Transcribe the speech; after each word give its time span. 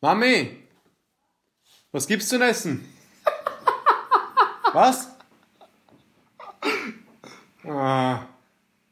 Mami, 0.00 0.50
was 1.90 2.06
gibt's 2.06 2.28
zu 2.28 2.40
essen? 2.40 2.84
Was? 4.72 5.08
Ah. 7.66 8.20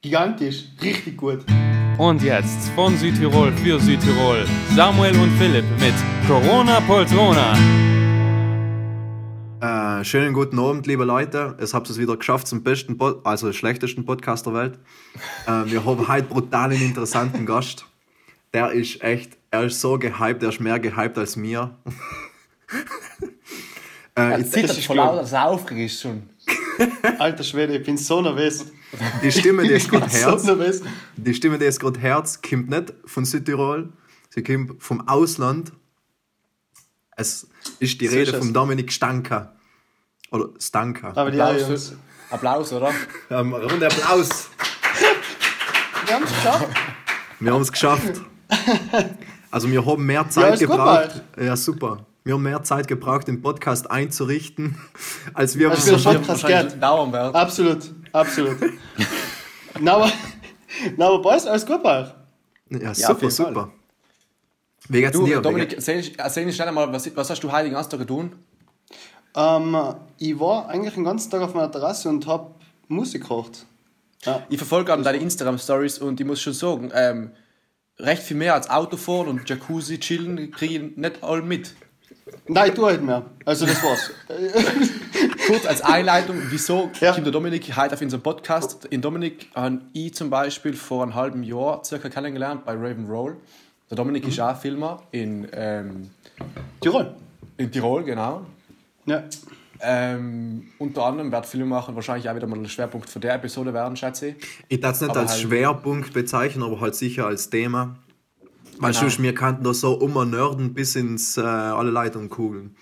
Gigantisch, 0.02 0.64
richtig 0.82 1.16
gut. 1.16 1.44
Und 1.96 2.22
jetzt 2.22 2.70
von 2.70 2.96
Südtirol 2.96 3.52
für 3.52 3.78
Südtirol 3.78 4.48
Samuel 4.74 5.16
und 5.20 5.30
Philipp 5.38 5.64
mit 5.78 5.94
Corona 6.26 6.80
Poltrona. 6.80 7.52
Äh, 9.60 10.04
schönen 10.04 10.34
guten 10.34 10.58
Abend, 10.58 10.88
liebe 10.88 11.04
Leute. 11.04 11.56
Es 11.60 11.72
habt 11.72 11.88
es 11.88 11.98
wieder 11.98 12.16
geschafft 12.16 12.48
zum 12.48 12.64
besten, 12.64 12.98
Pod 12.98 13.24
also 13.24 13.52
schlechtesten 13.52 14.04
Podcast 14.04 14.46
der 14.46 14.54
Welt. 14.54 14.78
Äh, 15.46 15.70
wir 15.70 15.84
haben 15.84 16.08
heute 16.08 16.26
brutal 16.26 16.72
einen 16.72 16.82
interessanten 16.82 17.46
Gast. 17.46 17.86
Der 18.56 18.72
ist 18.72 19.02
echt, 19.02 19.36
er 19.50 19.64
ist 19.64 19.82
so 19.82 19.98
gehypt, 19.98 20.42
er 20.42 20.48
ist 20.48 20.60
mehr 20.60 20.80
gehypt 20.80 21.18
als 21.18 21.36
mir. 21.36 21.76
äh, 24.14 24.20
Er 24.32 24.38
ich, 24.38 24.50
zittert 24.50 24.78
vor 24.78 24.96
lauter, 24.96 25.20
dass 25.20 25.32
er 25.32 25.44
aufgeregt 25.44 25.92
ist 25.92 26.00
schon. 26.00 26.30
Alter 27.18 27.44
Schwede, 27.44 27.76
ich 27.76 27.84
bin 27.84 27.98
so 27.98 28.22
nervös. 28.22 28.64
die 29.22 29.30
Stimme, 29.30 29.62
die 29.64 29.74
ist 29.74 29.90
gerade 29.90 30.08
so 30.08 30.30
Herz. 30.30 30.44
nervös. 30.44 30.80
Die 31.18 31.34
Stimme, 31.34 31.58
die 31.58 31.66
ist 31.66 31.78
gerade 31.78 32.00
Herz, 32.00 32.40
kommt 32.40 32.70
nicht 32.70 32.94
von 33.04 33.26
Südtirol. 33.26 33.92
Sie 34.30 34.42
kommt 34.42 34.82
vom 34.82 35.06
Ausland. 35.06 35.72
Es 37.14 37.46
ist 37.78 38.00
die 38.00 38.08
So 38.08 38.16
Rede 38.16 38.38
von 38.38 38.54
Dominik 38.54 38.90
Stanka. 38.90 39.54
Oder 40.30 40.48
Stanka. 40.58 41.12
Aber 41.14 41.30
die. 41.30 41.38
Applaus, 41.42 41.92
Applaus, 42.30 42.72
oder? 42.72 42.90
Ähm, 43.28 43.52
Runde 43.52 43.86
Applaus. 43.86 44.48
Wir 46.06 46.14
haben 46.14 46.24
es 46.24 46.30
geschafft. 46.30 46.68
Wir 47.38 47.52
haben 47.52 47.60
es 47.60 47.70
geschafft. 47.70 48.22
Also 49.50 49.70
wir 49.70 49.86
haben 49.86 50.04
mehr 50.04 50.22
Ja, 50.22 50.28
Zeit 50.28 50.58
gut, 50.58 50.68
gebraucht. 50.68 51.22
Ja, 51.40 51.56
super. 51.56 52.04
Wir 52.24 52.34
haben 52.34 52.42
mehr 52.42 52.62
Zeit 52.64 52.88
gebraucht, 52.88 53.28
den 53.28 53.40
Podcast 53.40 53.90
einzurichten, 53.90 54.76
als 55.34 55.56
wir 55.56 55.70
Als 55.70 55.90
was 55.90 56.04
wir 56.04 56.12
wir 56.12 56.18
Podcast 56.20 56.46
gehört. 56.46 56.82
dauern 56.82 57.12
werden. 57.12 57.34
Absolut, 57.34 57.78
absolut. 58.12 58.56
Na, 59.80 59.94
aber, 59.94 60.12
na, 60.96 61.06
aber 61.06 61.22
Boys, 61.22 61.46
alles 61.46 61.64
gut 61.64 61.82
bei 61.82 62.02
euch? 62.02 62.08
Ja, 62.82 62.92
super, 62.94 63.20
Fall. 63.20 63.30
super. 63.30 63.70
Wie 64.88 65.00
geht's 65.00 65.12
Du, 65.16 65.24
dir? 65.24 65.40
Dominik, 65.40 65.74
erzähl, 65.74 66.52
schnell 66.52 66.72
mal, 66.72 66.92
was, 66.92 67.16
was 67.16 67.30
hast 67.30 67.40
du 67.42 67.50
heiligen 67.50 67.76
Astag 67.76 68.00
getan? 68.00 68.32
Ähm, 69.34 69.76
ich 70.18 70.38
war 70.38 70.68
eigentlich 70.68 70.94
den 70.94 71.04
ganzen 71.04 71.30
Tag 71.30 71.42
auf 71.42 71.54
meiner 71.54 71.70
Terrasse 71.70 72.08
und 72.08 72.26
habe 72.26 72.50
Musik 72.88 73.22
gekocht. 73.22 73.64
Ja. 74.24 74.42
Ich 74.48 74.58
verfolge 74.58 74.86
gerade 74.86 75.02
deine 75.02 75.18
Instagram-Stories 75.18 75.98
und 76.00 76.20
ich 76.20 76.26
muss 76.26 76.40
schon 76.40 76.52
sagen, 76.52 76.90
ähm, 76.94 77.30
recht 77.98 78.22
viel 78.22 78.36
mehr 78.36 78.54
als 78.54 78.68
Autofahren 78.70 79.28
und 79.28 79.48
Jacuzzi 79.48 79.98
chillen 79.98 80.50
kriege 80.50 80.74
ich 80.86 80.96
nicht 80.96 81.22
all 81.22 81.42
mit. 81.42 81.74
Nein, 82.48 82.68
ich 82.70 82.74
tue 82.74 82.86
halt 82.86 83.02
mehr. 83.02 83.24
Also 83.44 83.66
das 83.66 83.82
war's. 83.82 84.10
Kurz 85.46 85.64
als 85.66 85.80
Einleitung, 85.80 86.36
wieso 86.50 86.90
Ja. 87.00 87.12
kommt 87.12 87.24
der 87.26 87.32
Dominik 87.32 87.76
heute 87.76 87.94
auf 87.94 88.00
unseren 88.02 88.20
Podcast? 88.20 88.84
In 88.86 89.00
Dominik 89.00 89.48
habe 89.54 89.80
ich 89.92 90.14
zum 90.14 90.28
Beispiel 90.28 90.72
vor 90.74 91.02
einem 91.04 91.14
halben 91.14 91.42
Jahr 91.44 91.84
circa 91.84 92.08
kennengelernt 92.08 92.64
bei 92.64 92.72
Raven 92.72 93.06
Roll. 93.06 93.36
Der 93.90 93.96
Dominik 93.96 94.26
ist 94.26 94.40
auch 94.40 94.56
Filmer 94.60 95.02
in, 95.12 95.46
ähm, 95.52 96.10
Tirol. 96.80 97.14
in 97.56 97.70
Tirol, 97.70 98.02
genau. 98.02 98.44
Ja. 99.06 99.22
Ähm, 99.80 100.68
unter 100.78 101.04
anderem 101.04 101.30
wird 101.32 101.46
Filmemachen 101.46 101.94
wahrscheinlich 101.94 102.28
auch 102.30 102.34
wieder 102.34 102.46
mal 102.46 102.58
ein 102.58 102.68
Schwerpunkt 102.68 103.10
für 103.10 103.20
der 103.20 103.34
Episode 103.34 103.74
werden, 103.74 103.96
schätze 103.96 104.28
ich. 104.28 104.36
Ich 104.68 104.80
darf 104.80 104.94
es 104.96 105.00
nicht 105.02 105.10
Aber 105.10 105.20
als 105.20 105.32
halt- 105.32 105.40
Schwerpunkt 105.42 106.12
bezeichnen, 106.12 106.62
aber 106.62 106.80
halt 106.80 106.94
sicher 106.94 107.26
als 107.26 107.50
Thema. 107.50 107.96
Weil 108.78 108.90
Genau. 108.92 109.00
sonst 109.02 109.22
wir 109.22 109.34
kannten 109.34 109.64
da 109.64 109.74
so 109.74 110.00
immer 110.00 110.24
nerden 110.24 110.74
bis 110.74 110.96
ins 110.96 111.36
äh, 111.36 111.40
alle 111.42 111.90
Leitungen 111.90 112.28
kugeln. 112.28 112.76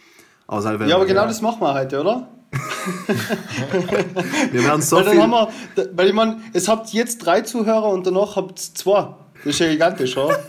Also, 0.47 0.69
halt, 0.69 0.81
wenn 0.81 0.89
ja, 0.89 0.97
aber 0.97 1.05
wir- 1.05 1.14
genau 1.14 1.27
das 1.27 1.41
machen 1.41 1.61
wir 1.61 1.75
heute, 1.75 2.01
oder? 2.01 2.28
Wir 4.53 4.62
werden 4.64 4.81
so 4.81 4.97
weil 4.97 5.11
viel. 5.11 5.20
haben 5.23 5.31
wir, 5.33 5.48
weil 5.97 6.06
ich 6.06 6.12
meine, 6.12 6.40
es 6.52 6.69
habt 6.69 6.92
jetzt 6.92 7.19
drei 7.19 7.40
Zuhörer 7.40 7.89
und 7.89 8.07
danach 8.07 8.36
habt 8.36 8.61
ihr 8.61 8.74
zwei. 8.74 9.08
Das 9.39 9.46
ist 9.55 9.58
ja 9.58 9.67
gigantisch, 9.69 10.17
oder? 10.17 10.39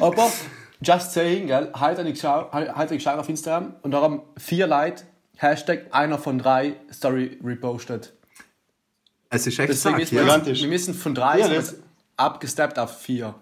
Aber, 0.00 0.30
just 0.84 1.12
saying, 1.12 1.46
gell, 1.48 1.70
heute 1.78 1.98
habe 1.98 2.08
ich 2.08 2.14
geschaut, 2.14 2.52
heute 2.52 2.74
habe 2.74 2.84
ich 2.84 2.90
geschaut 3.04 3.18
auf 3.18 3.28
Instagram 3.28 3.74
und 3.82 3.90
da 3.90 4.00
haben 4.02 4.22
vier 4.36 4.66
Leute, 4.66 5.04
Hashtag 5.36 5.86
einer 5.90 6.18
von 6.18 6.38
drei, 6.38 6.76
Story 6.92 7.38
repostet. 7.42 8.12
es 9.30 9.46
ist 9.46 9.58
echt 9.58 9.68
Deswegen 9.70 9.76
stark, 9.76 9.98
müssen 9.98 10.16
wir, 10.16 10.52
ja. 10.54 10.60
Wir 10.62 10.68
müssen 10.68 10.94
von 10.94 11.14
drei 11.14 11.38
Ja, 11.40 11.62
abgesteppt 12.16 12.78
auf 12.78 13.00
vier. 13.00 13.34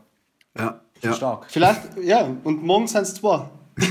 ja, 0.59 0.81
ja. 1.03 1.13
Stark. 1.13 1.45
Vielleicht, 1.49 1.81
ja, 2.03 2.29
und 2.45 2.63
morgen 2.63 2.87
sind 2.87 3.03
es 3.03 3.15
zwei. 3.15 3.45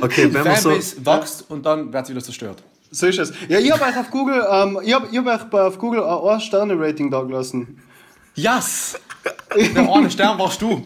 Okay, 0.00 0.32
wenn 0.34 0.44
wir 0.44 0.56
so. 0.56 0.70
Wächst 0.70 1.48
und 1.48 1.64
dann 1.64 1.92
wird 1.92 2.04
es 2.04 2.10
wieder 2.10 2.20
zerstört. 2.22 2.62
So 2.90 3.06
ist 3.06 3.18
es. 3.20 3.32
Ja, 3.48 3.58
ich 3.60 3.70
habe 3.70 3.84
euch 3.84 3.96
auf 3.96 4.10
Google, 4.10 4.44
ähm, 4.50 4.80
ich 4.82 4.92
habe 4.92 5.06
ich 5.10 5.16
hab 5.18 5.26
euch 5.26 5.44
bei- 5.48 5.62
auf 5.62 5.78
Google 5.78 6.02
ein 6.02 6.08
1-Sterne-Rating 6.10 7.10
da 7.10 7.22
gelassen. 7.22 7.80
Yes! 8.34 8.98
Der 9.74 9.92
eine 9.92 10.10
Stern 10.10 10.38
warst 10.38 10.60
du. 10.62 10.84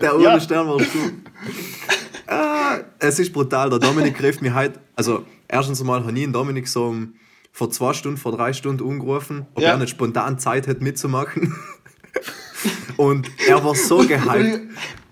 Der 0.00 0.14
ohne 0.14 0.24
Ja. 0.24 0.40
Stern 0.40 0.68
warst 0.68 0.86
du. 0.94 2.32
ah, 2.32 2.78
es 2.98 3.18
ist 3.18 3.32
brutal. 3.32 3.70
Der 3.70 3.78
Dominik 3.80 4.16
griff 4.16 4.40
mich 4.40 4.52
heute. 4.54 4.78
Also, 4.94 5.24
erstens 5.48 5.80
einmal 5.80 6.00
habe 6.00 6.12
ich 6.12 6.20
den 6.20 6.32
Dominik 6.32 6.68
so 6.68 6.86
um, 6.86 7.14
vor 7.52 7.70
zwei 7.70 7.92
Stunden, 7.92 8.16
vor 8.16 8.32
drei 8.32 8.52
Stunden 8.52 8.82
umgerufen, 8.82 9.46
ob 9.54 9.62
Ja. 9.62 9.70
er 9.70 9.78
nicht 9.78 9.90
spontan 9.90 10.38
Zeit 10.38 10.66
hätte 10.68 10.82
mitzumachen. 10.84 11.54
Und 12.96 13.28
er 13.46 13.62
war 13.64 13.74
so 13.74 13.98
gehypt. 13.98 14.60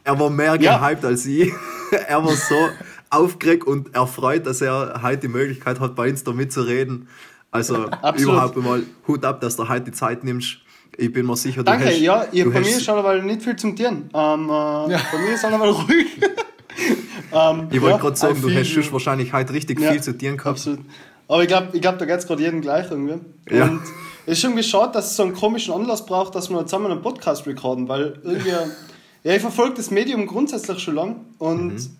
Er 0.04 0.18
war 0.20 0.30
mehr 0.30 0.56
Ja. 0.60 0.78
gehypt 0.78 1.04
als 1.04 1.26
ich. 1.26 1.52
Er 2.08 2.24
war 2.24 2.34
so 2.34 2.68
aufgeregt 3.10 3.64
und 3.64 3.94
erfreut, 3.94 4.44
dass 4.44 4.60
er 4.60 5.00
heute 5.04 5.18
die 5.18 5.28
Möglichkeit 5.28 5.78
hat, 5.78 5.94
bei 5.94 6.10
uns 6.10 6.24
da 6.24 6.32
mitzureden. 6.32 7.06
Also, 7.52 7.84
Absolut. 7.86 8.20
überhaupt 8.34 8.56
mal 8.56 8.82
Hut 9.06 9.24
ab, 9.24 9.40
dass 9.40 9.54
du 9.54 9.68
heute 9.68 9.84
die 9.84 9.92
Zeit 9.92 10.24
nimmst. 10.24 10.58
Ich 10.98 11.12
bin 11.12 11.26
mir 11.26 11.36
sicher, 11.36 11.58
du 11.58 11.64
Danke, 11.64 11.86
hast, 11.86 11.98
ja, 12.00 12.24
ich, 12.32 12.42
du 12.42 12.50
bei 12.50 12.60
hast, 12.60 12.66
mir 12.70 12.76
ist 12.76 12.88
aber 12.88 13.20
nicht 13.22 13.42
viel 13.42 13.56
zum 13.56 13.76
Tieren. 13.76 14.08
Ähm, 14.14 14.44
äh, 14.44 14.48
Bei 14.48 15.18
mir 15.18 15.34
ist 15.34 15.44
aber 15.44 15.68
ruhig. 15.68 16.06
ähm, 17.32 17.68
Ich 17.70 17.80
wollte 17.82 17.96
ja, 17.96 17.96
gerade 17.98 18.16
sagen, 18.16 18.40
du 18.40 18.48
feel 18.48 18.60
hast 18.60 18.68
schon 18.68 18.92
wahrscheinlich 18.92 19.32
heute 19.32 19.52
richtig 19.52 19.78
Ja, 19.80 19.92
viel 19.92 20.02
zu 20.02 20.12
tun 20.16 20.36
gehabt. 20.36 20.46
Absolut. 20.46 20.80
Aber 21.28 21.42
ich 21.42 21.48
glaube, 21.48 21.68
ich 21.72 21.80
glaub, 21.82 21.98
da 21.98 22.04
geht 22.06 22.18
es 22.18 22.26
gerade 22.26 22.42
jedem 22.42 22.60
gleich 22.62 22.90
irgendwie. 22.90 23.18
Ja. 23.50 23.64
Und 23.64 23.82
es 24.26 24.38
ist 24.38 24.44
irgendwie 24.44 24.62
schade, 24.62 24.92
dass 24.92 25.10
es 25.10 25.16
so 25.16 25.24
einen 25.24 25.34
komischen 25.34 25.74
Anlass 25.74 26.06
braucht, 26.06 26.34
dass 26.34 26.48
wir 26.50 26.64
zusammen 26.64 26.90
einen 26.90 27.02
Podcast 27.02 27.46
recorden, 27.46 27.88
weil 27.88 28.18
irgendwie, 28.22 28.50
ja, 29.24 29.34
ich 29.34 29.40
verfolge 29.40 29.74
das 29.74 29.90
Medium 29.90 30.26
grundsätzlich 30.26 30.78
schon 30.78 30.94
lang 30.94 31.16
und 31.38 31.66
Mhm. 31.74 31.96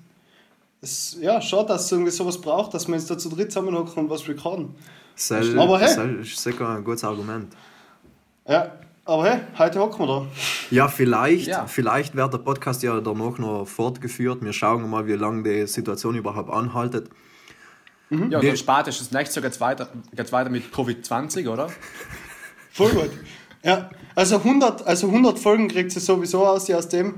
es 0.81 1.17
ja, 1.21 1.41
schade, 1.43 1.69
dass 1.69 1.87
es 1.87 1.93
irgendwie 1.93 2.13
sowas 2.13 2.41
braucht, 2.41 2.73
dass 2.73 2.87
wir 2.87 2.95
uns 2.95 3.07
da 3.07 3.19
zu 3.19 3.29
dritt 3.29 3.53
zusammenhocken 3.53 4.05
und 4.05 4.11
was 4.11 4.27
recorden. 4.29 4.75
Das 5.17 5.33
Aber 5.33 5.81
hey. 5.81 6.21
ist 6.21 6.39
sicher 6.43 6.69
ein 6.69 6.85
gutes 6.85 7.03
Argument. 7.05 7.53
Ja, 8.49 8.71
aber 9.07 9.25
hey, 9.25 9.41
heute 9.59 9.79
hocken 9.81 10.01
wir 10.01 10.07
da. 10.07 10.27
Ja, 10.71 10.89
vielleicht, 10.89 11.47
Ja. 11.47 11.67
vielleicht 11.67 12.15
wird 12.17 12.33
der 12.33 12.39
Podcast 12.39 12.83
ja 12.83 13.01
danach 13.01 13.39
noch 13.39 13.65
fortgeführt. 13.67 14.43
Wir 14.43 14.53
schauen 14.53 14.89
mal, 14.91 15.07
wie 15.07 15.13
lange 15.15 15.43
die 15.43 15.67
Situation 15.67 16.15
überhaupt 16.17 16.51
anhaltet. 16.51 17.09
Ja, 18.11 18.39
und 18.39 18.59
spätestens 18.59 19.11
nächstes 19.11 19.35
Jahr 19.37 19.43
geht 19.43 19.53
es 19.53 19.61
weiter, 19.61 19.89
geht's 20.15 20.33
weiter 20.33 20.49
mit 20.51 20.73
Covid-20, 20.73 21.49
oder? 21.49 21.69
Voll 22.73 22.91
gut. 22.91 23.11
Ja, 23.65 23.91
also 24.15 24.37
100, 24.37 24.87
also 24.87 25.09
100 25.09 25.39
Folgen 25.41 25.67
kriegt 25.69 25.91
sie 25.91 25.99
sowieso 25.99 26.47
aus, 26.47 26.67
die 26.67 26.75
aus 26.75 26.89
dem, 26.89 27.15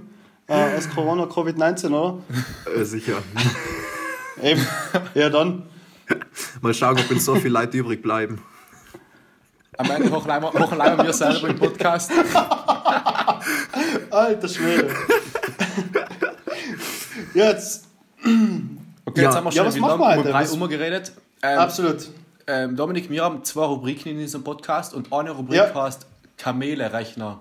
äh, 0.47 0.77
aus 0.77 0.89
Corona, 0.89 1.25
Covid-19, 1.25 1.89
oder? 1.89 2.19
Äh, 2.75 2.85
sicher. 2.85 3.19
Eben. 4.43 4.67
Ja, 5.15 5.29
dann. 5.29 5.65
Mal 6.63 6.73
schauen, 6.73 6.99
ob 6.99 7.11
uns 7.11 7.25
so 7.27 7.35
viele 7.35 7.53
Leute 7.61 7.77
übrig 7.77 8.01
bleiben. 8.01 8.41
Am 9.79 9.91
Ende 9.91 10.11
hochen 10.11 10.27
wir, 10.29 11.13
selber 11.13 11.49
im 11.49 11.57
Podcast. 11.57 12.11
Alter 14.11 14.49
Schwede. 14.49 14.91
Jetzt, 17.35 17.87
Okay, 19.05 19.23
Ja. 19.23 19.29
jetzt 19.29 19.37
haben 19.37 19.45
wir 19.45 19.51
Ja, 19.53 19.57
schon 19.57 19.67
was 19.67 19.75
wie 19.77 19.81
machen 19.81 20.01
lange 20.01 20.15
wir 20.17 20.19
um 20.19 20.25
drei 20.33 20.43
Was- 20.43 20.53
umgeredet. 20.53 21.13
Ähm, 21.43 21.59
absolut. 21.59 22.09
ähm, 22.47 22.77
Dominik, 22.77 23.09
wir 23.09 23.23
haben 23.25 23.43
zwei 23.45 23.65
Rubriken 23.65 24.13
in 24.13 24.19
diesem 24.19 24.45
Podcast 24.45 24.93
und 24.95 25.13
eine 25.13 25.31
Rubrik 25.31 25.57
Ja. 25.57 25.75
heißt 25.75 26.07
Kamele-Rechner. 26.37 27.41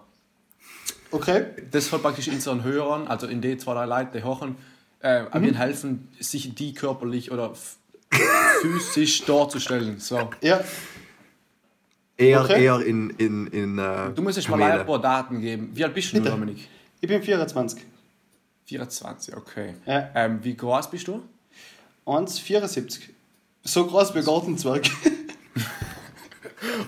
Okay. 1.11 1.45
Das 1.71 1.87
soll 1.87 1.99
praktisch 1.99 2.27
unseren 2.29 2.63
Hörern, 2.63 3.07
also 3.07 3.27
in 3.27 3.41
die 3.41 3.57
zwei, 3.57 3.73
drei 3.73 3.85
Leute, 3.85 4.19
die 4.19 4.23
hochen, 4.23 4.55
äh, 5.01 5.23
Mhm. 5.53 5.55
helfen, 5.55 6.07
sich 6.19 6.53
die 6.55 6.73
körperlich 6.73 7.31
oder 7.31 7.51
physisch 8.61 9.25
darzustellen. 9.25 9.99
So. 9.99 10.29
Ja, 10.41 10.61
Eher, 12.17 12.41
Okay. 12.41 12.63
eher 12.63 12.79
in, 12.81 13.11
in, 13.11 13.47
in 13.47 13.77
äh, 13.77 14.11
Du 14.15 14.21
musst 14.23 14.37
jetzt 14.37 14.49
mal 14.49 14.61
ein 14.61 14.85
paar 14.85 14.99
Daten 15.01 15.39
geben. 15.39 15.69
Wie 15.73 15.83
alt 15.83 15.93
bist 15.93 16.11
du, 16.11 16.17
Bitte. 16.17 16.31
Dominik? 16.31 16.67
ich 16.99 17.07
bin 17.07 17.21
24. 17.21 17.85
24, 18.65 19.37
okay. 19.37 19.75
Ja. 19.85 20.09
Ähm, 20.15 20.39
wie 20.43 20.55
groß 20.55 20.89
bist 20.89 21.07
du? 21.07 21.21
1,74. 22.05 23.01
So 23.63 23.85
groß 23.85 24.15
wie 24.15 24.23
Gartenzwerg. 24.23 24.89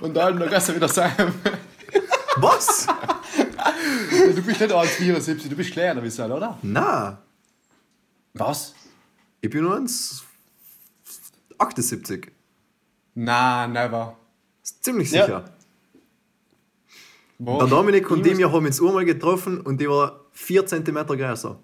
Und 0.02 0.14
dann, 0.16 0.40
da 0.40 0.48
kannst 0.48 0.70
du 0.70 0.76
wieder 0.76 0.88
sagen, 0.88 1.34
Was? 2.38 2.88
du 4.12 4.42
bist 4.42 4.60
nicht 4.62 4.74
1,74, 4.74 5.50
du 5.50 5.56
bist 5.56 5.72
kleiner, 5.72 6.02
wie 6.04 6.10
soll, 6.10 6.32
oder? 6.32 6.58
Na, 6.64 7.22
Was? 8.34 8.74
ich 9.42 9.50
bin 9.50 9.64
nur 9.64 9.76
1,78. 9.78 12.28
Na, 13.16 13.68
never. 13.68 14.16
Ziemlich 14.82 15.12
Ja. 15.12 15.26
sicher. 15.26 15.46
Wo? 17.38 17.58
Der 17.60 17.68
Dominik 17.68 18.10
und 18.12 18.26
wir 18.26 18.52
haben 18.52 18.66
uns 18.66 18.82
einmal 18.82 19.06
getroffen 19.06 19.62
und 19.62 19.80
die 19.80 19.88
war 19.90 20.26
4 20.34 20.66
cm 20.66 21.06
größer. 21.06 21.58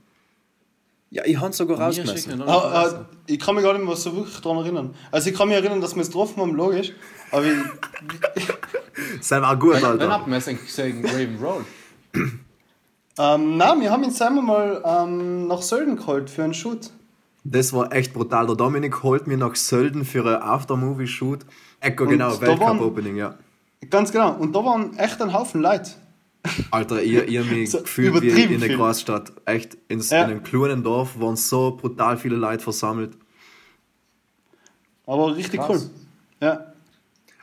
Ja, 1.11 1.23
ich 1.25 1.39
habe 1.39 1.53
sogar 1.53 1.77
Mir 1.77 1.83
rausgemessen. 1.85 2.41
Ah, 2.41 2.47
ah, 2.47 3.05
ich 3.27 3.39
kann 3.39 3.55
mich 3.55 3.63
gar 3.63 3.73
nicht 3.73 3.85
mehr 3.85 3.95
so 3.95 4.15
wirklich 4.15 4.39
daran 4.41 4.57
erinnern. 4.59 4.95
Also 5.11 5.29
ich 5.29 5.35
kann 5.37 5.47
mich 5.49 5.57
erinnern, 5.57 5.81
dass 5.81 5.95
wir 5.95 6.01
es 6.01 6.07
getroffen 6.07 6.41
haben, 6.41 6.55
logisch. 6.55 6.93
Aber 7.31 7.45
ich, 7.45 7.53
Das 9.19 9.31
war 9.31 9.55
gut, 9.57 9.83
Alter. 9.83 10.09
habt 10.09 10.27
ihr 10.27 10.33
es 10.37 10.45
gesehen, 10.45 11.05
Raven 11.05 11.37
Roll? 11.41 11.65
ähm, 13.19 13.57
nein, 13.57 13.81
wir 13.81 13.91
haben 13.91 14.03
ihn 14.03 14.21
einmal 14.21 14.43
mal 14.43 14.81
ähm, 14.85 15.47
nach 15.47 15.61
Sölden 15.61 15.95
geholt 15.97 16.29
für 16.29 16.43
einen 16.43 16.53
Shoot. 16.53 16.91
Das 17.47 17.71
war 17.73 17.93
echt 17.93 18.11
brutal. 18.11 18.47
Der 18.47 18.55
Dominik 18.55 19.03
holt 19.03 19.27
mir 19.27 19.37
nach 19.37 19.55
Sölden 19.55 20.03
für 20.03 20.25
ein 20.25 20.41
Aftermovie-Shoot. 20.41 21.45
Echo, 21.79 22.07
genau, 22.07 22.41
Weltcup-Opening, 22.41 23.15
ja. 23.17 23.37
Ganz 23.91 24.11
genau. 24.11 24.33
Und 24.35 24.55
da 24.55 24.65
waren 24.65 24.97
echt 24.97 25.21
ein 25.21 25.31
Haufen 25.31 25.61
Leute. 25.61 25.91
Alter, 26.71 27.03
ihr, 27.03 27.27
ihr 27.27 27.43
mich 27.43 27.69
So 27.71 27.81
gefühlt 27.81 28.19
wie 28.23 28.29
in 28.29 28.55
einer 28.55 28.65
viel. 28.65 28.77
Großstadt. 28.77 29.31
Echt, 29.45 29.77
in, 29.87 29.99
Ja. 29.99 30.23
in 30.23 30.31
einem 30.31 30.43
kleinen 30.43 30.83
Dorf 30.83 31.19
waren 31.19 31.35
so 31.35 31.77
brutal 31.79 32.17
viele 32.17 32.35
Leute 32.35 32.63
versammelt. 32.63 33.15
Aber 35.05 35.35
richtig 35.35 35.59
Krass. 35.59 35.69
cool. 35.85 35.89
Ja. 36.41 36.73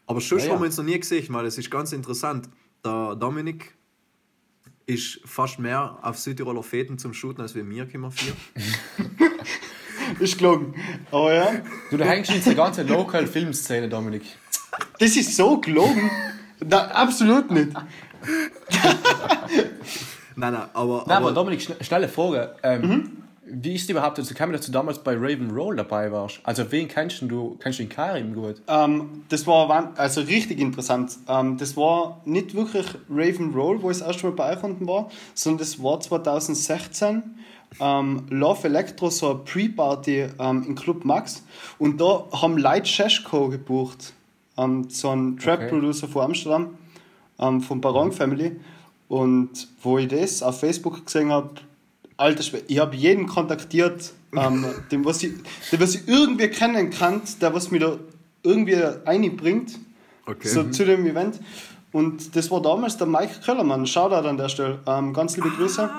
Aber 0.09 0.21
schon 0.21 0.39
Ja, 0.39 0.47
ja. 0.47 0.53
haben 0.53 0.61
wir 0.61 0.67
uns 0.67 0.77
noch 0.77 0.85
nie 0.85 0.99
gesehen, 0.99 1.27
weil 1.33 1.47
es 1.47 1.59
ist 1.59 1.71
ganz 1.71 1.93
interessant. 1.93 2.49
Der 2.85 3.15
Dominik 3.15 3.73
ist 4.87 5.21
fast 5.25 5.61
mehr 5.61 5.97
auf 6.03 6.19
Südtiroler 6.19 6.65
Fäden 6.65 6.99
zum 6.99 7.15
Shooten 7.15 7.41
als 7.41 7.55
wir 7.55 7.63
mir 7.63 7.87
kommen 7.89 8.11
vier. 8.11 8.33
Ist 10.21 10.39
gelogen. 10.39 10.75
Aber 11.11 11.35
ja, 11.35 11.51
Du, 11.91 11.97
du 11.97 12.05
hängst 12.05 12.31
in 12.31 12.43
der 12.45 12.55
ganzen 12.55 12.87
Local 12.89 13.27
Filmszene, 13.27 13.89
Dominik. 13.89 14.23
das 14.99 15.17
ist 15.17 15.37
so 15.37 15.59
gelogen. 15.61 16.11
Na, 16.65 16.87
absolut 16.93 17.51
nicht. 17.51 17.71
Nein, 20.35 20.53
nein, 20.55 20.63
aber, 20.73 21.05
Nein, 21.07 21.17
aber 21.17 21.27
aber 21.27 21.33
Dominik, 21.33 21.61
schn 21.63 21.75
schnelle 21.83 22.09
Frage. 22.09 22.55
Ähm, 22.63 23.19
Wie 23.45 23.75
ist 23.75 23.87
die 23.89 23.93
überhaupt 23.93 24.17
dazu 24.17 24.33
gekommen, 24.33 24.53
dass 24.55 24.65
du 24.65 24.73
damals 24.73 24.99
bei 25.01 25.13
Raven 25.15 25.51
Roll 25.51 25.77
dabei 25.77 26.11
warst? 26.11 26.41
Also 26.45 26.71
wen 26.73 26.89
kennst 26.89 27.21
denn 27.21 27.29
du? 27.29 27.59
Kennst 27.63 27.79
du 27.79 27.83
den 27.83 27.91
Karim 27.91 28.35
gut? 28.35 28.63
Ähm, 28.67 29.25
das 29.29 29.47
war 29.47 29.93
also 29.97 30.23
richtig 30.23 30.59
interessant. 30.59 31.19
Ähm, 31.29 31.59
das 31.59 31.77
war 31.77 32.23
nicht 32.25 32.55
wirklich 32.55 32.87
Raven 33.11 33.53
Roll, 33.53 33.83
wo 33.83 33.91
ich 33.91 33.99
das 33.99 34.07
erste 34.07 34.27
Mal 34.29 34.33
bei 34.33 34.57
euch 34.57 34.63
unten 34.63 34.87
war, 34.87 35.11
sondern 35.35 35.59
das 35.59 35.83
war 35.83 36.01
2016 36.01 37.23
ähm, 37.81 38.27
Love 38.31 38.69
Electro, 38.69 39.11
so 39.11 39.31
eine 39.31 39.39
Pre-Party 39.41 40.29
ähm, 40.39 40.65
im 40.69 40.75
Club 40.75 41.05
Max. 41.05 41.43
Und 41.79 42.01
da 42.01 42.25
haben 42.33 42.59
Leute 42.59 42.87
Sheshko 42.87 43.49
gebucht, 43.49 44.13
ähm, 44.57 44.89
so 44.89 45.11
ein 45.11 45.37
Trap-Producer 45.39 46.09
von 46.09 46.23
Amsterdam, 46.27 46.79
ähm, 47.39 47.61
von 47.61 47.81
Barong 47.81 48.13
Family. 48.13 48.57
Und 49.09 49.69
wo 49.83 49.99
ich 49.99 50.09
das 50.09 50.43
auf 50.43 50.61
Facebook 50.61 51.05
gesehen 51.05 51.31
habe, 51.31 51.51
Alter, 52.17 52.43
Schwede, 52.43 52.65
ich 52.69 52.79
habe 52.79 52.95
jeden 52.97 53.27
kontaktiert, 53.27 54.13
ähm, 54.35 54.65
den, 54.91 55.05
was 55.05 55.23
ich, 55.23 55.33
den, 55.71 55.81
was 55.81 55.95
ich 55.95 56.09
irgendwie 56.09 56.49
kennen 56.49 56.91
kann, 56.91 57.23
der 57.41 57.55
was 57.55 57.71
mir 57.71 57.81
da 57.81 57.97
irgendwie 58.43 58.83
einbringt, 59.05 59.79
Okay. 60.25 60.49
so 60.49 60.65
zu 60.65 60.85
dem 60.85 61.05
Event. 61.05 61.41
Und 61.91 62.37
das 62.37 62.51
war 62.51 62.63
damals 62.63 62.97
der 62.97 63.07
Mike 63.07 63.41
Köllermann, 63.45 63.87
Shoutout 63.87 64.27
an 64.27 64.37
der 64.37 64.49
Stelle, 64.49 64.79
ähm, 64.87 65.13
ganz 65.13 65.37
liebe 65.37 65.51
Grüße. 65.51 65.91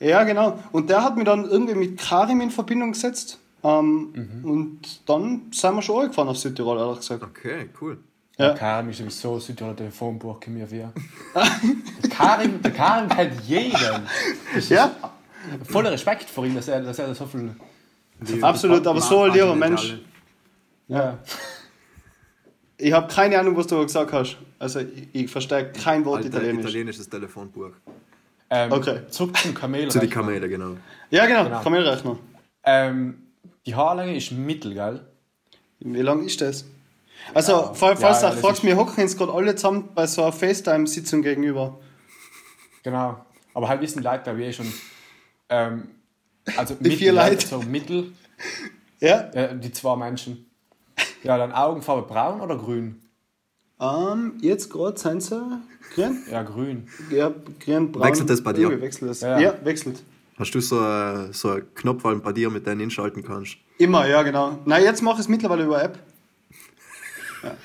Ja, 0.00 0.24
genau. 0.24 0.58
Und 0.72 0.88
der 0.90 1.04
hat 1.04 1.16
mich 1.16 1.24
dann 1.26 1.44
irgendwie 1.48 1.74
mit 1.74 1.98
Karim 1.98 2.40
in 2.40 2.50
Verbindung 2.50 2.92
gesetzt. 2.92 3.38
Ähm, 3.62 4.42
Und 4.42 4.80
dann 5.08 5.42
sind 5.52 5.74
wir 5.74 5.82
schon 5.82 6.02
angefahren 6.04 6.28
auf 6.28 6.38
Südtirol, 6.38 6.78
ehrlich 6.78 7.00
gesagt. 7.00 7.22
okay, 7.22 7.68
cool. 7.80 7.98
Ja. 8.38 8.46
Der 8.48 8.54
Karim 8.54 8.88
ist 8.88 8.98
sowieso 8.98 9.38
Südtiroler 9.38 9.76
Telefonbuch, 9.76 10.40
mir 10.46 10.70
wir. 10.70 10.92
der, 11.34 12.10
Karim, 12.10 12.62
der 12.62 12.70
Karim 12.70 13.08
kennt 13.10 13.38
jeden. 13.42 14.06
Ja, 14.70 14.90
Voller 15.68 15.90
Respekt 15.92 16.28
vor 16.30 16.46
ihm, 16.46 16.54
dass 16.54 16.68
er, 16.68 16.80
dass 16.80 16.98
er 16.98 17.14
so 17.14 17.26
viel. 17.26 17.54
absolut, 18.40 18.86
aber 18.86 19.00
so 19.02 19.22
ein 19.24 19.32
lieber 19.32 19.54
Mensch. 19.54 19.98
Ja. 20.88 21.18
Ich 22.78 22.92
habe 22.92 23.12
keine 23.12 23.38
Ahnung, 23.38 23.56
was 23.56 23.66
du 23.66 23.82
gesagt 23.82 24.12
hast. 24.12 24.38
Also 24.58 24.80
ich, 24.80 25.08
ich 25.12 25.30
verstehe 25.30 25.70
kein 25.72 26.04
Wort 26.06 26.18
Alter, 26.24 26.28
Italienisch. 26.38 26.64
italienisches 26.64 27.08
Telefonbuch. 27.08 27.72
Ähm, 28.50 28.72
Okay. 28.72 29.00
Zurück 29.10 29.36
zum 29.38 29.54
Kamel. 29.54 29.88
Zu 29.90 30.00
den 30.00 30.10
Kamele, 30.10 30.48
genau. 30.48 30.76
Ja, 31.10 31.26
genau, 31.26 31.44
Genau. 31.44 31.62
Kamelrechner. 31.62 32.18
Ähm, 32.64 33.22
die 33.66 33.74
Haarlänge 33.74 34.16
ist 34.16 34.32
mittel, 34.32 34.74
gell? 34.74 35.06
Wie 35.80 36.00
lang 36.02 36.24
ist 36.26 36.40
das? 36.40 36.64
Also, 37.34 37.74
fall- 37.74 37.96
falls 37.96 38.22
Ja, 38.22 38.28
ja, 38.28 38.34
du 38.34 38.36
das 38.36 38.44
fragst, 38.44 38.64
wir 38.64 38.76
hocken 38.76 39.02
uns 39.02 39.16
gerade 39.16 39.32
alle 39.32 39.54
zusammen 39.54 39.90
bei 39.94 40.06
so 40.06 40.22
einer 40.22 40.32
FaceTime-Sitzung 40.32 41.22
gegenüber. 41.22 41.78
Genau. 42.82 43.24
Aber 43.54 43.68
halt 43.68 43.80
wissen 43.80 44.02
Leute, 44.02 44.22
glaube 44.24 44.40
ich, 44.42 44.48
eh 44.48 44.52
schon. 44.52 44.72
Ähm, 45.48 45.88
also 46.56 46.74
Die 46.80 46.90
vier 46.96 47.12
ja, 47.12 47.26
Leute. 47.28 47.46
So 47.46 47.58
mittel, 47.60 48.12
Ja? 49.00 49.30
äh, 49.32 49.58
die 49.58 49.70
zwei 49.72 49.96
Menschen. 49.96 50.50
Ja, 51.22 51.36
dann 51.38 51.52
Augenfarbe 51.52 52.02
braun 52.02 52.40
oder 52.40 52.56
grün? 52.56 52.99
Ähm, 53.80 54.34
jetzt 54.40 54.70
gerade 54.70 54.98
sind 54.98 55.22
sie 55.22 55.40
grün? 55.94 56.22
Ja, 56.30 56.42
grün. 56.42 56.86
Ja, 57.10 57.32
grün, 57.64 57.90
braun. 57.90 58.06
Wechselt 58.06 58.28
das 58.28 58.42
bei 58.42 58.52
dir? 58.52 58.62
Irgendwie 58.62 58.82
Wechselt 58.82 59.10
das. 59.10 59.20
Ja. 59.20 59.38
Ja, 59.38 59.54
wechselt. 59.64 60.02
Hast 60.38 60.54
du 60.54 60.60
so, 60.60 60.80
äh, 60.80 61.32
so 61.32 61.50
einen 61.50 61.74
Knopf 61.74 62.02
bei 62.02 62.32
dir, 62.32 62.50
mit 62.50 62.66
dem 62.66 62.78
du 62.78 62.84
inschalten 62.84 63.22
kannst? 63.22 63.56
Immer, 63.78 64.06
ja, 64.06 64.22
genau. 64.22 64.58
Nein, 64.64 64.84
jetzt 64.84 65.02
mache 65.02 65.16
ich 65.16 65.20
es 65.20 65.28
mittlerweile 65.28 65.64
über 65.64 65.82
App. 65.82 65.98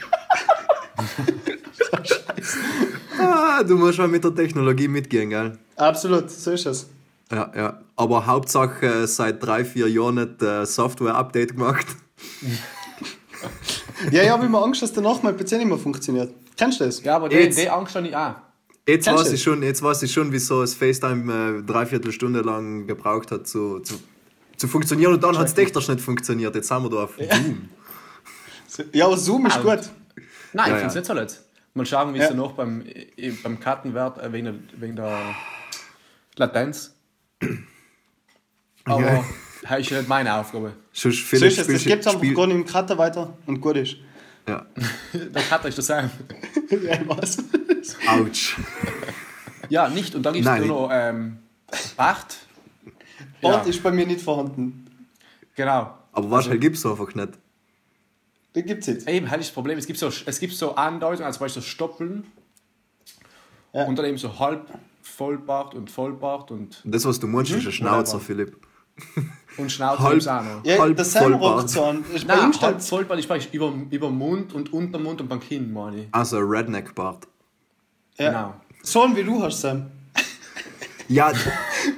Ah, 3.17 3.63
du 3.63 3.77
musst 3.77 3.95
schon 3.95 4.11
mit 4.11 4.23
der 4.23 4.35
Technologie 4.35 4.87
mitgehen, 4.87 5.29
gell? 5.29 5.57
Absolut, 5.77 6.29
so 6.29 6.51
ist 6.51 6.65
es. 6.65 6.87
Ja, 7.31 7.51
ja. 7.55 7.79
Aber 7.95 8.25
Hauptsache 8.25 8.85
äh, 8.85 9.07
seit 9.07 9.43
drei, 9.43 9.63
vier 9.65 9.89
Jahren 9.89 10.15
nicht 10.15 10.41
äh, 10.41 10.65
Software-Update 10.65 11.53
gemacht. 11.53 11.85
Ja, 14.11 14.23
ich 14.23 14.29
habe 14.29 14.45
immer 14.45 14.63
Angst, 14.63 14.81
dass 14.81 14.93
danach 14.93 15.21
mein 15.23 15.35
PC 15.37 15.53
nicht 15.53 15.65
mehr 15.65 15.77
funktioniert. 15.77 16.33
Kennst 16.57 16.79
du 16.79 16.85
das? 16.85 17.01
Ja, 17.03 17.15
aber 17.17 17.29
die, 17.29 17.69
Angst 17.69 17.95
habe 17.95 18.07
ich 18.07 18.15
auch. 18.15 18.35
Jetzt 18.87 19.05
Kennst 19.05 19.25
weiß, 19.25 19.31
ich 19.33 19.41
schon, 19.41 19.63
jetzt 19.63 19.81
weiß 19.81 20.03
ich 20.03 20.11
schon, 20.11 20.31
wieso 20.31 20.61
es 20.61 20.75
FaceTime 20.75 21.59
äh, 21.59 21.63
dreiviertel 21.63 22.11
Stunde 22.11 22.41
lang 22.41 22.85
gebraucht 22.87 23.31
hat 23.31 23.47
zu, 23.47 23.79
zu, 23.79 23.95
zu 24.57 24.67
funktionieren 24.67 25.13
und 25.13 25.23
dann 25.23 25.37
hat 25.37 25.47
es 25.47 25.53
technisch 25.55 25.87
nicht 25.87 26.01
funktioniert. 26.01 26.53
Jetzt 26.55 26.67
sind 26.67 26.83
wir 26.83 26.89
da 26.89 27.03
auf 27.05 27.15
Zoom. 27.17 27.69
Ja, 28.93 29.05
aber 29.07 29.17
Zoom 29.17 29.45
ist 29.47 29.61
gut. 29.61 29.79
Nein, 30.53 30.69
Ja, 30.69 30.75
ich 30.75 30.81
finde 30.81 30.85
es 30.87 30.93
ja. 30.93 30.99
nicht 30.99 31.05
so 31.07 31.13
leid. 31.13 31.41
Mal 31.73 31.85
schauen, 31.85 32.13
wie 32.13 32.19
es 32.19 32.29
Ja. 32.29 32.35
noch 32.35 32.53
beim, 32.53 32.83
äh, 32.85 33.31
beim 33.43 33.59
Kartenwert 33.59 34.17
äh, 34.19 34.31
wegen, 34.31 34.45
der, 34.45 34.55
wegen 34.79 34.95
der 34.95 35.35
Latenz. 36.37 36.93
Aber 38.85 39.01
Ja. 39.01 39.15
das 39.15 39.25
ist 39.77 39.89
ja 39.89 39.97
nicht 39.97 40.07
meine 40.09 40.33
Aufgabe. 40.33 40.73
Schon 40.93 41.11
So 41.11 41.17
viele 41.17 41.47
ist 41.47 41.57
es. 41.59 41.67
Das 41.67 41.83
gibt 41.83 42.01
es 42.01 42.07
einfach 42.07 42.19
Spiel- 42.19 42.33
gar 42.35 42.47
nicht 42.47 42.55
im 42.55 42.65
Cutter 42.65 42.97
weiter 42.97 43.33
und 43.45 43.59
gut 43.61 43.77
ist. 43.77 43.97
Ja. 44.47 44.65
Der 45.13 45.41
Cutter 45.43 45.67
ist 45.69 45.77
das 45.77 45.85
sein. 45.87 46.09
ja, 46.69 46.99
was? 47.07 47.37
Autsch. 48.07 48.57
Ja, 49.69 49.89
nicht. 49.89 50.13
Und 50.15 50.23
dann 50.23 50.33
gibt 50.33 50.45
es 50.47 50.57
nur 50.59 50.67
noch 50.67 50.89
ähm, 50.93 51.37
Bart. 51.97 52.37
Bart 53.41 53.65
Ja. 53.65 53.69
ist 53.69 53.81
bei 53.81 53.91
mir 53.91 54.05
nicht 54.05 54.21
vorhanden. 54.21 54.85
Genau. 55.55 55.97
Aber 56.11 56.29
wahrscheinlich 56.31 56.61
gibt 56.61 56.77
es 56.77 56.85
einfach 56.85 57.13
nicht. 57.15 57.29
Den 58.55 58.65
gibt 58.65 58.81
es 58.81 58.87
jetzt. 58.87 59.09
Eben, 59.09 59.29
halt 59.29 59.41
ist 59.41 59.47
das 59.49 59.53
Problem. 59.53 59.77
Es 59.77 59.85
gibt 59.87 59.99
so, 59.99 60.07
es 60.25 60.39
gibt 60.39 60.53
so 60.53 60.75
Andeutungen, 60.75 61.25
also 61.25 61.37
zum 61.39 61.45
Beispiel 61.45 61.61
so 61.61 61.67
Stoppeln. 61.67 62.25
Ja. 63.73 63.85
Und 63.85 63.97
dann 63.97 64.05
eben 64.05 64.17
so 64.17 64.39
halb 64.39 64.67
Vollbart 65.01 65.75
und 65.75 65.89
Vollbart 65.91 66.51
und, 66.51 66.81
Und 66.85 66.95
das, 66.95 67.03
was 67.05 67.19
du 67.19 67.27
meinst, 67.27 67.51
ist 67.51 67.65
ein 67.65 67.71
Schnauzer, 67.71 68.13
Whatever. 68.13 68.19
Philipp. 68.25 68.64
Und 69.57 69.71
Schnauze 69.71 70.03
Halb- 70.03 70.11
gibt's 70.13 70.27
auch 70.27 70.43
noch. 70.43 70.63
Ja, 70.65 70.79
Halb 70.79 70.97
das 70.97 71.11
selber 71.11 71.29
Vollbart. 71.39 71.55
braucht 71.57 71.69
so 71.69 71.83
an. 71.85 72.03
Bei 72.27 72.35
ihm 72.35 72.61
halb 72.61 72.81
Vollbart 72.81 73.19
ist 73.19 73.27
praktisch 73.27 73.49
über, 73.53 73.73
über 73.89 74.09
Mund 74.09 74.53
und 74.53 74.71
Untermund 74.73 75.21
und 75.21 75.27
beim 75.27 75.39
Kinn, 75.39 75.71
meine 75.73 76.01
ich. 76.01 76.07
Also 76.11 76.37
ein 76.37 76.43
Redneck-Bart. 76.43 77.27
ja. 78.17 78.29
Genau. 78.29 78.53
so 78.83 79.03
ein 79.03 79.15
wie 79.15 79.23
du 79.23 79.41
hast, 79.41 79.61
Sam. 79.61 79.87
Ja, 81.07 81.31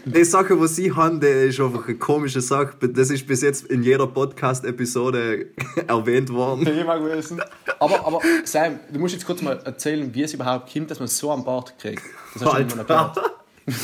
die 0.03 0.23
Sache, 0.25 0.59
was 0.59 0.75
sie 0.75 0.91
haben, 0.91 1.21
die 1.21 1.27
ist 1.27 1.61
einfach 1.61 1.87
eine 1.87 1.95
komische 1.95 2.41
Sache. 2.41 2.75
Das 2.89 3.09
ist 3.09 3.25
bis 3.25 3.41
jetzt 3.41 3.65
in 3.67 3.81
jeder 3.81 4.05
Podcast-Episode 4.05 5.45
erwähnt 5.87 6.29
worden. 6.29 6.65
Thema 6.65 6.97
gewesen. 6.97 7.39
Aber, 7.79 8.05
aber 8.05 8.19
Sam, 8.43 8.81
du 8.91 8.99
musst 8.99 9.13
jetzt 9.13 9.25
kurz 9.25 9.41
mal 9.41 9.57
erzählen, 9.63 10.13
wie 10.13 10.23
es 10.23 10.33
überhaupt 10.33 10.73
kommt, 10.73 10.91
dass 10.91 10.99
man 10.99 11.07
so 11.07 11.31
am 11.31 11.45
Bart 11.45 11.79
kriegt. 11.79 12.01
Das 12.33 12.43
hast 12.43 12.71
du 12.71 12.75
mal 12.75 12.79
erklärt. 12.79 13.17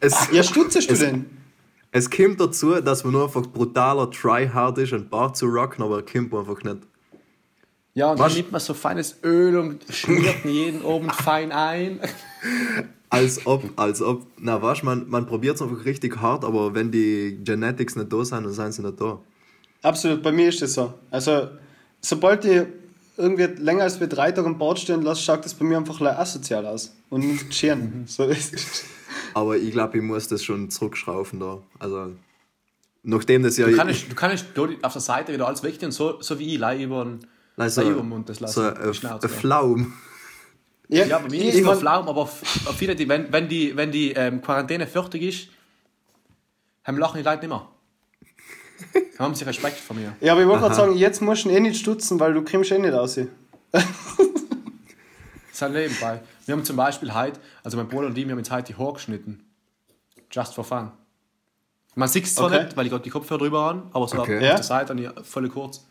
Es, 0.00 0.28
Ja, 0.32 0.42
stutzest 0.42 0.88
du 0.90 0.94
Es- 0.94 1.00
denn? 1.00 1.33
Es 1.96 2.10
kommt 2.10 2.40
dazu, 2.40 2.80
dass 2.80 3.04
man 3.04 3.12
nur 3.12 3.22
einfach 3.22 3.46
brutaler 3.46 4.10
Tryhard 4.10 4.78
ist, 4.78 4.92
einen 4.92 5.08
Bart 5.08 5.36
zu 5.36 5.46
rocken, 5.46 5.84
aber 5.84 5.98
er 5.98 6.02
kommt 6.02 6.34
einfach 6.34 6.60
nicht. 6.64 6.78
Ja, 7.94 8.10
und 8.10 8.18
dann 8.18 8.26
Was? 8.26 8.34
nimmt 8.34 8.50
man 8.50 8.60
so 8.60 8.74
feines 8.74 9.18
Öl 9.22 9.56
und 9.56 9.84
schmiert 9.90 10.44
jeden 10.44 10.82
oben 10.82 11.08
fein 11.12 11.52
ein. 11.52 12.00
Als 13.10 13.46
ob, 13.46 13.62
als 13.76 14.02
ob, 14.02 14.26
na 14.40 14.60
was, 14.60 14.82
man, 14.82 15.08
man 15.08 15.24
probiert 15.24 15.54
es 15.54 15.62
einfach 15.62 15.84
richtig 15.84 16.20
hart, 16.20 16.44
aber 16.44 16.74
wenn 16.74 16.90
die 16.90 17.38
Genetics 17.44 17.94
nicht 17.94 18.12
da 18.12 18.24
sind, 18.24 18.42
dann 18.42 18.52
sind 18.52 18.72
sie 18.72 18.82
nicht 18.82 19.00
da. 19.00 19.20
Absolut, 19.82 20.20
bei 20.20 20.32
mir 20.32 20.48
ist 20.48 20.60
das 20.62 20.74
so. 20.74 20.94
Also, 21.12 21.46
sobald 22.00 22.44
ich 22.44 22.62
irgendwie 23.16 23.44
länger 23.44 23.84
als 23.84 24.00
wir 24.00 24.08
drei 24.08 24.32
Tage 24.32 24.48
am 24.48 24.58
Bord 24.58 24.80
stehen 24.80 25.02
lasse, 25.02 25.22
schaut 25.22 25.44
das 25.44 25.54
bei 25.54 25.64
mir 25.64 25.78
einfach 25.78 26.00
asozial 26.00 26.66
aus. 26.66 26.92
Und 27.08 27.20
nicht 27.20 27.54
schön. 27.54 28.02
so 28.08 28.24
ist. 28.24 28.84
Aber 29.34 29.56
ich 29.56 29.72
glaube, 29.72 29.98
ich 29.98 30.02
muss 30.02 30.28
das 30.28 30.42
schon 30.44 30.70
zurückschrauben 30.70 31.40
da. 31.40 31.62
Also, 31.78 32.12
nachdem 33.02 33.42
das 33.42 33.56
ja. 33.56 33.66
Du 33.66 33.76
kannst, 33.76 34.10
du 34.10 34.14
kannst 34.14 34.46
dort 34.54 34.82
auf 34.82 34.92
der 34.92 35.02
Seite 35.02 35.32
wieder 35.32 35.46
alles 35.46 35.62
wegnehmen, 35.62 35.92
so, 35.92 36.20
so 36.20 36.38
wie 36.38 36.54
ich, 36.54 36.58
leih 36.58 36.82
über 36.82 37.04
den, 37.04 37.20
Nein, 37.56 37.70
so, 37.70 37.82
leih 37.82 37.90
über 37.90 38.00
den 38.00 38.08
Mund 38.08 38.28
das 38.28 38.40
lassen. 38.40 38.54
so 38.54 38.62
ein, 38.62 38.94
Schnauze 38.94 39.26
ein 39.26 39.32
da. 39.32 39.38
Flaum. 39.38 39.92
Ja, 40.88 41.18
bei 41.18 41.28
mir 41.28 41.40
ich 41.40 41.48
ist 41.48 41.58
immer 41.58 41.76
Flaum, 41.76 42.08
aber 42.08 42.26
viele, 42.76 42.94
die, 42.94 43.08
wenn, 43.08 43.32
wenn 43.32 43.48
die, 43.48 43.76
wenn 43.76 43.90
die 43.90 44.12
ähm, 44.12 44.42
Quarantäne 44.42 44.86
fertig 44.86 45.22
ist, 45.22 45.48
haben 46.84 46.98
lachen 46.98 47.18
die 47.18 47.24
Leute 47.24 47.46
nicht 47.46 47.48
mehr. 47.48 47.68
haben 49.18 49.34
sie 49.34 49.44
Respekt 49.44 49.78
vor 49.78 49.96
mir. 49.96 50.14
Ja, 50.20 50.32
aber 50.32 50.42
ich 50.42 50.48
wollte 50.48 50.62
gerade 50.62 50.74
sagen, 50.74 50.96
jetzt 50.96 51.22
musst 51.22 51.44
du 51.44 51.48
ihn 51.48 51.56
eh 51.56 51.60
nicht 51.60 51.80
stutzen, 51.80 52.20
weil 52.20 52.34
du 52.34 52.44
kommst 52.44 52.70
eh 52.70 52.78
nicht 52.78 52.92
raus. 52.92 53.18
Das 53.70 53.84
ist 55.52 55.62
halt 55.62 55.72
nebenbei. 55.72 56.20
Wir 56.46 56.54
haben 56.54 56.64
zum 56.64 56.76
Beispiel 56.76 57.14
heute, 57.14 57.40
also 57.62 57.76
mein 57.76 57.88
Bruder 57.88 58.06
und 58.08 58.18
ich, 58.18 58.24
wir 58.24 58.32
haben 58.32 58.38
jetzt 58.38 58.50
heute 58.50 58.72
die 58.72 58.78
Haare 58.78 58.94
geschnitten. 58.94 59.44
Just 60.30 60.54
for 60.54 60.64
fun. 60.64 60.90
Man 61.94 62.08
sieht 62.08 62.24
es 62.24 62.34
zwar 62.34 62.46
Okay. 62.46 62.64
nicht, 62.64 62.76
weil 62.76 62.86
ich 62.86 62.90
gerade 62.90 63.04
die 63.04 63.10
Kopfhörer 63.10 63.38
drüber 63.38 63.62
habe, 63.64 63.82
aber 63.92 64.08
so 64.08 64.18
Okay. 64.18 64.36
auf 64.36 64.42
Ja. 64.42 64.54
der 64.54 64.62
Seite 64.62 64.92
und 64.92 64.98
ich 64.98 65.08
voll 65.22 65.48
kurz. 65.48 65.84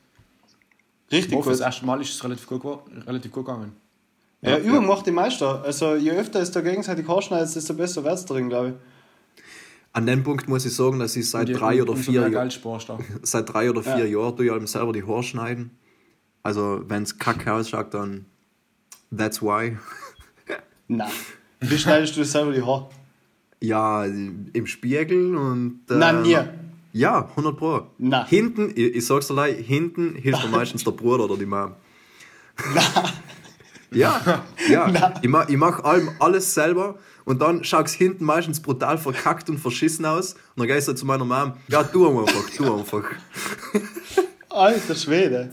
Richtig 1.11 1.33
gut. 1.35 1.47
das 1.47 1.59
erste 1.59 1.85
Mal 1.85 2.01
ist 2.01 2.13
es 2.13 2.23
relativ 2.23 2.47
gut, 2.47 2.63
relativ 3.07 3.31
gut 3.31 3.45
gegangen. 3.45 3.73
Ja, 4.41 4.57
Übung 4.57 4.85
macht 4.87 5.05
die 5.05 5.11
Meister. 5.11 5.63
Also, 5.63 5.95
je 5.95 6.11
öfter 6.11 6.41
es 6.41 6.51
da 6.51 6.59
gegenseitig 6.59 7.07
Haarschneidet, 7.07 7.55
desto 7.55 7.73
besser 7.73 8.03
wird 8.03 8.15
es 8.15 8.25
drin, 8.25 8.49
glaube 8.49 8.69
ich. 8.69 8.73
An 9.93 10.05
dem 10.05 10.23
Punkt 10.23 10.49
muss 10.49 10.65
ich 10.65 10.75
sagen, 10.75 10.99
dass 10.99 11.15
ich 11.15 11.29
seit 11.29 11.47
Und 11.49 11.53
drei 11.59 11.81
oder 11.81 11.95
vier 11.95 12.27
Jahren. 12.29 12.49
Seit 13.21 13.53
drei 13.53 13.69
oder 13.69 13.81
vier 13.83 14.05
Ja. 14.07 14.19
Jahren 14.19 14.35
tue 14.35 14.47
ich 14.47 14.51
allem 14.51 14.67
selber 14.67 14.91
die 14.91 15.03
Haare 15.07 15.23
schneiden. 15.23 15.77
Also, 16.41 16.81
wenn 16.89 17.03
es 17.03 17.17
kacke 17.19 17.53
ausschaut, 17.53 17.93
dann 17.93 18.25
that's 19.15 19.41
why. 19.41 19.77
Nein. 20.87 21.11
Wie 21.59 21.77
schneidest 21.77 22.15
du 22.15 22.21
dir 22.21 22.25
selber 22.25 22.51
die 22.51 22.61
Haare? 22.61 22.89
Ja, 23.61 24.03
im 24.05 24.67
Spiegel 24.67 25.35
und. 25.35 25.81
Äh, 25.89 25.95
Nein, 25.95 26.21
nie. 26.23 26.37
Ja, 26.91 27.29
100 27.29 27.57
Pro. 27.57 27.87
Nein. 27.97 28.25
Hinten, 28.27 28.69
ich, 28.75 28.95
ich 28.95 29.05
sag's 29.05 29.27
dir 29.27 29.33
leid, 29.33 29.57
hinten 29.57 30.15
hilft 30.15 30.43
mir 30.43 30.49
meistens 30.49 30.83
der 30.83 30.91
Bruder 30.91 31.25
oder 31.25 31.37
die 31.37 31.45
Mom. 31.45 31.73
Ja, 33.95 34.43
ja. 34.69 35.13
Ich 35.21 35.29
mach, 35.29 35.47
ich 35.49 35.57
mach 35.57 35.83
allem 35.83 36.09
alles 36.19 36.53
selber 36.53 36.95
und 37.25 37.41
dann 37.41 37.63
schaut's 37.63 37.93
hinten 37.93 38.25
meistens 38.25 38.59
brutal 38.59 38.97
verkackt 38.97 39.49
und 39.49 39.59
verschissen 39.59 40.05
aus. 40.05 40.33
Und 40.33 40.39
dann 40.57 40.67
gehst 40.67 40.87
du 40.87 40.93
zu 40.93 41.05
meiner 41.05 41.25
Mom, 41.25 41.53
ja, 41.67 41.83
tu 41.83 42.07
einfach, 42.07 42.49
tu 42.55 42.73
einfach. 42.75 43.03
Alter 44.49 44.95
Schwede. 44.95 45.51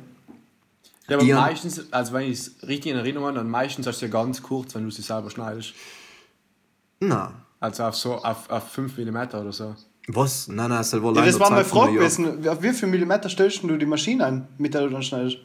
Ja, 1.10 1.16
aber 1.18 1.24
meistens, 1.48 1.92
also 1.92 2.12
wenn 2.12 2.30
ich 2.30 2.38
es 2.38 2.54
richtig 2.66 2.92
in 2.92 2.98
Erinnerung 2.98 3.26
habe, 3.28 3.38
dann 3.38 3.50
meistens 3.50 3.86
hast 3.86 4.00
du 4.00 4.06
ja 4.06 4.12
ganz 4.12 4.40
kurz, 4.42 4.74
wenn 4.74 4.84
du 4.84 4.90
sie 4.90 5.02
selber 5.02 5.28
schneidest. 5.30 5.74
Na, 7.00 7.32
Also 7.60 7.84
auf 7.84 7.96
so 7.96 8.14
auf, 8.16 8.48
auf 8.50 8.68
5 8.70 8.96
mm 8.98 9.16
oder 9.16 9.52
so. 9.52 9.74
was? 10.08 10.48
Nein, 10.48 10.70
nein, 10.70 10.84
selber 10.84 11.12
Ja, 11.14 11.24
das 11.24 11.38
war 11.40 11.50
meine 11.50 11.64
Frage 11.64 11.94
gewesen. 11.94 12.46
Auf 12.48 12.62
wie 12.62 12.72
viel 12.72 12.88
Millimeter 12.88 13.28
stellst 13.28 13.62
du 13.62 13.76
die 13.76 13.86
Maschine 13.86 14.24
ein, 14.26 14.48
mit 14.58 14.74
der 14.74 14.82
du 14.82 14.90
dann 14.90 15.02
schneidest? 15.02 15.38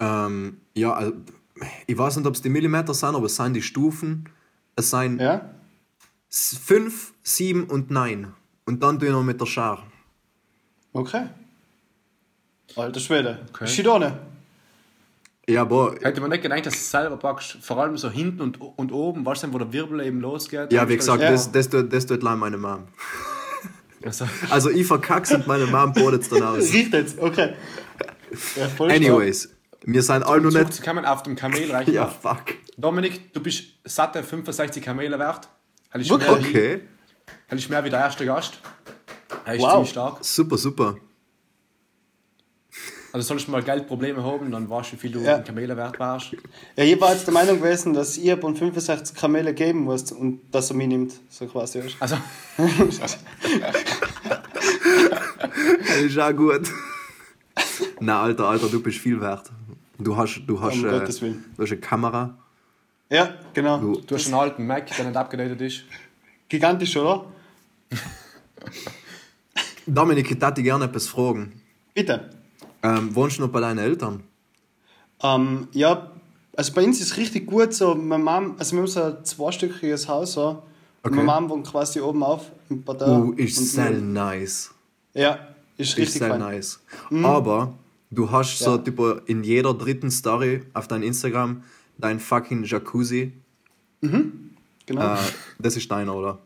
Ähm, 0.00 0.60
ja, 0.74 0.92
also, 0.94 1.12
ich 1.86 1.96
weiß 1.96 2.16
nicht, 2.16 2.26
ob 2.26 2.34
es 2.34 2.42
die 2.42 2.48
Millimeter 2.48 2.94
sind, 2.94 3.14
aber 3.14 3.26
es 3.26 3.36
sind 3.36 3.54
die 3.54 3.62
Stufen. 3.62 4.28
Es 4.76 4.90
sind 4.90 5.20
Ja? 5.20 5.50
5, 6.30 7.12
7 7.22 7.64
und 7.64 7.90
9. 7.90 8.32
Und 8.64 8.82
dann 8.82 8.98
tue 8.98 9.08
ich 9.08 9.12
noch 9.14 9.22
mit 9.22 9.40
der 9.40 9.46
Schere. 9.46 9.82
Okay. 10.92 11.26
Alter 12.76 13.00
Schwede. 13.00 13.38
Okay. 13.50 13.66
Schidone. 13.66 14.18
Ja, 15.48 15.62
aber 15.62 15.96
Hätte 16.00 16.20
man 16.20 16.30
nicht 16.30 16.42
gedacht, 16.42 16.64
dass 16.66 16.74
du 16.74 16.78
es 16.78 16.90
selber 16.90 17.16
packst, 17.16 17.58
vor 17.62 17.78
allem 17.78 17.96
so 17.96 18.08
hinten 18.08 18.40
und, 18.40 18.60
und 18.60 18.92
oben, 18.92 19.26
weißt 19.26 19.42
du, 19.44 19.52
wo 19.52 19.58
der 19.58 19.72
Wirbel 19.72 20.00
eben 20.00 20.20
losgeht. 20.20 20.72
Ja, 20.72 20.88
wie 20.88 20.96
gesagt, 20.96 21.22
das, 21.22 21.50
das, 21.50 21.68
tut, 21.68 21.92
das 21.92 22.06
tut 22.06 22.22
leider 22.22 22.36
meine 22.36 22.56
Mom. 22.58 22.84
Also, 24.04 24.26
Also 24.50 24.68
ich 24.70 24.84
verkack's 24.84 25.30
und 25.30 25.46
meine 25.46 25.64
Mom 25.66 25.92
bodet 25.92 26.22
es 26.22 26.28
dann 26.28 26.42
aus. 26.42 26.58
Riecht 26.72 26.92
jetzt, 26.92 27.20
okay. 27.20 27.54
Ja, 28.56 28.86
Anyways, 28.86 29.48
wir 29.84 30.02
sind 30.02 30.24
alle 30.24 30.40
noch 30.40 30.50
nicht... 30.50 30.72
zu 30.74 30.82
kommen 30.82 31.04
auf 31.04 31.22
dem 31.22 31.36
Kamel 31.36 31.70
reichen. 31.70 31.94
Ja, 31.94 32.08
fuck. 32.08 32.42
Dominik, 32.76 33.32
du 33.32 33.40
bist 33.40 33.62
satte 33.84 34.24
65 34.24 34.82
Kamele 34.82 35.16
wert. 35.20 35.48
Er 35.92 36.00
ist, 36.00 36.10
Wirklich? 36.10 36.28
mehr, 36.30 36.42
wie, 36.42 36.48
Okay, 36.48 36.80
er 37.48 37.56
ist 37.56 37.70
mehr 37.70 37.84
wie 37.84 37.90
der 37.90 38.00
erste 38.00 38.26
Gast. 38.26 38.58
Er 39.44 39.54
ist 39.54 39.60
Wow. 39.62 39.70
ziemlich 39.72 39.90
stark. 39.90 40.24
super, 40.24 40.58
super. 40.58 40.96
Also 43.12 43.26
solltest 43.28 43.48
du 43.48 43.52
mal 43.52 43.62
Geldprobleme 43.62 44.22
haben, 44.24 44.50
dann 44.50 44.70
weißt 44.70 44.92
du, 44.92 44.96
wie 44.96 45.00
viel 45.00 45.12
du 45.12 45.20
Ja. 45.20 45.36
in 45.36 45.44
Kamele 45.44 45.76
wert 45.76 45.98
warst. 46.00 46.32
Ja, 46.76 46.84
ich 46.84 46.98
war 47.00 47.12
jetzt 47.12 47.26
der 47.26 47.34
Meinung 47.34 47.58
gewesen, 47.60 47.92
dass 47.92 48.16
ihr 48.16 48.38
von 48.38 48.56
65 48.56 49.14
Kamele 49.16 49.52
geben 49.52 49.80
musst 49.80 50.12
und 50.12 50.40
dass 50.50 50.70
er 50.70 50.76
mich 50.76 50.88
nimmt. 50.88 51.12
So 51.28 51.46
quasi. 51.46 51.80
weißt 51.84 51.94
du. 51.94 52.00
Also, 52.00 52.16
Das 55.78 56.00
ist 56.02 56.18
auch 56.18 56.32
gut. 56.32 56.70
Na, 58.00 58.22
Alter, 58.22 58.48
Alter, 58.48 58.68
du 58.68 58.82
bist 58.82 58.98
viel 58.98 59.20
wert. 59.20 59.50
Du 59.98 60.16
hast, 60.16 60.42
du 60.46 60.60
hast, 60.60 60.74
Um 60.78 60.86
äh, 60.86 60.90
Gottes 60.90 61.20
Willen. 61.22 61.44
du 61.56 61.62
hast 61.62 61.70
eine 61.72 61.80
Kamera. 61.80 62.36
Ja, 63.10 63.34
genau. 63.52 63.78
Du, 63.78 64.00
du 64.00 64.14
hast 64.14 64.26
einen 64.26 64.34
alten 64.34 64.66
Mac, 64.66 64.86
der 64.96 65.04
nicht 65.04 65.16
abgedatet 65.16 65.60
ist. 65.60 65.84
Gigantisch, 66.48 66.96
oder? 66.96 67.26
Dominik, 69.86 70.30
ich 70.30 70.36
hätte 70.40 70.52
dich 70.54 70.64
gerne 70.64 70.86
etwas 70.86 71.08
fragen. 71.08 71.60
Bitte. 71.94 72.30
Ähm, 72.82 73.14
wohnst 73.14 73.38
du 73.38 73.42
noch 73.42 73.50
bei 73.50 73.60
deinen 73.60 73.78
Eltern? 73.78 74.22
Ähm, 75.22 75.68
ja, 75.72 76.10
also 76.56 76.72
bei 76.72 76.84
uns 76.84 77.00
ist 77.00 77.12
es 77.12 77.16
richtig 77.16 77.46
gut 77.46 77.72
so. 77.72 77.94
Meine 77.94 78.22
Mom, 78.24 78.54
also 78.58 78.72
wir 78.72 78.80
haben 78.80 78.86
so 78.88 79.02
ein 79.02 79.24
zweistöckiges 79.24 80.08
Haus. 80.08 80.32
So. 80.32 80.48
Und 80.48 80.62
Okay. 81.04 81.16
Meine 81.22 81.40
Mom 81.40 81.50
wohnt 81.50 81.66
quasi 81.66 82.00
oben 82.00 82.22
auf 82.22 82.50
im 82.70 82.82
Partei. 82.82 83.06
Oh, 83.06 83.32
ist 83.32 83.56
sehr 83.72 83.90
nice. 83.90 84.70
Ja, 85.14 85.34
ist 85.76 85.90
Ist 85.90 85.96
richtig 85.98 86.18
sehr 86.20 86.28
fein. 86.30 86.40
nice. 86.40 86.80
Aber 87.24 87.74
du 88.10 88.30
hast 88.30 88.58
so 88.58 88.72
Ja. 88.72 88.78
typo, 88.78 89.12
in 89.26 89.42
jeder 89.44 89.74
dritten 89.74 90.10
Story 90.10 90.62
auf 90.74 90.86
dein 90.88 91.02
Instagram 91.02 91.62
dein 91.98 92.18
fucking 92.20 92.64
Jacuzzi. 92.64 93.32
Genau. 94.00 95.14
Äh, 95.14 95.18
das 95.58 95.76
ist 95.76 95.90
deiner, 95.90 96.14
oder? 96.16 96.38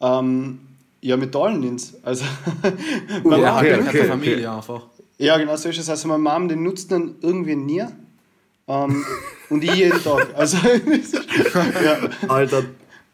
Ähm, 0.00 0.60
ja, 1.06 1.16
mit 1.16 1.34
allen 1.36 1.62
ins. 1.62 1.94
Also, 2.02 2.24
Uh, 3.24 3.28
meine 3.28 3.42
Ja, 3.42 3.56
okay, 3.58 3.72
halt 3.72 3.88
okay, 3.88 3.98
okay, 4.00 4.08
Familie 4.08 4.50
einfach. 4.50 4.82
ja, 5.18 5.38
genau 5.38 5.56
so 5.56 5.68
ist 5.68 5.78
es. 5.78 5.88
Also, 5.88 6.08
meine 6.08 6.22
Mom, 6.22 6.48
den 6.48 6.62
nutzt 6.62 6.90
dann 6.90 7.14
irgendwie 7.20 7.56
nie. 7.56 7.84
Ähm, 8.68 9.04
und 9.50 9.62
ich 9.62 9.74
jeden 9.74 10.02
Tag. 10.02 10.28
Also, 10.34 10.56
ja. 11.84 12.08
Alter, 12.28 12.64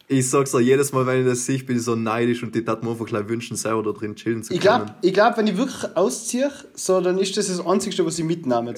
ich 0.08 0.28
sag's 0.28 0.52
dir, 0.52 0.60
jedes 0.60 0.92
Mal, 0.92 1.06
wenn 1.06 1.20
ich 1.20 1.26
das 1.26 1.44
sehe, 1.44 1.62
bin 1.62 1.76
ich 1.76 1.82
so 1.82 1.94
neidisch 1.94 2.42
und 2.42 2.54
die 2.54 2.64
tat 2.64 2.82
mir 2.82 2.90
einfach 2.90 3.06
gleich 3.06 3.28
wünschen, 3.28 3.56
selber 3.56 3.82
da 3.82 3.92
drin 3.92 4.14
chillen 4.16 4.42
zu 4.42 4.54
Ich 4.54 4.60
können. 4.60 4.84
glaube, 4.84 4.94
ich 5.02 5.12
glaub, 5.12 5.36
wenn 5.36 5.46
ich 5.46 5.56
wirklich 5.56 5.96
ausziehe, 5.96 6.50
so, 6.74 7.00
dann 7.00 7.18
ist 7.18 7.36
das 7.36 7.48
das 7.48 7.64
Einzige, 7.64 8.04
was 8.06 8.18
ich 8.18 8.24
mitnehme. 8.24 8.74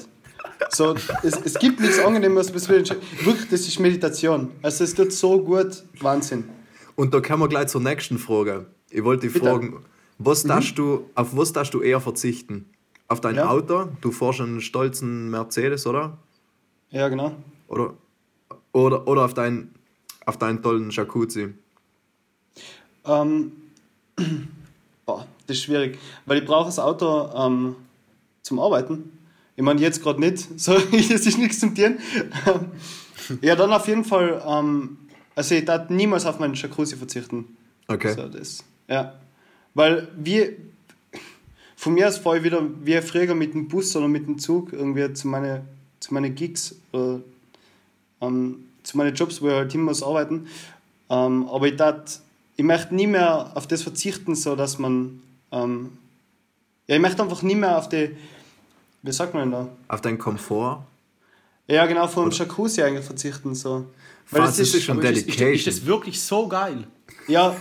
So, 0.71 0.95
es, 1.23 1.35
es 1.45 1.55
gibt 1.59 1.81
nichts 1.81 1.99
Angenehmes, 2.01 2.55
was 2.55 2.69
wir 2.69 2.79
wirklich, 2.79 3.49
das 3.51 3.61
ist 3.61 3.79
Meditation. 3.79 4.51
Also 4.63 4.85
es 4.85 4.95
tut 4.95 5.13
so 5.13 5.41
gut, 5.41 5.85
Wahnsinn. 6.01 6.45
Und 6.97 7.15
da 7.15 7.21
kommen 7.21 7.43
wir 7.43 7.49
gleich 7.49 7.69
zur 7.69 7.81
nächsten 7.81 8.19
Frage. 8.19 8.67
Ich 8.91 9.03
wollte 9.03 9.27
dich 9.27 9.33
Bitte. 9.35 9.47
fragen, 9.47 9.85
was 10.19 10.45
darfst 10.45 10.79
du, 10.79 11.11
auf 11.15 11.37
was 11.37 11.53
darfst 11.53 11.75
du 11.75 11.81
eher 11.81 12.01
verzichten? 12.01 12.67
Auf 13.09 13.21
dein 13.21 13.37
Ja. 13.37 13.49
Auto? 13.49 13.89
Du 14.01 14.13
fährst 14.13 14.41
einen 14.41 14.61
stolzen 14.61 15.31
Mercedes, 15.31 15.87
oder? 15.87 16.19
Ja, 16.91 17.09
genau. 17.09 17.35
Oder, 17.69 17.95
oder, 18.73 19.07
oder 19.09 19.25
auf, 19.25 19.35
dein, 19.35 19.75
auf 20.25 20.39
deinen 20.39 20.63
tollen 20.63 20.91
Jacuzzi? 20.91 21.55
Ähm, 23.05 23.53
boah, 25.07 25.27
das 25.47 25.57
ist 25.57 25.65
schwierig, 25.65 25.99
weil 26.27 26.39
ich 26.39 26.45
brauche 26.45 26.67
das 26.67 26.79
Auto 26.79 27.31
ähm, 27.35 27.77
zum 28.43 28.59
Arbeiten. 28.61 29.19
Ich 29.57 29.63
meine, 29.63 29.81
jetzt 29.81 30.03
gerade 30.03 30.21
nicht, 30.21 30.49
so, 30.61 30.75
es 30.75 31.11
ist 31.11 31.39
nichts 31.39 31.61
zum 31.61 31.75
Tieren. 31.75 31.99
ja, 33.43 33.57
dann 33.57 33.73
auf 33.73 33.87
jeden 33.89 34.05
Fall, 34.05 34.43
ähm, 34.47 34.99
also 35.35 35.55
ich 35.55 35.65
darf 35.65 35.91
niemals 35.91 36.27
auf 36.27 36.39
meinen 36.39 36.55
Jacuzzi 36.55 36.97
verzichten. 36.97 37.57
Okay. 37.89 38.15
So, 38.15 38.29
das, 38.29 38.65
ja. 38.89 39.15
Weil 39.75 40.09
wir, 40.17 40.53
von 41.77 41.95
mir 41.95 42.09
aus 42.09 42.19
fahre 42.19 42.39
ich 42.39 42.45
wieder 42.45 42.63
wie 42.83 43.01
früher 43.03 43.35
mit 43.35 43.55
dem 43.55 43.69
Bus 43.69 43.95
oder 43.97 44.09
mit 44.09 44.27
dem 44.27 44.39
Zug 44.39 44.73
irgendwie 44.73 45.13
zu 45.13 45.29
meinen 45.29 45.63
zu 46.05 46.15
meine 46.15 46.31
Gigs 46.31 46.77
oder 46.93 47.21
ähm, 48.21 48.67
zu 48.83 48.97
meinen 48.97 49.15
Jobs, 49.15 49.41
wo 49.41 49.49
ich 49.49 49.55
halt 49.55 49.73
hin 49.73 49.83
muss 49.83 50.03
arbeiten. 50.03 50.47
Ähm, 51.11 51.49
aber 51.49 51.67
ich, 51.67 51.77
tat, 51.77 52.21
ich 52.57 52.65
möchte 52.65 52.95
nie 52.95 53.07
mehr 53.07 53.53
auf 53.55 53.67
das 53.67 53.83
verzichten, 53.83 54.35
so 54.35 54.55
dass 54.55 54.79
man. 54.79 55.23
Ähm, 55.51 55.99
ja, 56.87 56.97
ich 56.97 57.01
möchte 57.01 57.23
einfach 57.23 57.43
nie 57.43 57.55
mehr 57.55 57.79
auf 57.79 57.89
die. 57.89 58.15
Wie 59.03 59.13
sagt 59.13 59.35
man 59.35 59.51
denn 59.51 59.53
da? 59.53 59.69
Auf 59.89 60.01
deinen 60.01 60.19
Komfort? 60.19 60.85
Ja, 61.67 61.87
genau, 61.87 62.07
vor 62.07 62.29
dem 62.29 62.33
Jacuzzi 62.33 62.83
eigentlich 62.83 63.05
verzichten. 63.05 63.55
So. 63.55 63.87
Weil 64.31 64.43
Was, 64.43 64.57
das 64.57 64.59
das 64.71 64.75
ist 64.75 64.85
schon 64.85 64.99
Aber 64.99 65.11
ist, 65.11 65.19
ist, 65.19 65.29
ist 65.29 65.41
Dedication. 65.41 65.75
das 65.75 65.87
wirklich 65.87 66.21
so 66.21 66.49
geil? 66.49 66.87
Ja, 67.29 67.57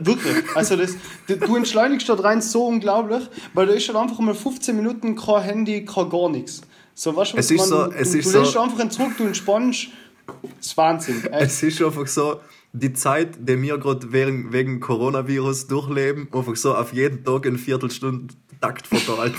wirklich. 0.00 0.34
Also 0.54 0.76
das, 0.76 0.92
du 1.26 1.56
entschleunigst 1.56 2.08
dort 2.08 2.22
rein 2.24 2.40
so 2.40 2.66
unglaublich, 2.66 3.22
weil 3.54 3.66
da 3.66 3.72
ist 3.74 3.86
halt 3.88 3.98
einfach 3.98 4.18
mal 4.20 4.34
15 4.34 4.74
Minuten 4.76 5.16
kein 5.16 5.42
Handy, 5.42 5.84
kein 5.84 6.08
gar 6.08 6.28
nichts. 6.30 6.62
So, 6.94 7.14
weißt 7.16 7.32
du, 7.32 7.36
was 7.38 7.44
Es 7.46 7.50
ist 7.50 7.58
man, 7.58 7.68
so- 7.68 7.84
du, 7.86 7.90
es 7.96 8.12
du, 8.12 8.18
ist 8.18 8.26
du 8.26 8.30
so- 8.30 8.40
lässt 8.40 8.56
einfach 8.56 8.78
einen 8.78 8.90
zurück, 8.90 9.12
du 9.18 9.24
entspannst. 9.24 9.88
Das 10.26 10.66
ist 10.66 10.76
Wahnsinn. 10.76 11.24
Echt. 11.24 11.42
Es 11.42 11.62
ist 11.62 11.82
einfach 11.82 12.06
so, 12.06 12.40
die 12.72 12.92
Zeit, 12.92 13.36
die 13.40 13.60
wir 13.60 13.76
gerade 13.78 14.12
wegen, 14.12 14.52
wegen 14.52 14.80
Coronavirus 14.80 15.66
durchleben, 15.66 16.28
einfach 16.32 16.56
so 16.56 16.74
auf 16.74 16.92
jeden 16.92 17.24
Tag 17.24 17.44
in 17.46 17.58
Viertelstunden 17.58 18.28
Takt 18.60 18.86
verteilt. 18.86 19.34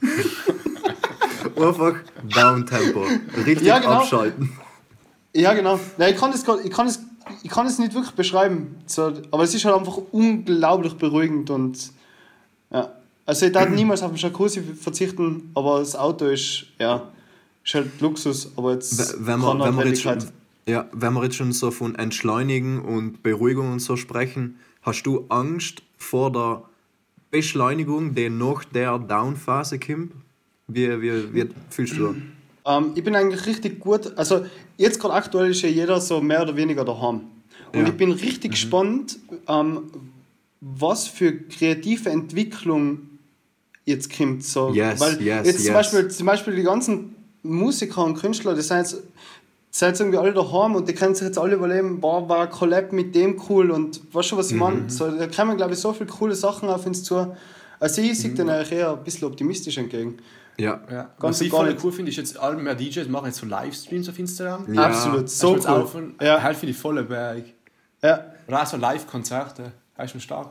einfach 1.56 1.94
Downtempo. 2.34 3.04
Richtig 3.46 3.66
Ja, 3.66 3.78
genau. 3.78 3.92
abschalten. 3.94 4.52
Ja, 5.38 5.54
genau. 5.54 5.78
Nein, 5.98 6.14
ich 6.14 6.20
kann 6.20 6.32
das, 6.32 6.44
ich 6.64 6.70
kann 6.70 6.86
das, 6.86 7.00
ich 7.42 7.50
kann 7.50 7.64
das 7.64 7.78
nicht 7.78 7.94
wirklich 7.94 8.14
beschreiben. 8.14 8.74
So, 8.86 9.12
aber 9.30 9.44
es 9.44 9.54
ist 9.54 9.64
halt 9.64 9.76
einfach 9.76 9.98
unglaublich 10.10 10.94
beruhigend 10.94 11.50
und 11.50 11.92
ja. 12.70 12.92
Also 13.24 13.46
ich 13.46 13.52
darf 13.52 13.68
niemals 13.68 14.02
auf 14.02 14.10
den 14.10 14.16
Jacuzzi 14.16 14.62
verzichten, 14.62 15.50
aber 15.54 15.80
das 15.80 15.94
Auto 15.94 16.24
ist, 16.24 16.64
ja, 16.78 17.08
ist 17.62 17.74
halt 17.74 18.00
Luxus, 18.00 18.50
aber 18.56 18.72
jetzt 18.72 19.16
Wenn 19.24 19.40
wir, 19.40 19.60
wenn, 19.60 19.76
wir 19.76 19.86
jetzt 19.86 20.00
schon, 20.00 20.14
Notwendigkeit. 20.14 20.32
ja, 20.66 20.86
wenn 20.92 21.12
wir 21.12 21.24
jetzt 21.24 21.36
schon 21.36 21.52
so 21.52 21.70
von 21.70 21.94
Entschleunigen 21.94 22.80
und 22.80 23.22
Beruhigung 23.22 23.70
und 23.70 23.80
so 23.80 23.96
sprechen, 23.96 24.58
hast 24.80 25.02
du 25.02 25.26
Angst 25.28 25.82
vor 25.98 26.32
der 26.32 26.62
Beschleunigung, 27.30 28.14
die 28.14 28.30
nach 28.30 28.64
der 28.64 28.98
Downphase 28.98 29.78
kommt? 29.78 30.12
Wie, 30.66 30.88
wie, 31.02 31.34
wie 31.34 31.48
fühlst 31.70 31.98
du 31.98 32.06
da? 32.06 32.14
Ähm, 32.68 32.92
ich 32.94 33.02
bin 33.02 33.16
eigentlich 33.16 33.46
richtig 33.46 33.80
gut. 33.80 34.12
Also, 34.16 34.44
jetzt 34.76 35.00
gerade 35.00 35.14
aktuell 35.14 35.50
ist 35.50 35.62
ja 35.62 35.68
jeder 35.70 36.00
so 36.00 36.20
mehr 36.20 36.42
oder 36.42 36.54
weniger 36.54 36.84
daheim. 36.84 37.22
Und 37.72 37.80
Ja. 37.80 37.88
ich 37.88 37.94
bin 37.96 38.12
richtig 38.12 38.52
gespannt, 38.52 39.18
ähm, 39.48 39.90
was 40.60 41.06
für 41.08 41.32
kreative 41.32 42.10
Entwicklung 42.10 43.00
jetzt 43.84 44.14
kommt. 44.16 44.44
So. 44.44 44.72
Yes, 44.74 45.00
Weil 45.00 45.20
yes, 45.22 45.46
jetzt 45.46 45.56
zum, 45.58 45.64
yes. 45.66 45.74
Beispiel, 45.74 46.08
zum 46.08 46.26
Beispiel 46.26 46.56
die 46.56 46.62
ganzen 46.62 47.14
Musiker 47.42 48.04
und 48.04 48.18
Künstler, 48.18 48.54
die 48.54 48.60
sind 48.62 48.78
jetzt, 48.78 49.02
sind 49.70 49.88
jetzt 49.88 50.00
irgendwie 50.00 50.18
alle 50.18 50.32
daheim 50.32 50.74
und 50.74 50.88
die 50.88 50.94
können 50.94 51.14
sich 51.14 51.26
jetzt 51.26 51.38
alle 51.38 51.54
überlegen, 51.54 52.00
boah, 52.00 52.28
war 52.28 52.42
ein 52.42 52.50
Collab 52.50 52.92
mit 52.92 53.14
dem 53.14 53.40
cool 53.48 53.70
und 53.70 54.00
weißt 54.12 54.32
du, 54.32 54.36
was 54.36 54.48
ich 54.48 54.54
Mhm. 54.54 54.58
meine? 54.58 54.90
So, 54.90 55.10
da 55.10 55.26
kommen, 55.28 55.56
glaube 55.56 55.72
ich, 55.74 55.78
so 55.78 55.92
viele 55.92 56.10
coole 56.10 56.34
Sachen 56.34 56.68
auf 56.68 56.84
uns 56.86 57.02
zu. 57.04 57.34
Also, 57.80 58.02
ich 58.02 58.10
Mhm. 58.10 58.14
sehe 58.14 58.30
den 58.34 58.50
eigentlich 58.50 58.72
eher 58.72 58.92
ein 58.92 59.04
bisschen 59.04 59.28
optimistisch 59.28 59.78
entgegen. 59.78 60.18
Ja. 60.60 60.80
Ja. 60.90 61.10
Ganz 61.20 61.40
Was 61.40 61.48
voll 61.48 61.76
cool 61.84 61.92
finde, 61.92 62.10
ist 62.10 62.16
jetzt 62.16 62.38
alle 62.38 62.56
mehr 62.56 62.74
DJs 62.74 63.08
machen 63.08 63.26
jetzt 63.26 63.38
so 63.38 63.46
Livestreams 63.46 64.08
auf 64.08 64.18
Instagram. 64.18 64.72
Ja. 64.74 64.86
Absolut, 64.86 65.28
so 65.30 65.56
cool. 65.68 65.86
von- 65.86 66.14
Ja. 66.20 66.42
Halt 66.42 66.56
finde 66.56 66.72
ich 66.72 66.78
voll 66.78 67.02
Berg. 67.04 67.44
Ja, 68.02 68.24
Oder 68.46 68.62
auch 68.62 68.66
so 68.66 68.76
Live-Konzerte. 68.76 69.72
Das 69.96 70.06
ist 70.06 70.10
schon 70.12 70.20
stark. 70.20 70.50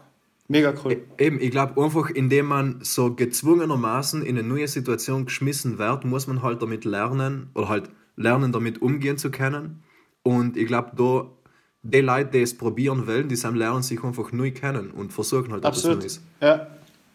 mega 0.49 0.73
cool. 0.83 1.01
Eben, 1.17 1.39
ich 1.41 1.51
glaube 1.51 1.81
einfach, 1.81 2.09
indem 2.09 2.45
man 2.45 2.79
so 2.81 3.13
gezwungenermaßen 3.13 4.21
in 4.21 4.37
eine 4.37 4.47
neue 4.47 4.67
Situation 4.67 5.25
geschmissen 5.25 5.77
wird, 5.77 6.05
muss 6.05 6.27
man 6.27 6.41
halt 6.41 6.61
damit 6.61 6.85
lernen 6.85 7.49
oder 7.53 7.67
halt 7.69 7.89
lernen, 8.15 8.51
damit 8.53 8.81
umgehen 8.81 9.17
zu 9.17 9.29
können. 9.31 9.83
Und 10.23 10.55
ich 10.57 10.67
glaube, 10.67 10.91
da 10.95 11.27
die 11.83 12.01
Leute, 12.01 12.31
die 12.31 12.41
es 12.41 12.57
probieren 12.57 13.07
wollen, 13.07 13.27
die 13.29 13.35
sind 13.35 13.55
lernen 13.55 13.81
sich 13.83 14.03
einfach 14.03 14.31
neu 14.33 14.51
kennen 14.51 14.91
und 14.91 15.13
versuchen 15.13 15.51
halt 15.51 15.63
etwas 15.63 15.77
Absolut. 15.79 15.99
Neues. 15.99 16.21
Ja. 16.41 16.67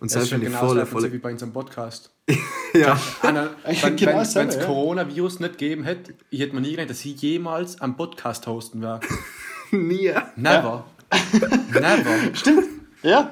Und 0.02 0.12
Das 0.12 0.24
ist 0.24 0.32
ich 0.32 0.40
genau 0.40 0.58
voll, 0.58 0.76
das 0.78 0.90
Prinzip 0.90 1.10
voll. 1.10 1.12
wie 1.12 1.18
bei 1.18 1.30
unserem 1.30 1.52
Podcast. 1.52 2.10
Ja. 2.74 2.98
Anna, 3.20 3.50
wenn 3.64 3.96
Genau 3.96 4.12
wenn 4.34 4.48
es 4.48 4.56
ja. 4.56 4.64
Coronavirus 4.64 5.40
nicht 5.40 5.58
gegeben 5.58 5.84
hätte, 5.84 6.14
ich 6.30 6.40
hätte 6.40 6.54
mir 6.54 6.62
nie 6.62 6.70
gedacht, 6.70 6.88
dass 6.90 7.04
ich 7.04 7.20
jemals 7.20 7.80
einen 7.82 7.96
Podcast 7.96 8.46
hosten 8.46 8.80
werde. 8.80 9.06
Nie. 9.70 10.12
Never. 10.36 10.84
Never. 11.72 12.32
Ja. 13.02 13.30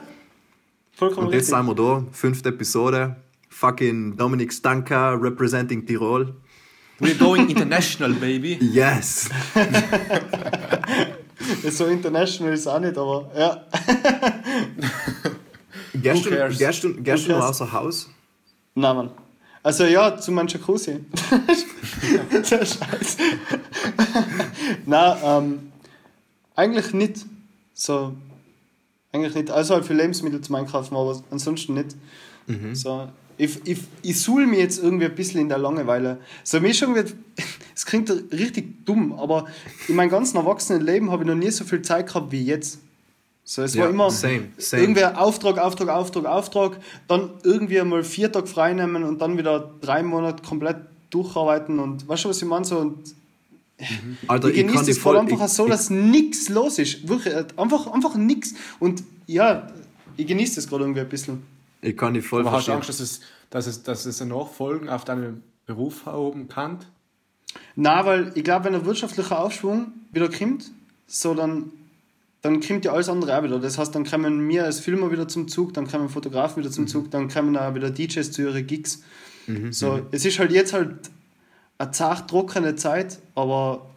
Vollkommen 0.92 1.28
Und 1.28 1.32
jetzt 1.32 1.50
richtig. 1.50 1.56
sind 1.56 1.66
wir 1.66 1.74
da, 1.74 2.04
fünfte 2.12 2.48
Episode. 2.50 3.16
Fucking 3.48 4.16
Dominik 4.16 4.52
Stanka 4.52 5.14
representing 5.14 5.86
Tirol. 5.86 6.34
We're 7.00 7.18
going 7.18 7.48
international, 7.48 8.12
baby. 8.12 8.58
Yes! 8.60 9.30
So 11.70 11.86
international 11.86 12.52
ist 12.52 12.60
es 12.60 12.66
auch 12.66 12.80
nicht, 12.80 12.98
aber 12.98 13.30
ja. 13.36 13.64
Gehst 16.02 16.26
du, 16.26 16.30
gehst 16.30 16.84
du, 16.84 16.94
gehst 16.94 17.26
du 17.26 17.32
noch 17.32 17.48
außer 17.48 17.72
Haus? 17.72 18.08
Nein, 18.74 18.96
Mann. 18.96 19.10
Also 19.62 19.84
ja, 19.84 20.16
zu 20.18 20.32
meinem 20.32 20.48
Jacuzzi. 20.48 21.00
Der 22.32 22.44
Scheiß. 22.44 23.16
Nein, 24.86 25.16
ähm, 25.22 25.72
eigentlich 26.56 26.94
nicht. 26.94 27.26
So, 27.74 28.14
eigentlich 29.12 29.34
nicht. 29.34 29.50
Also 29.50 29.74
halt 29.74 29.84
für 29.84 29.94
Lebensmittel 29.94 30.40
zum 30.40 30.54
Einkaufen, 30.54 30.96
aber 30.96 31.22
ansonsten 31.30 31.74
nicht. 31.74 31.94
So, 32.74 33.08
ich, 33.36 33.60
ich, 33.64 33.78
ich 34.02 34.20
suhl 34.20 34.46
mich 34.46 34.58
jetzt 34.58 34.82
irgendwie 34.82 35.06
ein 35.06 35.14
bisschen 35.14 35.40
in 35.40 35.48
der 35.48 35.58
Langeweile. 35.58 36.18
So, 36.42 36.60
mir 36.60 36.74
schon 36.74 36.94
irgendwie, 36.94 37.14
es 37.74 37.86
klingt 37.86 38.10
richtig 38.32 38.84
dumm, 38.84 39.12
aber 39.12 39.46
in 39.88 39.96
meinem 39.96 40.10
ganzen 40.10 40.36
Erwachsenenleben 40.36 41.10
habe 41.10 41.22
ich 41.22 41.28
noch 41.28 41.36
nie 41.36 41.50
so 41.50 41.64
viel 41.64 41.82
Zeit 41.82 42.08
gehabt 42.08 42.32
wie 42.32 42.44
jetzt. 42.44 42.80
So, 43.50 43.62
es 43.62 43.74
Ja, 43.74 43.82
war 43.82 43.90
immer 43.90 44.12
same, 44.12 44.50
same. 44.58 44.82
irgendwie 44.82 45.04
Auftrag, 45.04 45.58
Auftrag, 45.58 45.88
Auftrag, 45.88 46.24
Auftrag, 46.24 46.78
dann 47.08 47.30
irgendwie 47.42 47.82
mal 47.82 48.04
vier 48.04 48.30
Tage 48.30 48.46
frei 48.46 48.74
nehmen 48.74 49.02
und 49.02 49.20
dann 49.20 49.36
wieder 49.38 49.74
drei 49.80 50.04
Monate 50.04 50.40
komplett 50.44 50.76
durcharbeiten 51.10 51.80
und 51.80 52.06
weißt 52.06 52.26
du, 52.26 52.28
was 52.28 52.40
ich 52.40 52.46
meine? 52.46 52.64
So, 52.64 52.78
und 52.78 53.12
Alter, 54.28 54.50
ich 54.50 54.54
genieße 54.54 54.84
die 54.84 54.90
es 54.92 54.98
voll 54.98 55.18
einfach 55.18 55.44
ich, 55.44 55.52
so, 55.52 55.66
dass 55.66 55.90
nichts 55.90 56.48
los 56.48 56.78
ist. 56.78 57.08
Wirklich, 57.08 57.34
äh, 57.34 57.44
einfach, 57.56 57.88
einfach 57.88 58.14
nichts. 58.14 58.54
Und 58.78 59.02
ja, 59.26 59.66
ich 60.16 60.28
genieße 60.28 60.54
das 60.54 60.68
gerade 60.68 60.84
irgendwie 60.84 61.00
ein 61.00 61.08
bisschen. 61.08 61.42
ich, 61.82 61.96
kann 61.96 62.14
die 62.14 62.20
voll 62.20 62.42
Aber 62.42 62.52
hast 62.52 62.68
du 62.68 62.72
verstehen. 62.72 62.74
Angst, 62.76 62.88
dass 62.88 63.00
es, 63.00 63.20
dass 63.50 63.66
es, 63.66 63.82
dass 63.82 64.06
es 64.06 64.20
Nachfolgen 64.20 64.88
auf 64.88 65.04
deinen 65.04 65.42
Beruf 65.66 66.06
haben 66.06 66.46
kann? 66.46 66.78
Na, 67.74 68.06
weil 68.06 68.30
ich 68.36 68.44
glaube, 68.44 68.66
wenn 68.66 68.76
ein 68.76 68.84
wirtschaftlicher 68.84 69.40
Aufschwung 69.40 69.88
wieder 70.12 70.28
kommt, 70.28 70.70
so 71.08 71.34
dann, 71.34 71.72
dann 72.42 72.60
kommt 72.60 72.84
ja 72.84 72.92
alles 72.92 73.08
andere 73.08 73.38
auch 73.38 73.42
wieder. 73.42 73.58
Das 73.58 73.78
heißt, 73.78 73.94
dann 73.94 74.04
kommen 74.04 74.48
wir 74.48 74.64
als 74.64 74.80
Filmer 74.80 75.10
wieder 75.10 75.28
zum 75.28 75.48
Zug, 75.48 75.74
dann 75.74 75.86
kommen 75.86 76.08
Fotografen 76.08 76.62
wieder 76.62 76.72
zum 76.72 76.86
Zug, 76.86 77.10
dann 77.10 77.28
kommen 77.28 77.56
auch 77.56 77.74
wieder 77.74 77.90
DJs 77.90 78.30
zu 78.32 78.42
ihren 78.42 78.66
Gigs. 78.66 79.02
so, 79.70 80.06
es 80.10 80.24
ist 80.24 80.38
halt 80.38 80.52
jetzt 80.52 80.72
halt 80.72 81.10
eine 81.78 81.90
zart 81.90 82.30
trockene 82.30 82.76
Zeit, 82.76 83.18
aber 83.34 83.90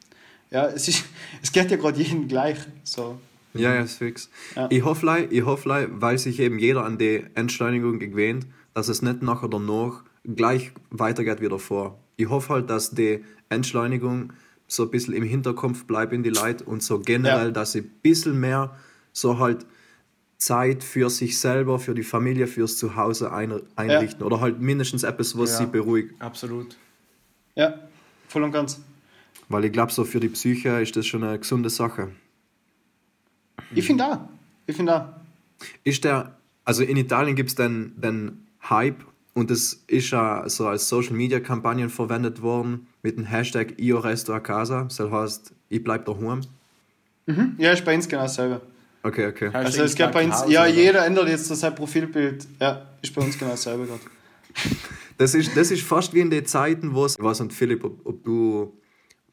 ja, 0.50 0.66
es, 0.66 0.88
ist, 0.88 1.04
es 1.42 1.52
geht 1.52 1.70
ja 1.70 1.76
gerade 1.76 2.00
jedem 2.00 2.28
gleich. 2.28 2.58
So. 2.84 3.18
Ja, 3.54 3.74
ja, 3.74 3.82
ist 3.82 3.98
fix. 3.98 4.30
Ja. 4.54 4.68
Ich 4.70 4.84
hoffe, 4.84 5.28
ich 5.30 5.44
hoffe, 5.44 5.88
weil 5.90 6.18
sich 6.18 6.38
eben 6.38 6.58
jeder 6.58 6.84
an 6.84 6.98
die 6.98 7.24
Entschleunigung 7.34 7.98
gewöhnt, 7.98 8.46
dass 8.74 8.88
es 8.88 9.02
nicht 9.02 9.22
nachher 9.22 9.48
danach 9.48 10.04
gleich 10.24 10.72
weitergeht 10.90 11.40
wie 11.40 11.48
davor. 11.48 11.98
Ich 12.16 12.28
hoffe 12.28 12.54
halt, 12.54 12.70
dass 12.70 12.90
die 12.90 13.24
Entschleunigung 13.48 14.32
so 14.72 14.84
ein 14.84 14.90
bisschen 14.90 15.14
im 15.14 15.24
Hinterkopf 15.24 15.84
bleibt 15.84 16.12
in 16.12 16.22
die 16.22 16.30
Leute 16.30 16.64
und 16.64 16.82
so 16.82 17.00
generell, 17.00 17.46
Ja. 17.46 17.50
dass 17.50 17.72
sie 17.72 17.80
ein 17.80 17.90
bisschen 18.02 18.38
mehr 18.38 18.76
so 19.12 19.38
halt 19.40 19.66
Zeit 20.38 20.84
für 20.84 21.10
sich 21.10 21.38
selber, 21.40 21.78
für 21.80 21.92
die 21.94 22.04
Familie, 22.04 22.46
fürs 22.46 22.78
Zuhause 22.78 23.32
ein, 23.32 23.60
einrichten 23.76 24.22
oder 24.22 24.40
halt 24.40 24.60
mindestens 24.60 25.02
etwas, 25.02 25.36
was 25.36 25.52
Ja. 25.52 25.58
sie 25.58 25.66
beruhigt. 25.66 26.14
Absolut. 26.20 26.76
Ja, 27.56 27.74
voll 28.28 28.44
und 28.44 28.52
ganz. 28.52 28.80
Weil 29.48 29.64
ich 29.64 29.72
glaube, 29.72 29.92
so 29.92 30.04
für 30.04 30.20
die 30.20 30.28
Psyche 30.28 30.80
ist 30.80 30.94
das 30.96 31.06
schon 31.06 31.24
eine 31.24 31.38
gesunde 31.38 31.68
Sache. 31.68 32.12
Ich 33.74 33.84
finde 33.86 34.04
auch. 34.06 34.20
Ich 34.66 34.76
finde 34.76 34.94
auch. 34.96 35.08
Ist 35.84 36.04
der, 36.04 36.36
also 36.64 36.84
in 36.84 36.96
Italien 36.96 37.34
gibt 37.34 37.50
es 37.50 37.54
den, 37.56 38.00
den 38.00 38.46
Hype 38.68 39.04
und 39.40 39.50
es 39.50 39.82
ist 39.86 40.10
ja 40.10 40.46
so 40.50 40.68
als 40.68 40.86
Social 40.86 41.14
Media 41.14 41.40
Kampagnen 41.40 41.88
verwendet 41.88 42.42
worden 42.42 42.86
mit 43.02 43.16
dem 43.16 43.24
Hashtag 43.24 43.80
Io 43.80 43.98
resto 43.98 44.34
a 44.34 44.40
casa. 44.40 44.84
Das 44.84 45.00
heißt, 45.00 45.54
ich 45.70 45.82
bleib 45.82 46.04
daheim. 46.04 46.42
Ja, 47.56 47.72
ist 47.72 47.82
bei 47.86 47.94
uns 47.94 48.06
genau 48.06 48.24
dasselbe. 48.24 48.60
Okay, 49.02 49.28
okay. 49.28 49.48
Also 49.54 49.82
es 49.82 49.94
gibt 49.94 50.12
bei 50.12 50.26
uns, 50.26 50.44
ja, 50.46 50.66
jeder 50.66 51.06
ändert 51.06 51.28
jetzt 51.28 51.46
sein 51.46 51.74
Profilbild. 51.74 52.46
Ja, 52.60 52.86
ist 53.00 53.14
bei 53.14 53.22
uns 53.22 53.38
genau 53.38 53.52
dasselbe 53.52 53.86
gerade. 53.86 54.00
Das 55.16 55.34
ist, 55.34 55.54
das 55.54 55.70
ist 55.70 55.82
fast 55.82 56.14
wie 56.14 56.20
in 56.20 56.30
den 56.30 56.46
Zeiten, 56.46 56.94
wo 56.94 57.04
es, 57.04 57.18
ich 57.18 57.22
weiß 57.22 57.40
nicht, 57.40 57.52
Philipp, 57.54 57.84
ob, 57.84 58.06
ob 58.06 58.24
du, 58.24 58.72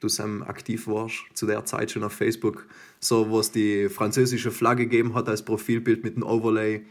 du 0.01 0.09
Sam 0.09 0.43
aktiv 0.43 0.85
warst, 0.87 1.23
zu 1.33 1.45
der 1.45 1.63
Zeit 1.63 1.91
schon 1.91 2.03
auf 2.03 2.11
Facebook, 2.11 2.67
so 2.99 3.29
wo 3.29 3.39
es 3.39 3.53
die 3.53 3.87
französische 3.87 4.51
Flagge 4.51 4.83
gegeben 4.83 5.15
hat 5.15 5.29
als 5.29 5.45
Profilbild 5.45 6.03
mit 6.03 6.17
einem 6.17 6.23
Overlay 6.23 6.81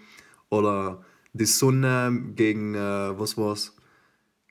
oder 0.48 1.04
die 1.36 1.46
Sonne 1.46 2.22
gegen, 2.34 2.74
äh, 2.74 3.18
was 3.18 3.36
war's? 3.36 3.74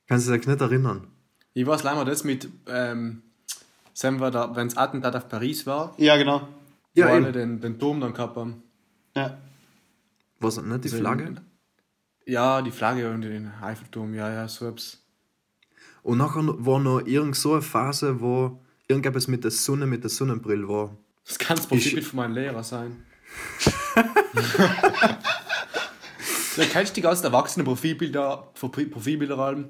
Kannst 0.08 0.28
du 0.28 0.32
dich 0.38 0.46
nicht 0.48 0.62
erinnern? 0.62 1.08
Ich 1.54 1.66
weiß 1.66 1.84
leider 1.84 2.06
das 2.06 2.24
mit, 2.24 2.50
ähm, 2.68 3.22
wenn 4.02 4.20
das 4.68 4.78
Attentat 4.78 5.16
auf 5.16 5.30
Paris 5.30 5.66
war, 5.66 5.94
Ja, 5.98 6.18
genau. 6.18 6.48
Ja, 6.94 7.08
alle 7.08 7.32
den, 7.32 7.60
den 7.60 7.78
Turm 7.80 8.00
dann 8.02 8.14
gehabt 8.14 8.36
haben. 8.38 8.64
Ja. 9.16 9.38
Was 10.40 10.58
nicht 10.62 10.84
die 10.84 10.90
Also 10.90 10.98
Flagge? 10.98 11.24
in- 11.26 11.40
Ja, 12.26 12.62
die 12.62 12.72
Flagge 12.72 13.10
und 13.12 13.22
den 13.22 13.52
Eiffelturm, 13.62 14.14
ja, 14.14 14.30
ja, 14.34 14.48
so 14.48 14.68
etwas. 14.68 15.00
Und 16.04 16.18
nachher 16.20 16.42
war 16.66 16.80
noch 16.80 17.00
irgend 17.06 17.36
so 17.36 17.54
eine 17.54 17.62
Phase, 17.62 18.20
wo 18.22 18.60
irgendetwas 18.88 19.28
mit 19.28 19.44
der 19.44 19.52
Sonne, 19.52 19.86
mit 19.88 20.04
der 20.04 20.10
Sonnenbrille 20.10 20.68
war. 20.68 20.96
Das 21.26 21.40
kann 21.40 21.58
das 21.58 21.66
Profilbild 21.68 22.06
von 22.06 22.18
meinem 22.18 22.34
Lehrer 22.36 22.64
sein. 22.64 23.04
so, 26.56 26.62
kennst 26.72 26.92
du 26.92 26.96
die 26.96 27.02
ganzen 27.02 27.26
erwachsenen 27.26 27.66
Profilbilder, 27.66 28.48
von 28.54 28.72
Pri- 28.72 28.90
Profilbilderalben? 28.90 29.66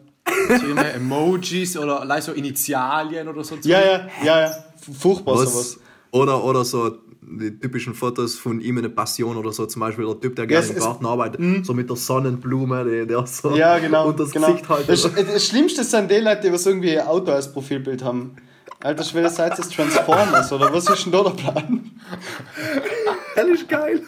So 0.47 0.53
irgendwelche 0.53 0.93
Emojis 0.93 1.77
oder 1.77 2.01
allein 2.01 2.21
so 2.21 2.31
Initialien 2.33 3.27
oder 3.27 3.43
so. 3.43 3.55
Ja, 3.63 3.79
ja, 3.81 4.07
ja, 4.23 4.39
ja. 4.41 4.51
Furchtbar 4.99 5.35
Was? 5.35 5.51
sowas. 5.51 5.79
Oder, 6.11 6.43
oder 6.43 6.63
so 6.65 6.97
die 7.27 7.59
typischen 7.59 7.95
Fotos 7.95 8.35
von 8.35 8.61
ihm 8.61 8.77
in 8.77 8.83
der 8.83 8.89
Passion 8.89 9.35
oder 9.35 9.51
so, 9.51 9.65
zum 9.65 9.79
Beispiel 9.79 10.05
der 10.05 10.19
Typ, 10.19 10.35
der 10.35 10.45
gerne 10.45 10.63
es- 10.65 10.71
im 10.71 10.79
Garten 10.79 11.05
arbeitet, 11.07 11.65
so 11.65 11.73
mit 11.73 11.89
der 11.89 11.95
Sonnenblume, 11.95 12.85
die, 12.85 13.07
der 13.07 13.25
so 13.25 13.55
Ja, 13.55 13.79
genau. 13.79 14.07
unter 14.09 14.23
das 14.23 14.31
genau. 14.31 14.47
Gesicht 14.51 14.69
halt. 14.69 14.87
Das, 14.87 15.01
das 15.01 15.45
Schlimmste 15.47 15.83
sind 15.83 16.11
die 16.11 16.17
Leute, 16.17 16.41
die 16.47 16.53
was 16.53 16.65
irgendwie 16.67 16.99
ein 16.99 17.07
Auto 17.07 17.31
als 17.31 17.51
Profilbild 17.51 18.03
haben. 18.03 18.35
Alter 18.81 19.03
Schwede, 19.03 19.29
seid 19.29 19.57
das 19.57 19.69
Transformers 19.69 20.51
oder 20.51 20.71
was 20.71 20.87
ist 20.87 21.05
denn 21.05 21.11
da 21.11 21.23
der 21.23 21.29
Plan? 21.31 21.91
Das 23.35 23.47
ist 23.47 23.67
geil. 23.67 24.01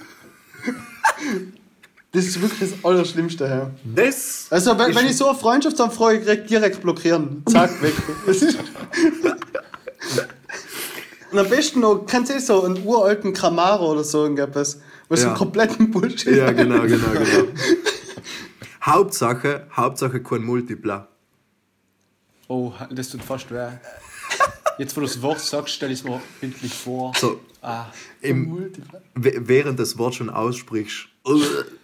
Das 2.13 2.25
ist 2.25 2.41
wirklich 2.41 2.71
das 2.71 2.83
Allerschlimmste, 2.85 3.47
Herr. 3.47 3.71
Das 3.83 4.47
Also, 4.49 4.77
wenn, 4.79 4.95
wenn 4.95 5.05
ich 5.07 5.17
so 5.17 5.27
eine 5.27 5.37
Freundschaftsanfrage 5.37 6.21
kriege, 6.21 6.43
direkt 6.43 6.81
blockieren. 6.81 7.43
Zack, 7.49 7.81
weg. 7.81 7.93
Das 8.25 8.41
ist 8.41 8.57
Und 11.31 11.39
am 11.39 11.49
besten 11.49 11.81
noch, 11.81 12.05
kennst 12.05 12.33
du 12.33 12.39
so 12.39 12.63
einen 12.63 12.83
uralten 12.85 13.33
Camaro 13.33 13.91
oder 13.91 14.03
so 14.03 14.23
irgendetwas, 14.23 14.79
was 15.09 15.21
Ja. 15.21 15.27
einen 15.29 15.37
kompletten 15.37 15.91
Bullshit 15.91 16.35
Ja, 16.37 16.51
genau, 16.51 16.81
genau, 16.83 17.09
genau. 17.11 17.47
Hauptsache, 18.81 19.67
Hauptsache 19.75 20.21
kein 20.23 20.43
Multipler. 20.43 21.09
Oh, 22.47 22.71
das 22.89 23.09
tut 23.09 23.21
fast 23.21 23.51
weh. 23.51 23.67
Jetzt, 24.77 24.95
wo 24.95 25.01
du 25.01 25.07
das 25.07 25.21
Wort 25.21 25.41
sagst, 25.41 25.73
stelle 25.73 25.91
ich 25.91 25.99
es 25.99 26.05
mir 26.05 26.21
bildlich 26.39 26.73
vor. 26.73 27.11
So, 27.19 27.41
Ah, 27.61 27.87
im, 28.21 28.71
während 29.15 29.77
das 29.79 29.97
Wort 29.97 30.15
schon 30.15 30.29
aussprichst. 30.29 31.07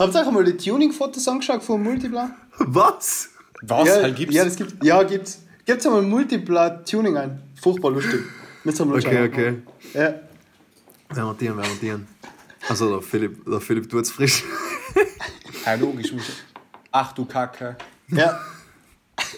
Habt 0.00 0.14
ihr 0.14 0.26
auch 0.26 0.30
mal 0.32 0.44
die 0.44 0.56
Tuning-Fotos 0.56 1.28
angeschaut 1.28 1.62
von 1.62 1.82
Multipla? 1.82 2.34
Was? 2.56 3.28
was? 3.60 3.86
ja, 3.86 3.96
halt 3.96 4.16
gibt's? 4.16 4.34
ja, 4.34 4.44
das 4.46 4.56
gibt 4.56 4.82
Ja, 4.82 5.02
gibt's. 5.02 5.42
Gibt's 5.66 5.84
einmal 5.84 6.00
Multipla 6.00 6.70
Tuning 6.70 7.18
ein. 7.18 7.42
Furchtbar 7.60 7.90
lustig. 7.90 8.22
Mit 8.64 8.74
so 8.74 8.84
einem 8.84 8.94
Okay, 8.94 9.26
okay. 9.26 9.62
Ja. 9.92 10.14
Wir 11.10 11.16
werden 11.16 11.58
wir 11.58 11.64
dienen. 11.82 12.08
Also 12.66 12.88
der 12.88 13.02
Philipp, 13.02 13.44
der 13.44 13.60
Philipp 13.60 13.90
tut's 13.90 14.10
frisch. 14.10 14.42
Ja, 15.66 15.74
logisch. 15.74 16.10
Ach 16.90 17.12
du 17.12 17.26
Kacke. 17.26 17.76
ja, 18.08 18.40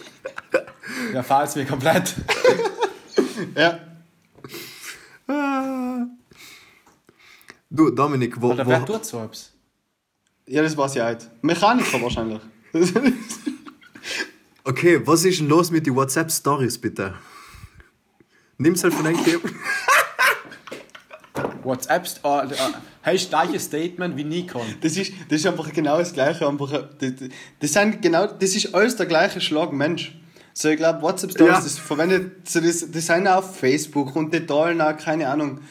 Ja, 1.13 1.21
fahr's 1.21 1.57
mir 1.57 1.65
komplett. 1.65 2.15
ja. 3.55 3.79
Du, 7.69 7.89
Dominik, 7.89 8.41
wo, 8.41 8.51
Oder 8.51 8.65
wer 8.65 8.81
wo, 8.81 8.85
tut 8.85 9.05
so 9.05 9.21
etwas? 9.21 9.52
Ja, 10.47 10.61
das 10.61 10.75
war's 10.75 10.95
ja 10.95 11.05
halt. 11.05 11.29
Mechaniker 11.41 12.01
wahrscheinlich. 12.01 12.41
okay, 14.63 15.01
was 15.05 15.23
ist 15.25 15.39
denn 15.39 15.47
los 15.47 15.71
mit 15.71 15.85
den 15.85 15.95
WhatsApp-Stories, 15.95 16.77
bitte? 16.79 17.13
Nimm's 18.57 18.83
halt 18.83 18.93
von 18.93 19.07
einem 19.07 19.19
WhatsApp, 21.63 22.07
oh, 22.23 22.41
äh, 22.41 22.55
hast 23.03 23.29
gleiches 23.29 23.65
Statement 23.65 24.15
wie 24.17 24.23
Nikon. 24.23 24.65
Das 24.81 24.97
ist, 24.97 25.13
das 25.29 25.39
ist 25.39 25.47
einfach 25.47 25.71
genau 25.71 25.97
das 25.97 26.13
Gleiche. 26.13 26.47
Einfach, 26.47 26.71
das, 26.99 27.11
das, 27.59 27.73
sind 27.73 28.01
genau, 28.01 28.27
das 28.27 28.55
ist 28.55 28.73
alles 28.73 28.95
der 28.95 29.05
gleiche 29.05 29.41
Schlag 29.41 29.71
Mensch. 29.71 30.15
So, 30.53 30.69
ich 30.69 30.77
glaube, 30.77 31.01
WhatsApp 31.01 31.31
Stories, 31.31 31.53
Ja. 31.53 31.61
das 31.61 31.79
verwendet, 31.79 32.47
so 32.47 32.59
das, 32.59 32.91
das 32.91 33.07
sind 33.07 33.27
auch 33.27 33.37
auf 33.37 33.57
Facebook 33.57 34.15
und 34.15 34.33
die 34.33 34.45
teilen 34.45 34.81
auch, 34.81 34.95
keine 34.95 35.27
Ahnung. 35.27 35.61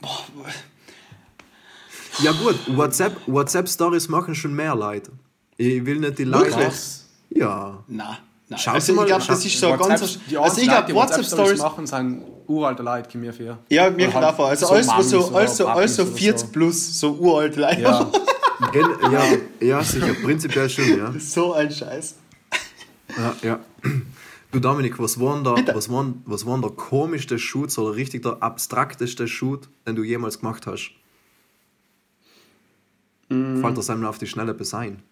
Boah, 0.00 0.24
Ja 2.22 2.32
gut, 2.32 2.56
WhatsApp, 2.76 3.16
WhatsApp-Stories 3.26 4.08
machen 4.08 4.34
schon 4.34 4.54
mehr 4.54 4.74
Leute. 4.74 5.12
Ich 5.56 5.84
will 5.86 5.98
nicht 6.00 6.18
die 6.18 6.24
Leute... 6.24 6.56
Was? 6.56 7.06
Ja. 7.30 7.78
na, 7.86 8.18
na. 8.48 8.58
Schau 8.58 8.72
Also, 8.72 8.92
mal, 8.94 9.02
ich 9.02 9.06
glaube, 9.08 9.22
schau- 9.22 9.32
das 9.32 9.44
ist 9.44 9.58
so 9.60 9.76
ganz. 9.76 10.18
die 10.28 10.36
Also, 10.36 10.60
ich 10.60 10.68
glaube, 10.68 10.86
die 10.88 10.94
WhatsApp 10.94 11.24
Stories. 11.24 11.58
machen, 11.60 11.86
sind 11.86 12.22
uralte 12.48 12.82
Leute, 12.82 13.16
mir 13.16 13.32
für. 13.32 13.58
Ja, 13.68 13.88
mir 13.90 14.10
kommt 14.10 14.24
halt 14.24 14.38
auch. 14.38 14.46
Also, 14.48 14.66
so 14.66 14.72
alles, 14.72 14.88
was 14.88 15.10
so, 15.10 15.28
alles 15.32 15.56
so, 15.56 15.66
alles 15.68 15.96
so 15.96 16.04
Papis 16.04 16.10
oder 16.10 16.18
40 16.18 16.40
so. 16.46 16.52
plus, 16.52 17.00
so 17.00 17.12
uralt 17.12 17.56
Leute. 17.56 17.80
Ja. 17.82 18.10
Ja, 19.10 19.22
ja, 19.60 19.82
sicher, 19.82 20.12
prinzipiell 20.22 20.68
schon, 20.68 20.98
ja. 20.98 21.14
So 21.18 21.54
ein 21.54 21.70
Scheiß. 21.70 22.16
ja, 23.16 23.34
ja. 23.42 23.58
Du 24.52 24.60
Dominik, 24.60 24.98
was 24.98 25.18
war 25.18 25.34
denn 25.34 25.44
der, 25.44 25.52
Bitte. 25.54 25.74
was 25.74 25.88
war, 25.90 26.04
was 26.26 26.44
war 26.44 26.60
der 26.60 26.70
komischste 26.70 27.38
Shoot 27.38 27.76
oder 27.78 27.94
richtig 27.96 28.22
der 28.22 28.42
abstrakteste 28.42 29.26
Shoot, 29.28 29.68
den 29.86 29.96
du 29.96 30.02
jemals 30.02 30.40
gemacht 30.40 30.66
hast? 30.66 30.90
Mm. 33.30 33.60
Fällt 33.62 33.78
das 33.78 33.88
einem 33.90 34.04
auf 34.04 34.18
die 34.18 34.26
Schnelle 34.26 34.52
besein? 34.54 35.02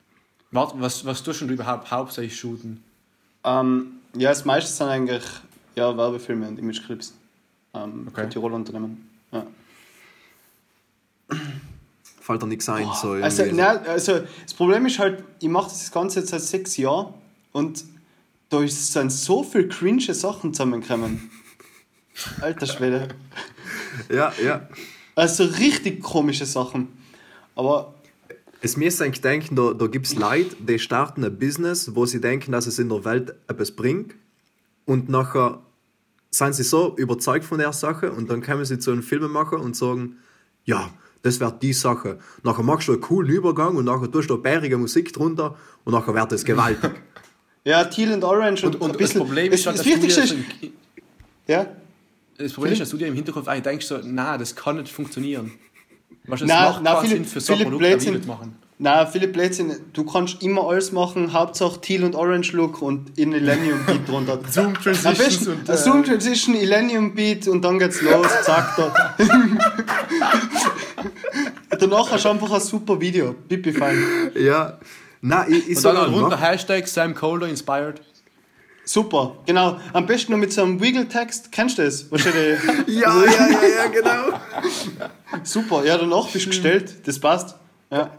Warte, 0.50 0.74
was, 0.80 1.04
was 1.04 1.22
tust 1.22 1.40
du 1.40 1.46
überhaupt 1.46 1.90
hauptsächlich 1.90 2.38
shooten? 2.38 2.82
Ähm, 3.44 3.92
ja, 4.16 4.28
das 4.30 4.44
meiste 4.44 4.70
sind 4.70 4.88
eigentlich 4.88 5.22
ja, 5.76 5.96
Werbefilme 5.96 6.48
und 6.48 6.58
Imageclips. 6.58 7.14
Ähm, 7.74 8.08
Okay. 8.08 8.22
okay. 8.22 8.28
Tiroler 8.30 8.54
Unternehmen. 8.56 9.08
Ja. 9.32 9.46
Fällt 12.20 12.42
dir 12.42 12.46
nichts 12.46 12.68
ein? 12.68 12.86
So 13.00 13.12
Also, 13.12 13.44
so. 13.44 13.52
nein, 13.54 13.78
also, 13.86 14.20
das 14.42 14.54
Problem 14.54 14.86
ist 14.86 14.98
halt, 14.98 15.22
ich 15.40 15.48
mache 15.48 15.68
das 15.68 15.90
Ganze 15.90 16.20
jetzt 16.20 16.30
seit 16.30 16.42
sechs 16.42 16.76
Jahren 16.76 17.14
und 17.52 17.84
da 18.50 18.62
ist- 18.62 18.92
sind 18.92 19.10
so 19.12 19.42
viele 19.42 19.68
cringe 19.68 20.12
Sachen 20.14 20.52
zusammengekommen. 20.52 21.30
Alter 22.40 22.66
Schwede. 22.66 23.08
Ja, 24.10 24.32
ja. 24.42 24.68
Also 25.14 25.44
richtig 25.44 26.02
komische 26.02 26.46
Sachen. 26.46 26.88
Aber 27.54 27.94
Es 28.60 28.76
müsste 28.76 29.04
eigentlich 29.04 29.20
denken, 29.20 29.54
da, 29.54 29.72
da 29.72 29.86
gibt 29.86 30.06
es 30.06 30.16
Leute, 30.16 30.56
die 30.58 30.78
starten 30.78 31.24
ein 31.24 31.38
Business, 31.38 31.94
wo 31.94 32.06
sie 32.06 32.20
denken, 32.20 32.52
dass 32.52 32.66
es 32.66 32.78
in 32.78 32.88
der 32.88 33.04
Welt 33.04 33.34
etwas 33.46 33.70
bringt. 33.70 34.14
Und 34.84 35.08
nachher 35.08 35.60
sind 36.30 36.54
sie 36.54 36.64
so 36.64 36.96
überzeugt 36.96 37.44
von 37.44 37.58
der 37.58 37.72
Sache 37.72 38.12
und 38.12 38.30
dann 38.30 38.42
kommen 38.42 38.64
sie 38.64 38.78
zu 38.78 38.90
einem 38.90 39.02
Filmemacher 39.02 39.60
und 39.60 39.76
sagen, 39.76 40.16
ja, 40.64 40.90
das 41.22 41.40
wird 41.40 41.62
die 41.62 41.72
Sache. 41.72 42.18
Nachher 42.42 42.62
machst 42.62 42.88
du 42.88 42.92
einen 42.92 43.00
coolen 43.00 43.30
Übergang 43.30 43.76
und 43.76 43.84
nachher 43.84 44.10
tust 44.10 44.30
du 44.30 44.34
eine 44.34 44.42
bärige 44.42 44.78
Musik 44.78 45.12
drunter 45.12 45.56
und 45.84 45.92
nachher 45.92 46.14
wird 46.14 46.32
es 46.32 46.44
gewaltig. 46.44 46.92
ja, 47.64 47.84
Teal 47.84 48.12
und 48.12 48.24
Orange 48.24 48.64
und, 48.64 48.76
Und, 48.76 48.82
und 48.82 48.90
ein 48.90 48.92
das 48.92 48.98
bisschen. 48.98 49.20
Problem 49.20 49.50
das, 49.50 49.60
ist, 49.60 49.66
halt, 49.66 49.78
das 49.78 49.84
dass 49.84 49.94
du 49.94 50.02
Wichtigste 50.02 50.20
ist. 50.22 50.72
Ja, 51.46 51.66
das 52.36 52.52
Problem 52.52 52.72
ist, 52.72 52.80
dass 52.80 52.90
du 52.90 52.96
dir 52.96 53.08
im 53.08 53.14
Hinterkopf 53.14 53.48
eigentlich 53.48 53.64
denkst, 53.64 53.86
so, 53.86 53.98
na, 54.04 54.38
das 54.38 54.54
kann 54.54 54.76
nicht 54.76 54.92
funktionieren. 54.92 55.52
Na, 56.44 56.70
macht 56.70 56.82
na, 56.82 56.94
keinen 56.94 57.08
Philipp- 57.08 57.26
für 57.28 57.40
so 57.40 57.52
ein 57.54 57.58
Philipp 57.60 57.78
Blödsinn. 57.78 58.26
Machen. 58.26 58.56
na, 58.78 59.06
Philipp 59.06 59.32
Blödsinn, 59.32 59.72
du 59.92 60.04
kannst 60.04 60.42
immer 60.42 60.68
alles 60.68 60.92
machen, 60.92 61.32
Hauptsache 61.32 61.80
Teal 61.80 62.04
und 62.04 62.14
Orange 62.14 62.52
Look 62.52 62.80
und 62.82 63.18
in 63.18 63.30
Millennium 63.30 63.80
Beat 63.86 64.08
drunter. 64.08 64.38
Zoom 64.50 64.74
besten 64.84 65.48
und, 65.52 65.68
äh, 65.68 65.76
Zoom 65.76 66.04
Transition, 66.04 66.54
Millennium 66.54 67.14
Beat 67.14 67.48
und 67.48 67.62
dann 67.64 67.78
geht's 67.78 68.00
los, 68.02 68.26
zack 68.44 68.76
da. 68.76 69.14
Danach 71.78 72.10
hast 72.10 72.24
du 72.24 72.28
einfach 72.30 72.50
ein 72.52 72.60
super 72.60 73.00
Video, 73.00 73.34
pipi 73.48 73.72
fein. 73.72 73.96
ja. 74.34 74.78
Nein, 75.20 75.46
ich, 75.48 75.68
ich 75.70 75.76
Und 75.76 75.82
sag 75.82 75.94
dann 75.96 76.04
auch, 76.10 76.12
runter 76.12 76.36
mach- 76.36 76.40
Hashtag 76.40 76.86
Sam 76.86 77.12
Colder 77.12 77.48
inspired. 77.48 78.00
Super, 78.88 79.36
genau. 79.44 79.78
Am 79.92 80.06
besten 80.06 80.32
noch 80.32 80.38
mit 80.38 80.50
so 80.50 80.62
einem 80.62 80.80
Wiggle-Text, 80.80 81.52
kennst 81.52 81.76
du 81.76 81.82
das? 81.84 82.10
Wahrscheinlich. 82.10 82.58
Ja, 82.86 83.22
ja, 83.22 83.48
ja, 83.50 83.84
ja, 83.84 83.86
genau. 83.92 84.38
Super, 85.44 85.84
ja, 85.84 85.98
danach 85.98 86.26
bist 86.30 86.46
du 86.46 86.48
gestellt, 86.50 86.94
das 87.06 87.18
passt. 87.20 87.54
Ja. 87.90 88.10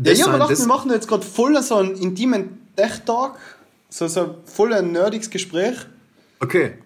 Ja, 0.00 0.12
ich 0.12 0.22
habe 0.22 0.32
gedacht, 0.34 0.50
das- 0.50 0.60
wir 0.60 0.66
machen 0.68 0.90
jetzt 0.90 1.08
gerade 1.08 1.24
voll 1.26 1.60
so 1.62 1.76
einen 1.76 1.96
intimen 1.96 2.60
Tech-Talk, 2.76 3.36
so, 3.88 4.06
so 4.06 4.36
voll 4.44 4.72
ein 4.72 4.92
nerdiges 4.92 5.28
Gespräch. 5.30 5.76
Okay, 6.40 6.78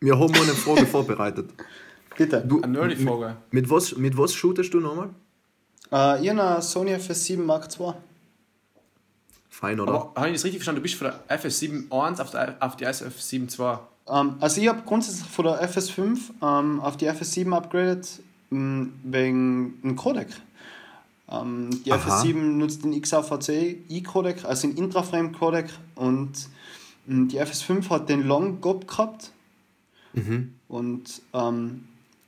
wir 0.00 0.18
haben 0.18 0.32
mal 0.32 0.42
eine 0.42 0.52
Frage 0.54 0.86
vorbereitet. 0.94 1.50
Bitte. 2.16 2.42
Du, 2.46 2.62
Eine 2.62 2.78
Nerdy-Frage. 2.78 3.36
mit 3.50 3.68
was, 3.68 3.96
mit 3.96 4.16
was 4.16 4.32
shootest 4.34 4.72
du 4.72 4.80
nochmal? 4.80 5.10
Äh, 5.92 6.22
ich 6.22 6.30
habe 6.30 6.40
eine 6.42 6.62
Sony 6.62 6.94
FS7 6.94 7.38
Mark 7.38 7.68
II. 7.78 7.92
Fein, 9.64 9.80
oder? 9.80 9.92
Aber 9.94 10.12
habe 10.16 10.28
ich 10.28 10.34
das 10.34 10.44
richtig 10.44 10.60
verstanden? 10.60 10.80
Du 10.80 10.82
bist 10.82 10.94
von 10.96 11.08
der 11.28 11.38
FS7.1 11.40 12.20
auf, 12.20 12.30
der- 12.30 12.56
auf 12.60 12.76
die 12.76 12.86
SF7.2. 12.86 13.78
Ähm, 14.08 14.34
also 14.40 14.60
ich 14.60 14.68
habe 14.68 14.82
grundsätzlich 14.84 15.26
von 15.28 15.44
der 15.46 15.62
FS5 15.68 16.18
ähm, 16.42 16.80
auf 16.80 16.96
die 16.96 17.08
FS7 17.10 17.52
upgradet 17.54 18.20
mh, 18.50 18.86
wegen 19.04 19.74
einem 19.82 19.96
Codec. 19.96 20.28
Ähm, 21.30 21.70
die 21.84 21.92
Aha. 21.92 22.20
FS7 22.22 22.34
nutzt 22.34 22.84
den 22.84 23.00
XAVC 23.00 23.76
i-Codec, 23.90 24.44
also 24.44 24.68
den 24.68 24.76
Intraframe-Codec 24.76 25.70
und 25.94 26.32
die 27.06 27.40
FS5 27.40 27.88
hat 27.90 28.08
den 28.08 28.22
Long 28.26 28.60
Gob 28.60 28.86
gehabt. 28.88 29.30
Und 30.68 31.22
ähm, 31.32 31.84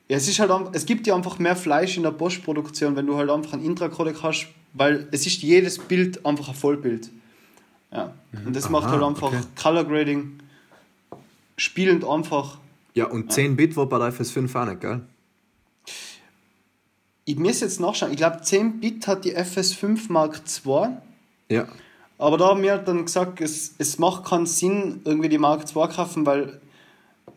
ja, 0.08 0.16
es, 0.16 0.28
ist 0.28 0.38
halt, 0.38 0.50
es 0.72 0.86
gibt 0.86 1.06
ja 1.06 1.14
einfach 1.14 1.38
mehr 1.38 1.56
Fleisch 1.56 1.96
in 1.96 2.02
der 2.02 2.10
Postproduktion, 2.10 2.96
wenn 2.96 3.06
du 3.06 3.16
halt 3.16 3.30
einfach 3.30 3.52
einen 3.54 3.64
Intra-Codec 3.64 4.22
hast, 4.22 4.48
weil 4.74 5.08
es 5.12 5.26
ist 5.26 5.42
jedes 5.42 5.78
Bild 5.78 6.24
einfach 6.26 6.48
ein 6.48 6.54
Vollbild. 6.54 7.10
Ja. 7.92 8.12
Und 8.44 8.54
das 8.54 8.68
macht 8.68 8.84
Aha, 8.84 8.92
halt 8.92 9.02
einfach 9.02 9.28
okay. 9.28 9.40
Color 9.60 9.84
Grading 9.84 10.40
spielend 11.56 12.04
einfach. 12.04 12.58
Ja, 12.94 13.06
und 13.06 13.32
10 13.32 13.56
Bit 13.56 13.76
war 13.76 13.86
bei 13.86 13.98
der 13.98 14.12
FS5 14.12 14.54
auch 14.60 14.66
nicht, 14.66 14.80
gell? 14.80 15.00
Ich 17.24 17.36
muss 17.36 17.60
jetzt 17.60 17.80
nachschauen, 17.80 18.12
ich 18.12 18.18
glaube 18.18 18.40
10 18.42 18.80
Bit 18.80 19.06
hat 19.06 19.24
die 19.24 19.36
FS5 19.36 20.10
Mark 20.12 20.40
II, 20.64 20.96
Ja. 21.48 21.66
aber 22.18 22.38
da 22.38 22.48
haben 22.48 22.62
wir 22.62 22.78
dann 22.78 23.04
gesagt, 23.04 23.40
es, 23.40 23.74
es 23.78 23.98
macht 23.98 24.24
keinen 24.24 24.46
Sinn, 24.46 25.00
irgendwie 25.04 25.28
die 25.28 25.38
Mark 25.38 25.64
II 25.74 25.88
kaufen, 25.88 26.24
weil 26.24 26.60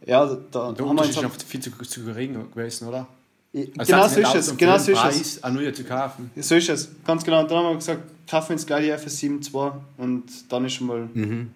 ja, 0.05 0.25
da, 0.25 0.71
Der 0.71 0.85
haben 0.87 0.95
wir 0.97 1.03
uns 1.03 1.17
ist 1.17 1.43
viel 1.43 1.59
zu, 1.59 1.71
zu 1.71 2.03
gering 2.05 2.33
gewesen, 2.51 2.87
oder? 2.87 3.07
Also 3.51 3.91
genau 3.91 4.03
hat's 4.03 4.13
so 4.13 4.19
ist 4.21 4.35
es, 4.35 4.57
genau 4.57 4.77
so 4.77 4.91
ist 4.91 4.97
es. 4.97 5.01
Preis 5.03 5.43
eine 5.43 5.55
neue 5.55 5.73
zu 5.73 5.83
kaufen. 5.83 6.29
So 6.37 6.55
ist 6.55 6.69
es, 6.69 6.89
ganz 7.05 7.23
genau. 7.23 7.41
Und 7.41 7.49
dann 7.49 7.57
haben 7.57 7.69
wir 7.71 7.75
gesagt, 7.75 8.01
kaufen 8.29 8.49
wir 8.49 8.55
jetzt 8.57 8.67
gleich 8.67 8.85
die 8.85 8.93
FS7 8.93 9.53
II 9.53 9.71
und 9.97 10.23
dann 10.51 10.65
ist 10.65 10.73
schon 10.73 10.85
mal, 10.87 11.09
Mhm. 11.13 11.49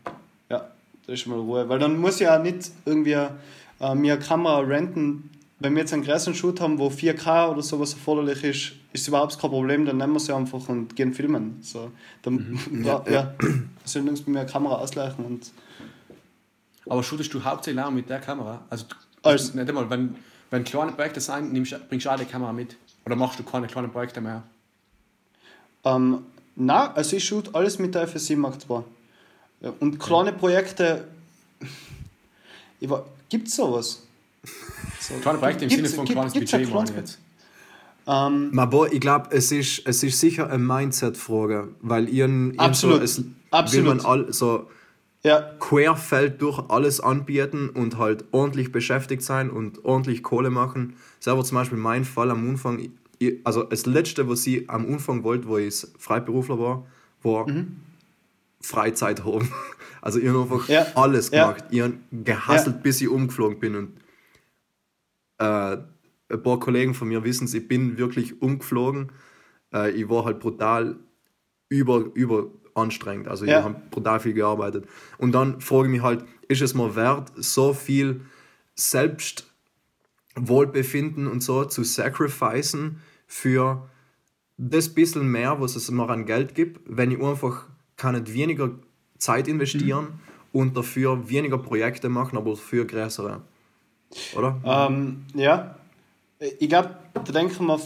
ja, 0.50 0.70
da 1.06 1.14
ist 1.14 1.20
schon 1.20 1.34
mal 1.34 1.40
Ruhe. 1.42 1.70
Weil 1.70 1.78
dann 1.80 2.00
muss 2.00 2.20
ja 2.20 2.38
auch 2.38 2.42
nicht 2.42 2.72
irgendwie 2.86 3.12
äh, 3.12 3.96
mir 3.96 4.14
eine 4.14 4.20
Kamera 4.20 4.60
renten. 4.62 5.30
Wenn 5.60 5.74
wir 5.76 5.82
jetzt 5.82 5.94
einen 5.94 6.04
größeren 6.04 6.34
Shoot 6.34 6.60
haben, 6.62 6.80
wo 6.80 6.88
4K 6.90 7.50
oder 7.52 7.62
sowas 7.62 7.94
erforderlich 7.94 8.44
ist, 8.44 8.72
ist 8.92 9.02
es 9.04 9.08
überhaupt 9.08 9.40
kein 9.40 9.50
Problem, 9.52 9.86
dann 9.86 9.98
nehmen 9.98 10.14
wir 10.14 10.20
sie 10.20 10.34
einfach 10.36 10.68
und 10.70 10.96
gehen 10.96 11.14
filmen. 11.14 11.60
So, 11.62 11.92
dann, 12.24 12.60
ja, 12.84 13.04
ja, 13.10 13.34
sollen 13.86 14.10
uns 14.10 14.22
mit 14.22 14.30
mir 14.30 14.40
eine 14.42 14.50
Kamera 14.50 14.76
ausleichen 14.76 15.24
und 15.26 15.52
Aber 16.90 17.04
shootest 17.04 17.34
du 17.34 17.44
hauptsächlich 17.44 17.84
auch 17.84 17.92
mit 17.92 18.10
der 18.10 18.20
Kamera? 18.20 18.62
Also, 18.70 18.86
du- 18.90 18.96
Als- 19.30 19.54
nicht 19.54 19.70
einmal, 19.70 19.90
wenn, 19.90 20.16
wenn 20.54 20.64
kleine 20.64 20.92
Projekte 20.92 21.20
sein, 21.20 21.52
nimmst, 21.52 21.76
bringst 21.90 22.06
du 22.06 22.12
auch 22.12 22.16
die 22.20 22.26
Kamera 22.26 22.54
mit? 22.54 22.76
Oder 23.08 23.16
machst 23.16 23.40
du 23.40 23.44
keine 23.44 23.66
kleinen 23.66 23.92
Projekte 23.92 24.22
mehr? 24.22 24.44
Ähm, 25.84 26.20
na, 26.56 26.94
also 26.94 27.16
ich 27.16 27.26
shoot 27.26 27.56
alles 27.56 27.80
mit 27.80 27.96
der 27.96 28.08
FS7 28.08 28.38
Mark 28.38 28.58
II. 28.70 28.82
Ja, 29.62 29.74
und 29.80 30.00
kleine 30.00 30.32
Projekte. 30.32 31.08
Gibt 33.30 33.48
es 33.48 33.56
sowas? 33.56 34.04
So, 35.00 35.16
Kleine 35.22 35.40
Projekte 35.40 35.64
im 35.66 35.72
Sinne 35.72 35.90
von 35.90 36.06
gibt- 36.06 36.18
kleines 36.20 36.34
Budget, 36.34 36.70
kleines- 36.70 36.96
jetzt. 36.96 37.20
Ähm, 38.06 38.52
Aber 38.60 38.92
ich 38.94 39.00
glaube, 39.02 39.30
es 39.32 39.52
ist, 39.52 39.82
es 39.88 40.04
ist 40.04 40.20
sicher 40.20 40.50
eine 40.52 40.60
Mindset-Frage, 40.60 41.70
weil 41.82 42.10
ihren, 42.10 42.60
Absolut. 42.60 42.98
So, 42.98 43.04
es 43.04 43.24
Absolut. 43.50 43.86
will 43.86 43.96
man 43.96 44.06
all, 44.06 44.32
so 44.32 44.70
ja, 45.26 45.42
querfeld 45.60 46.42
durch 46.42 46.60
alles 46.70 47.00
anbieten 47.00 47.70
und 47.70 47.98
halt 47.98 48.26
ordentlich 48.32 48.72
beschäftigt 48.72 49.22
sein 49.22 49.50
und 49.50 49.86
ordentlich 49.86 50.22
Kohle 50.24 50.50
machen. 50.50 50.96
Selber 51.20 51.44
zum 51.44 51.56
Beispiel 51.56 51.78
mein 51.78 52.04
Fall 52.04 52.30
am 52.30 52.48
Anfang, 52.50 52.90
also 53.46 53.64
das 53.64 53.86
letzte, 53.86 54.28
was 54.28 54.46
ich 54.46 54.70
am 54.70 54.86
Anfang 54.92 55.24
wollte, 55.24 55.48
wo 55.48 55.58
ich 55.58 55.88
Freiberufler 55.98 56.60
war, 56.60 56.86
war 57.22 57.48
Freizeit 58.62 59.24
haben. 59.26 59.50
Also 60.02 60.20
ich 60.20 60.28
habe 60.28 60.42
einfach 60.42 60.68
Ja. 60.68 60.86
alles 60.96 61.32
Ja. 61.32 61.44
gemacht. 61.54 61.64
Ich 61.72 61.80
habe 61.80 61.94
gehasselt, 62.12 62.84
bis 62.84 63.00
ich 63.00 63.08
umgeflogen 63.08 63.58
bin 63.58 63.76
und 63.78 63.94
äh, 65.38 65.78
ein 66.28 66.44
paar 66.44 66.60
Kollegen 66.60 66.94
von 66.94 67.08
mir 67.08 67.24
wissen 67.24 67.46
es, 67.46 67.54
ich 67.54 67.66
bin 67.70 67.98
wirklich 67.98 68.42
umgeflogen. 68.42 69.14
Äh, 69.74 69.92
ich 69.92 70.10
war 70.10 70.26
halt 70.26 70.42
brutal 70.42 70.98
über, 71.70 72.00
über 72.16 72.48
anstrengend. 72.76 73.28
Also 73.28 73.46
Ja. 73.46 73.60
ich 73.60 73.66
habe 73.66 73.76
brutal 73.92 74.20
viel 74.20 74.34
gearbeitet. 74.34 74.86
Und 75.18 75.34
dann 75.34 75.62
frage 75.62 75.88
ich 75.88 75.92
mich 75.92 76.02
halt, 76.02 76.24
ist 76.48 76.62
es 76.62 76.74
mir 76.74 76.96
wert, 76.96 77.32
so 77.36 77.74
viel 77.74 78.22
Selbstwohlbefinden 78.76 81.28
und 81.28 81.44
so 81.44 81.66
zu 81.66 81.84
sacrificen 81.84 83.02
für 83.28 83.88
das 84.58 84.90
bisschen 84.90 85.30
mehr, 85.32 85.60
was 85.60 85.76
es 85.76 85.90
mir 85.92 86.10
an 86.10 86.26
Geld 86.26 86.56
gibt, 86.56 86.80
wenn 86.86 87.12
ich 87.12 87.22
einfach 87.22 87.66
kann 87.98 88.16
nicht 88.16 88.34
weniger 88.34 88.72
Zeit 89.18 89.48
investieren 89.48 90.20
und 90.52 90.76
dafür 90.76 91.30
weniger 91.30 91.58
Projekte 91.58 92.10
machen, 92.10 92.38
aber 92.38 92.52
dafür 92.52 92.86
größere. 92.86 93.42
Oder? 94.36 94.60
ähm, 94.64 95.26
ja. 95.34 95.76
Ich 96.60 96.70
glaube, 96.70 96.96
da 97.14 97.22
denken 97.22 97.66
wir, 97.66 97.80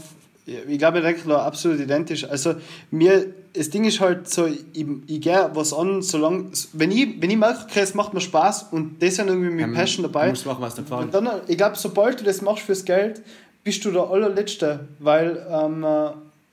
ich 0.45 0.77
glaube, 0.77 0.95
wir 0.95 1.01
denken 1.01 1.29
da 1.29 1.45
absolut 1.45 1.79
identisch. 1.79 2.25
Also, 2.25 2.55
mir, 2.91 3.33
das 3.57 3.69
Ding 3.69 3.85
ist 3.85 3.99
halt 3.99 4.29
so, 4.29 4.45
ich, 4.45 4.85
ich 5.07 5.21
gehe 5.21 5.49
was 5.53 5.73
an, 5.73 6.01
solange, 6.01 6.51
wenn 6.73 6.91
ich, 6.91 7.19
wenn 7.21 7.29
ich 7.29 7.37
merke, 7.37 7.65
okay, 7.69 7.79
es 7.79 7.93
macht 7.95 8.13
mir 8.13 8.21
Spaß 8.21 8.67
und 8.71 9.01
das 9.01 9.15
sind 9.15 9.27
irgendwie 9.27 9.49
mit 9.49 9.65
Ähm, 9.65 9.73
Passion 9.73 10.03
dabei. 10.03 10.29
musst 10.29 10.45
machen, 10.45 10.61
was 10.61 10.75
dir 10.75 10.83
gefällt. 10.83 11.13
Dann, 11.13 11.29
ich 11.47 11.57
glaube, 11.57 11.75
sobald 11.75 12.19
du 12.19 12.23
das 12.23 12.41
machst 12.41 12.63
fürs 12.63 12.85
Geld, 12.85 13.21
bist 13.63 13.83
du 13.83 13.91
der 13.91 14.03
allerletzte, 14.03 14.87
weil 14.99 15.45
ähm, 15.49 15.83
äh, 15.83 16.09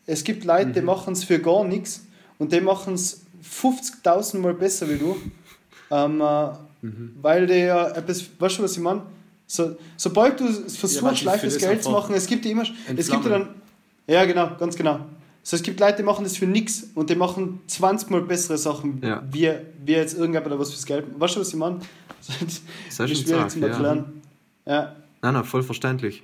es 0.06 0.24
gibt 0.24 0.44
Leute, 0.44 0.70
die 0.72 0.80
machen 0.80 1.12
es 1.12 1.24
für 1.24 1.38
gar 1.38 1.64
nichts 1.64 2.04
und 2.38 2.52
die 2.52 2.60
machen 2.60 2.94
es 2.94 3.22
50.000 3.62 4.38
Mal 4.38 4.54
besser 4.54 4.88
wie 4.88 4.98
du, 4.98 5.16
ähm, 5.90 6.20
äh, 6.20 6.48
weil 7.20 7.46
die 7.46 7.54
ja 7.54 7.88
etwas, 7.90 8.24
weißt 8.38 8.58
du, 8.58 8.62
was 8.62 8.72
ich 8.72 8.80
meine? 8.82 9.02
So, 9.46 9.76
sobald 9.96 10.40
du 10.40 10.46
versuchst, 10.46 11.18
sie 11.18 11.24
live 11.24 11.58
Geld 11.58 11.82
zu 11.82 11.90
machen, 11.90 12.14
es 12.14 12.26
gibt 12.26 12.44
ja 12.44 12.50
immer, 12.50 12.64
es 12.96 13.08
gibt 13.10 13.24
ja 13.24 13.30
dann, 13.30 13.48
ja 14.06 14.24
genau, 14.24 14.50
ganz 14.58 14.74
genau. 14.74 15.00
So, 15.46 15.56
es 15.56 15.62
gibt 15.62 15.78
Leute, 15.78 15.98
die 15.98 16.02
machen 16.02 16.24
das 16.24 16.38
für 16.38 16.46
nichts 16.46 16.88
und 16.94 17.10
die 17.10 17.14
machen 17.14 17.60
20 17.66 18.08
Mal 18.08 18.22
bessere 18.22 18.56
Sachen, 18.56 19.00
Ja. 19.04 19.22
wie, 19.30 19.50
wie 19.84 19.92
jetzt 19.92 20.14
irgendjemand, 20.14 20.50
der 20.50 20.58
was 20.58 20.70
fürs 20.70 20.86
Geld 20.86 21.04
Weißt 21.18 21.36
du, 21.36 21.40
was 21.40 21.48
ich 21.50 21.54
meine? 21.56 21.80
Das 22.26 23.10
ist 23.10 23.26
schwierig 23.26 23.48
zu 23.50 23.58
ja. 23.60 23.66
erklären. 23.66 24.22
Ja. 24.64 24.96
Nein, 25.20 25.34
nein, 25.34 25.44
voll 25.44 25.62
verständlich. 25.62 26.22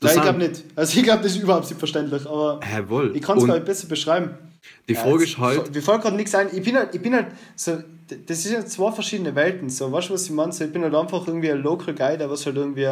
Nein, 0.00 0.12
ich 0.16 0.22
glaube 0.22 0.38
nicht. 0.38 0.64
Also 0.74 0.96
ich 0.98 1.04
glaube, 1.04 1.22
das 1.22 1.32
ist 1.32 1.42
überhaupt 1.42 1.68
nicht 1.68 1.78
verständlich, 1.78 2.24
aber 2.26 2.60
Hä, 2.62 2.84
wohl. 2.88 3.14
ich 3.14 3.20
kann 3.20 3.36
es 3.36 3.44
gar 3.44 3.54
nicht 3.54 3.66
besser 3.66 3.86
beschreiben. 3.86 4.30
Die 4.88 4.94
Frage 4.94 5.24
ist 5.24 5.36
halt, 5.36 5.74
Mir 5.74 5.82
fällt 5.82 6.00
gerade 6.00 6.16
nichts 6.16 6.34
ein. 6.34 6.48
Ich 6.52 6.62
bin 6.62 6.76
halt, 6.76 6.94
ich 6.94 7.02
bin 7.02 7.14
halt 7.14 7.26
so, 7.56 7.82
das 8.26 8.42
sind 8.42 8.52
ja 8.54 8.64
zwei 8.64 8.90
verschiedene 8.92 9.34
Welten. 9.34 9.68
So, 9.68 9.92
weißt 9.92 10.08
du, 10.08 10.14
was 10.14 10.24
ich 10.24 10.30
meine? 10.30 10.52
So, 10.52 10.64
ich 10.64 10.72
bin 10.72 10.82
halt 10.82 10.94
einfach 10.94 11.26
irgendwie 11.26 11.50
ein 11.50 11.62
Local 11.62 11.94
Guy, 11.94 12.16
der 12.16 12.30
was 12.30 12.46
halt 12.46 12.56
irgendwie 12.56 12.88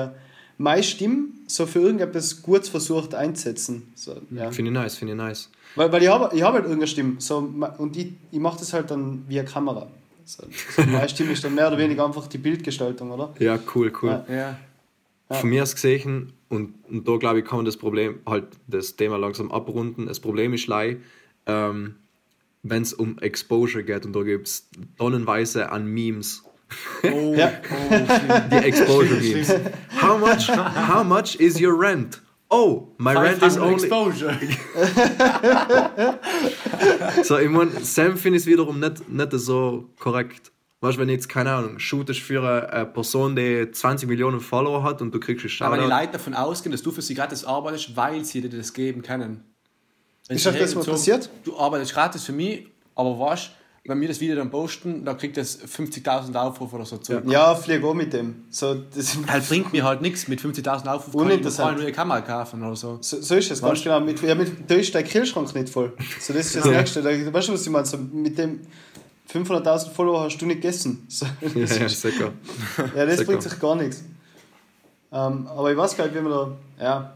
meine 0.59 0.83
Stimme 0.83 1.29
so 1.47 1.66
für 1.66 1.81
irgendetwas 1.81 2.42
Gutes 2.42 2.69
versucht 2.69 3.14
einzusetzen. 3.14 3.92
So, 3.95 4.16
ja. 4.31 4.51
finde 4.51 4.71
ich 4.71 4.75
nice, 4.75 4.97
finde 4.97 5.12
ich 5.12 5.19
nice. 5.19 5.51
Weil, 5.75 5.92
weil 5.92 6.03
ich 6.03 6.09
habe 6.09 6.35
ich 6.35 6.42
hab 6.42 6.55
halt 6.55 6.64
irgendeine 6.64 6.87
Stimme. 6.87 7.16
So, 7.19 7.38
und 7.79 7.97
ich, 7.97 8.12
ich 8.31 8.38
mache 8.38 8.59
das 8.59 8.73
halt 8.73 8.90
dann 8.90 9.25
via 9.29 9.42
Kamera. 9.42 9.88
So, 10.25 10.45
so, 10.75 10.83
meine 10.87 11.09
Stimme 11.09 11.33
ist 11.33 11.45
dann 11.45 11.55
mehr 11.55 11.69
oder 11.69 11.79
weniger 11.79 12.05
einfach 12.05 12.27
die 12.27 12.38
Bildgestaltung, 12.38 13.11
oder? 13.11 13.35
Ja, 13.38 13.59
cool, 13.75 13.92
cool. 14.03 14.25
Ja. 14.29 14.35
Ja. 14.35 14.59
Von 15.31 15.51
mir 15.51 15.62
aus 15.62 15.75
gesehen, 15.75 16.33
und, 16.49 16.75
und 16.88 17.09
da 17.09 17.16
glaube 17.16 17.40
ich, 17.40 17.45
kann 17.45 17.59
man 17.59 17.64
das 17.64 17.77
Problem, 17.77 18.21
halt 18.27 18.47
das 18.69 18.97
Thema 18.97 19.16
langsam 19.16 19.51
abrunden. 19.51 20.07
Das 20.07 20.21
Problem 20.21 20.55
ist 20.55 20.69
lei, 20.69 20.99
ähm, 21.47 21.97
wenn 22.62 22.83
es 22.83 22.92
um 22.92 23.19
Exposure 23.19 23.85
geht 23.85 24.07
und 24.07 24.14
da 24.14 24.23
gibt 24.23 24.47
es 24.47 24.69
tonnenweise 24.99 25.71
an 25.71 25.87
Memes. 25.87 26.45
Oh, 27.05 27.35
Ja. 27.35 27.53
Die 28.51 28.57
Exposure 28.57 29.21
Memes. 29.21 29.55
How 30.03 30.19
much, 30.19 30.49
how 30.49 31.05
much 31.05 31.37
is 31.37 31.61
your 31.61 31.79
rent? 31.79 32.21
Oh, 32.49 32.89
my 32.99 33.13
rent 33.15 33.43
is 33.43 33.57
500 33.57 33.63
only. 33.63 33.85
Exposure. 33.85 34.39
So, 37.25 37.39
ich 37.39 37.49
meine, 37.49 37.71
Sam 37.83 38.17
finde 38.17 38.37
ich 38.37 38.45
es 38.45 38.47
wiederum 38.47 38.79
nicht, 38.81 39.09
nicht 39.09 39.33
so 39.33 39.91
korrekt. 39.99 40.53
Weißt 40.81 40.97
du, 40.97 41.01
wenn 41.01 41.09
jetzt, 41.09 41.29
keine 41.29 41.53
Ahnung, 41.53 41.79
shootest 41.79 42.21
für 42.21 42.43
eine, 42.43 42.87
Person, 42.87 43.35
die 43.35 43.71
20 43.71 44.09
Millionen 44.09 44.41
Follower 44.41 44.83
hat 44.83 45.01
und 45.01 45.13
du 45.13 45.19
kriegst 45.19 45.45
einen 45.45 45.73
Aber 45.73 45.77
die 45.77 45.83
Shoutout. 45.89 46.01
Leute 46.01 46.13
davon 46.13 46.35
ausgehen, 46.35 46.73
dass 46.73 46.83
du 46.83 46.93
für 46.93 47.03
sie 47.03 47.15
gratis 47.15 47.45
arbeitest, 47.45 47.97
weil 47.97 48.25
sie 48.25 48.43
dir 48.43 48.51
das 48.51 48.73
geben 48.73 49.03
können. 49.03 49.43
Wenn 50.29 50.37
Ist 50.37 50.47
das 50.47 50.75
mal 50.75 50.85
passiert? 50.85 51.31
Du 51.45 51.57
arbeitest 51.59 51.95
gratis 51.95 52.25
für 52.25 52.33
mich, 52.33 52.69
aber 52.95 53.19
weißt 53.19 53.51
wenn 53.88 54.01
wir 54.01 54.09
das 54.09 54.20
Video 54.20 54.37
dann 54.37 54.51
posten, 54.51 55.05
dann 55.05 55.16
kriegt 55.16 55.37
das 55.37 55.59
50.000 55.61 56.35
Aufrufe 56.35 56.77
oder 56.77 56.85
so 56.85 56.99
zurück. 56.99 57.25
Ja, 57.29 57.55
flieg 57.55 57.83
auch 57.85 57.94
mit 57.94 58.12
dem. 58.12 58.44
So, 58.51 58.75
das, 58.94 59.16
Halt 59.29 59.49
bringt 59.49 59.72
mir 59.72 59.85
halt 59.85 60.03
nichts. 60.03 60.29
Mit 60.29 60.40
50.000 60.40 60.87
Aufrufen 60.87 60.87
kann 60.87 60.92
ich 60.92 61.14
mir 61.14 61.20
Uninteressant. 61.35 61.68
keine 61.70 61.83
neue 61.83 61.92
Kamera 61.92 62.20
kaufen 62.20 62.62
oder 62.62 62.77
so. 62.77 62.99
So, 63.01 63.20
so 63.20 63.35
ist 63.37 63.51
es, 63.51 63.61
ganz 63.62 63.83
genau. 63.83 64.01
Mit, 64.01 64.20
ja, 64.22 64.35
mit, 64.35 64.70
da 64.70 64.75
ist 64.75 64.94
dein 64.94 65.05
Kühlschrank 65.07 65.55
nicht 65.55 65.68
voll. 65.68 65.92
So, 66.20 66.33
das 66.33 66.46
ist 66.46 66.57
das 66.57 66.64
Nächste. 66.64 67.03
Da, 67.03 67.11
weißt 67.33 67.49
du, 67.49 67.53
was 67.53 67.62
ich 67.62 67.70
meine? 67.70 67.87
So, 67.87 67.96
mit 67.99 68.37
dem 68.38 68.61
500.000 69.33 69.90
Follower 69.90 70.22
hast 70.25 70.38
du 70.38 70.46
nicht 70.46 70.62
gegessen. 70.62 71.07
So, 71.09 71.27
das, 71.40 71.53
Ja, 71.55 71.77
ja, 71.81 71.87
ist, 71.87 72.01
sicher. 72.01 72.33
ja, 72.96 73.07
das 73.07 73.14
sicher. 73.18 73.25
bringt 73.27 73.42
sich 73.42 73.59
gar 73.59 73.75
nichts. 73.77 74.05
Ähm, 75.12 75.46
aber 75.46 75.70
ich 75.70 75.77
weiß 75.77 75.96
gar 75.96 76.05
nicht, 76.07 76.16
wie 76.16 76.20
man 76.20 76.33
da. 76.33 76.51
Ja. 76.85 77.12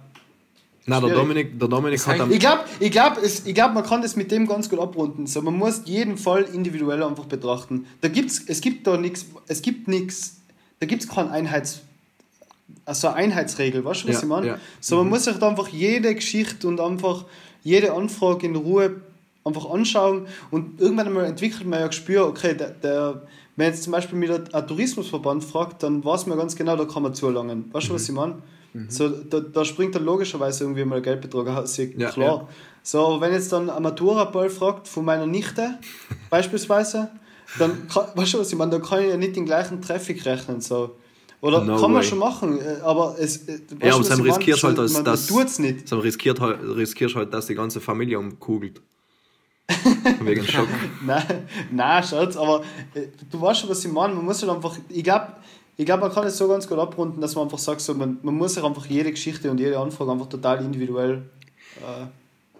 Nein, 0.90 1.02
der. 1.02 1.14
Dominik, 1.14 1.58
der 1.58 1.68
Dominik 1.68 2.06
hat 2.06 2.20
am, 2.20 2.30
Ich 2.30 2.40
glaube, 2.40 2.64
ich 2.80 2.90
glaub, 2.90 3.18
ich 3.22 3.54
glaub, 3.54 3.72
man 3.74 3.84
kann 3.84 4.02
das 4.02 4.16
mit 4.16 4.30
dem 4.30 4.46
ganz 4.46 4.68
gut 4.68 4.78
abrunden. 4.80 5.26
So, 5.26 5.40
man 5.40 5.56
muss 5.56 5.82
jeden 5.84 6.18
Fall 6.18 6.42
individuell 6.42 7.02
einfach 7.02 7.26
betrachten. 7.26 7.86
Da 8.00 8.08
gibt's, 8.08 8.42
es 8.46 8.60
gibt 8.60 8.86
da 8.86 8.96
nichts, 8.96 9.26
es 9.46 9.62
gibt 9.62 9.88
nichts, 9.88 10.40
da 10.80 10.86
gibt 10.86 11.02
es 11.02 11.08
keine 11.08 11.30
Einheits, 11.30 11.80
also 12.84 13.08
Einheitsregel, 13.08 13.84
weißt 13.84 14.04
du, 14.04 14.08
was 14.08 14.16
Ja, 14.16 14.22
ich 14.22 14.28
meine? 14.28 14.46
ja. 14.46 14.58
So, 14.80 14.96
man 14.96 15.08
muss 15.08 15.24
sich 15.24 15.36
da 15.36 15.48
einfach 15.48 15.68
jede 15.68 16.14
Geschichte 16.14 16.66
und 16.66 16.80
einfach 16.80 17.24
jede 17.62 17.92
Anfrage 17.92 18.46
in 18.46 18.56
Ruhe 18.56 19.00
einfach 19.44 19.70
anschauen 19.70 20.26
und 20.50 20.80
irgendwann 20.80 21.06
einmal 21.06 21.24
entwickelt 21.24 21.66
man 21.66 21.80
ja 21.80 21.86
Gespür, 21.86 22.26
okay, 22.26 22.54
der, 22.54 22.70
der, 22.70 23.22
wenn 23.56 23.68
jetzt 23.68 23.82
zum 23.84 23.92
Beispiel 23.92 24.18
mit 24.18 24.54
ein 24.54 24.66
Tourismusverband 24.66 25.44
fragt, 25.44 25.82
dann 25.82 26.04
weiß 26.04 26.26
man 26.26 26.36
ganz 26.38 26.56
genau, 26.56 26.76
da 26.76 26.84
kann 26.84 27.02
man 27.02 27.14
zulangen. 27.14 27.66
Weißt 27.72 27.88
du, 27.88 27.94
was 27.94 28.08
ich 28.08 28.14
meine? 28.14 28.36
So, 28.88 29.08
da, 29.08 29.40
da 29.40 29.64
springt 29.64 29.94
dann 29.96 30.04
logischerweise 30.04 30.64
irgendwie 30.64 30.84
mal 30.84 31.02
ist 31.64 31.76
Ja, 32.00 32.10
klar. 32.10 32.26
ja. 32.42 32.48
So, 32.82 33.06
aber 33.06 33.20
wenn 33.22 33.32
jetzt 33.32 33.52
dann 33.52 33.68
ein 33.68 33.82
Matura-Ball 33.82 34.48
fragt 34.48 34.86
von 34.88 35.04
meiner 35.04 35.26
Nichte, 35.26 35.78
beispielsweise, 36.30 37.10
dann 37.58 37.88
kann, 37.88 38.06
weißt 38.14 38.34
du, 38.34 38.38
was 38.38 38.52
ich 38.52 38.56
meine, 38.58 38.70
da 38.70 38.78
kann 38.78 39.02
ich 39.02 39.08
ja 39.10 39.16
nicht 39.16 39.34
den 39.36 39.44
gleichen 39.44 39.82
Traffic 39.82 40.24
rechnen. 40.24 40.60
So. 40.60 40.96
Oder 41.40 41.64
No 41.64 41.80
kann 41.80 41.90
man 41.92 42.02
way. 42.02 42.08
schon 42.08 42.18
machen, 42.18 42.58
äh, 42.60 42.80
aber 42.82 43.16
es. 43.18 43.48
äh, 43.48 43.58
Ja, 43.82 43.94
aber 43.94 44.04
meine? 44.18 44.36
riskierst 44.36 44.60
So, 44.60 44.68
halt, 44.68 44.78
dass 44.78 44.92
man, 44.92 45.04
das. 45.04 45.30
Man 45.30 45.40
tut's 45.40 45.58
nicht. 45.58 45.88
Sam 45.88 45.98
riskiert 46.00 46.38
halt, 46.40 46.60
riskierst 46.62 47.16
halt, 47.16 47.32
dass 47.34 47.46
die 47.46 47.54
ganze 47.54 47.80
Familie 47.80 48.18
umkugelt. 48.18 48.80
Wegen 50.20 50.44
Schock. 50.44 50.66
Nein, 51.04 51.46
nein, 51.70 52.02
Schatz, 52.04 52.36
aber 52.36 52.62
äh, 52.94 53.06
du 53.30 53.40
weißt 53.40 53.60
schon, 53.60 53.70
was 53.70 53.84
ich 53.84 53.90
meine. 53.92 54.14
Man 54.14 54.24
muss 54.24 54.42
halt 54.42 54.52
einfach, 54.52 54.76
ich 54.88 55.04
glaube, 55.04 55.28
ich 55.80 55.86
glaub, 55.86 56.00
man 56.00 56.12
kann 56.12 56.26
es 56.26 56.36
so 56.36 56.46
ganz 56.46 56.68
gut 56.68 56.78
abrunden, 56.78 57.22
dass 57.22 57.34
man 57.34 57.44
einfach 57.44 57.58
sagt, 57.58 57.80
so, 57.80 57.94
man, 57.94 58.18
man 58.22 58.34
muss 58.34 58.52
sich 58.52 58.62
einfach 58.62 58.84
jede 58.84 59.10
Geschichte 59.10 59.50
und 59.50 59.58
jede 59.58 59.78
Anfrage 59.78 60.12
einfach 60.12 60.28
total 60.28 60.62
individuell. 60.62 61.22
Äh, 61.78 62.06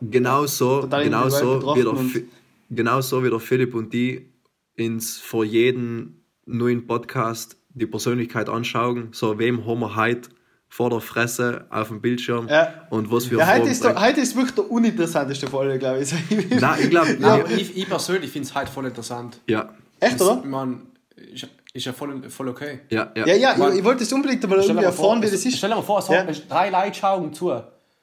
Genau 0.03 0.47
so, 0.47 0.81
Total 0.81 1.05
genau 1.05 1.29
so, 1.29 1.77
wie 1.77 1.83
der, 1.83 2.23
genau 2.71 3.03
so 3.03 3.23
wie 3.23 3.29
der 3.29 3.39
Philipp 3.39 3.75
und 3.75 3.93
die 3.93 4.31
ins 4.75 5.19
vor 5.19 5.45
jeden 5.45 6.25
neuen 6.47 6.87
Podcast 6.87 7.59
die 7.75 7.85
Persönlichkeit 7.85 8.49
anschauen. 8.49 9.09
So, 9.13 9.39
wem 9.39 9.67
haben 9.67 9.81
wir 9.81 9.97
heute 9.97 10.31
vor 10.71 10.89
der 10.89 11.01
Fresse 11.03 11.67
auf 11.69 11.89
dem 11.89 12.01
Bildschirm 12.01 12.49
Ja. 12.49 12.87
und 12.89 13.13
was 13.13 13.31
wir 13.31 13.41
ja, 13.41 13.47
heute 13.47 13.69
ist, 13.69 13.85
der, 13.85 14.01
heute 14.01 14.23
ist 14.23 14.35
wirklich 14.35 14.55
der 14.55 14.71
uninteressanteste 14.71 15.49
Folge, 15.49 15.79
glaube 15.79 16.01
ich. 16.01 16.11
Nein, 16.59 16.79
ich 16.85 16.89
glaube, 16.89 17.45
ich, 17.59 17.77
ich 17.77 17.87
persönlich 17.87 18.31
finde 18.31 18.49
es 18.49 18.55
halt 18.55 18.71
voll 18.71 18.87
interessant. 18.87 19.39
ja, 19.47 19.69
Echt, 19.99 20.19
oder? 20.23 20.43
Man, 20.43 20.87
ist, 21.35 21.47
ist 21.73 21.87
ja 21.87 21.93
voll, 21.93 22.29
voll 22.31 22.49
okay. 22.49 22.81
ja, 22.91 23.11
ja. 23.17 23.27
Ja, 23.27 23.35
ja, 23.35 23.69
ich, 23.71 23.79
ich 23.79 23.85
wollte 23.85 24.03
es 24.03 24.13
unbedingt 24.13 24.43
mal 24.49 24.57
irgendwie 24.59 24.75
vor, 24.75 24.83
erfahren, 24.85 25.23
wie 25.23 25.31
das 25.31 25.45
ist. 25.45 25.57
Stell 25.57 25.71
dir 25.71 25.77
mal 25.77 25.83
vor, 25.83 25.99
es 26.01 26.09
Ja. 26.09 26.27
hat 26.27 26.51
drei 26.51 26.71
Leute 26.71 26.99
schauen 26.99 27.33
zu. 27.33 27.47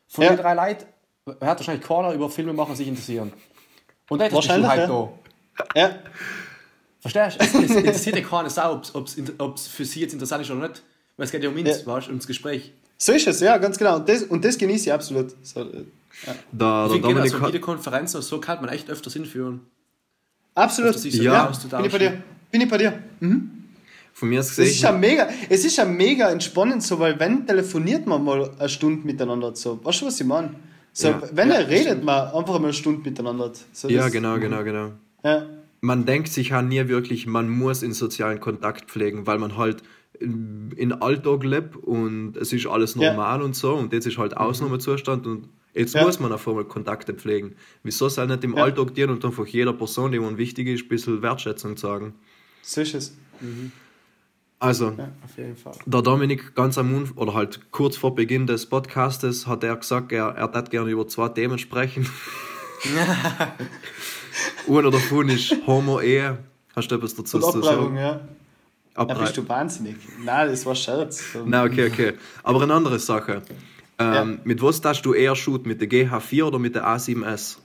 Von 0.07 0.23
Ja. 0.23 0.29
den 0.29 0.37
drei 0.37 0.53
Leuten 0.53 0.85
hat 1.41 1.59
wahrscheinlich 1.59 1.85
keiner 1.85 2.13
über 2.13 2.29
Filme 2.29 2.53
machen 2.53 2.75
sich 2.75 2.87
interessieren. 2.87 3.33
Und 4.09 4.19
dann 4.19 4.31
Wahrscheinlich, 4.31 4.69
halt 4.69 4.87
ja. 4.87 4.87
da. 4.87 5.69
Ja, 5.75 5.95
Verstehst 7.01 7.39
du? 7.41 7.59
Es, 7.59 7.69
es 7.69 7.75
interessiert 7.75 8.15
ja 8.15 8.21
keine 8.23 8.49
Sau, 8.49 8.81
ob 8.93 9.55
es 9.55 9.67
für 9.67 9.85
sie 9.85 10.01
jetzt 10.01 10.13
interessant 10.13 10.41
ist 10.43 10.51
oder 10.51 10.67
nicht. 10.69 10.81
Weil 11.17 11.25
es 11.25 11.31
geht 11.31 11.43
ja 11.43 11.49
um 11.49 11.55
uns, 11.55 11.67
Ja. 11.81 11.85
weißt 11.85 12.07
du, 12.07 12.11
ums 12.11 12.27
Gespräch. 12.27 12.71
so 12.97 13.11
ist 13.11 13.27
es, 13.27 13.39
ja, 13.41 13.57
ganz 13.57 13.77
genau. 13.77 13.97
Und 13.97 14.07
das, 14.07 14.23
und 14.23 14.43
das 14.45 14.57
genieße 14.57 14.85
ich 14.87 14.93
absolut. 14.93 15.33
So, 15.45 15.61
äh, 15.61 15.63
Der, 15.65 16.85
Ich 16.85 17.01
der 17.01 17.01
finde, 17.03 17.21
also 17.21 17.41
hat, 17.41 17.47
Videokonferenzen 17.49 18.17
und 18.19 18.23
so 18.23 18.39
kann 18.39 18.61
man 18.61 18.69
echt 18.69 18.89
öfters 18.89 19.13
hinführen. 19.13 19.61
absolut. 20.55 20.95
Ist 20.95 21.03
so 21.03 21.21
ja, 21.23 21.51
ja, 21.69 21.77
bin 21.77 21.85
ich 21.85 21.91
bei 21.91 21.97
dir. 21.97 22.23
Bin 22.51 22.61
ich 22.61 22.69
bei 22.69 22.77
dir. 22.77 23.03
Von 24.17 24.29
mir 24.29 24.39
aus 24.39 24.49
Es 24.49 24.55
gesehen, 24.55 24.71
ist 24.71 24.81
ja 24.81 24.91
mega, 24.91 25.27
es 25.49 25.63
ist 25.63 25.77
ja 25.77 25.85
mega 25.85 26.29
entspannend, 26.31 26.81
so, 26.81 26.97
weil 26.99 27.19
wenn 27.19 27.45
telefoniert 27.45 28.07
man 28.07 28.23
mal 28.23 28.49
eine 28.57 28.69
Stunde 28.69 29.05
miteinander, 29.05 29.55
so, 29.55 29.79
weißt 29.83 30.01
du, 30.01 30.05
was 30.07 30.19
ich 30.19 30.25
meine? 30.25 30.55
So, 30.91 31.09
Ja. 31.09 31.21
wenn 31.33 31.49
Ja, 31.49 31.55
er 31.55 31.67
redet 31.69 31.85
stimmt. 31.87 32.03
man 32.05 32.27
einfach 32.29 32.53
mal 32.59 32.63
eine 32.63 32.73
Stunde 32.73 33.01
miteinander. 33.07 33.51
So, 33.73 33.87
ja, 33.89 34.09
genau, 34.09 34.39
genau, 34.39 34.63
genau. 34.63 34.93
Ja, 35.23 35.45
man 35.81 36.05
denkt 36.07 36.29
sich 36.29 36.49
ja 36.49 36.61
nie 36.63 36.87
wirklich, 36.87 37.27
man 37.27 37.47
muss 37.49 37.83
in 37.83 37.93
sozialen 37.93 38.39
Kontakt 38.39 38.89
pflegen, 38.89 39.27
weil 39.27 39.37
man 39.37 39.55
halt 39.57 39.83
in 40.19 40.93
Alltag 40.99 41.43
lebt 41.43 41.75
und 41.75 42.35
es 42.37 42.51
ist 42.51 42.65
alles 42.65 42.95
normal 42.95 43.43
und 43.43 43.55
so 43.55 43.75
und 43.75 43.93
jetzt 43.93 44.07
ist 44.07 44.17
halt 44.17 44.35
Ausnahmezustand 44.35 45.27
und 45.27 45.47
jetzt 45.75 45.93
Ja. 45.93 46.03
muss 46.03 46.19
man 46.19 46.31
auf 46.33 46.47
einmal 46.47 46.65
Kontakte 46.65 47.13
pflegen. 47.13 47.53
Wieso 47.83 48.09
soll 48.09 48.25
nicht 48.25 48.43
im 48.43 48.55
Ja. 48.57 48.63
Alltag 48.63 48.95
dienen 48.95 49.11
und 49.11 49.23
einfach 49.23 49.45
jeder 49.45 49.73
Person, 49.73 50.11
die 50.11 50.19
man 50.19 50.39
wichtig 50.39 50.67
ist, 50.69 50.85
ein 50.85 50.87
bisschen 50.89 51.21
Wertschätzung 51.21 51.77
sagen? 51.77 52.15
so 52.63 52.81
ist 52.81 52.95
es. 52.95 53.15
Also, 54.59 54.87
Auf 54.87 55.37
jeden 55.37 55.55
Fall. 55.55 55.73
der 55.85 56.01
Dominik 56.01 56.55
ganz 56.55 56.77
am 56.79 56.95
Anfang, 56.95 57.17
oder 57.17 57.33
halt 57.35 57.71
kurz 57.71 57.95
vor 57.95 58.15
Beginn 58.15 58.47
des 58.47 58.65
Podcastes 58.65 59.45
hat 59.45 59.63
er 59.63 59.75
gesagt, 59.75 60.11
er, 60.11 60.29
er 60.29 60.51
hätte 60.51 60.71
gerne 60.71 60.89
über 60.89 61.07
zwei 61.07 61.29
Themen 61.29 61.59
sprechen. 61.59 62.09
Einer 64.67 64.91
davon 64.91 65.29
ist 65.29 65.55
Homo-Ehe. 65.67 66.39
Hast 66.75 66.89
du 66.91 66.95
etwas 66.95 67.15
dazu 67.15 67.39
zu 67.39 67.61
sagen? 67.61 67.95
ja. 67.95 68.01
Ja, 68.95 69.03
Abtrei- 69.03 69.21
bist 69.21 69.37
du 69.37 69.47
wahnsinnig. 69.47 69.95
Nein, 70.23 70.49
das 70.49 70.65
war 70.65 70.73
Scherz. 70.73 71.23
Na, 71.45 71.63
okay, 71.63 71.87
okay. 71.91 72.13
Aber 72.41 72.61
eine 72.63 72.73
andere 72.73 72.97
Sache. 72.97 73.43
Ähm, 73.99 74.13
Ja. 74.13 74.25
Mit 74.43 74.61
was 74.63 74.81
darfst 74.81 75.05
du 75.05 75.13
eher 75.13 75.35
shooten? 75.35 75.67
Mit 75.67 75.81
der 75.81 75.87
GH4 75.89 76.43
oder 76.45 76.57
mit 76.57 76.73
der 76.73 76.87
A7S? 76.87 77.57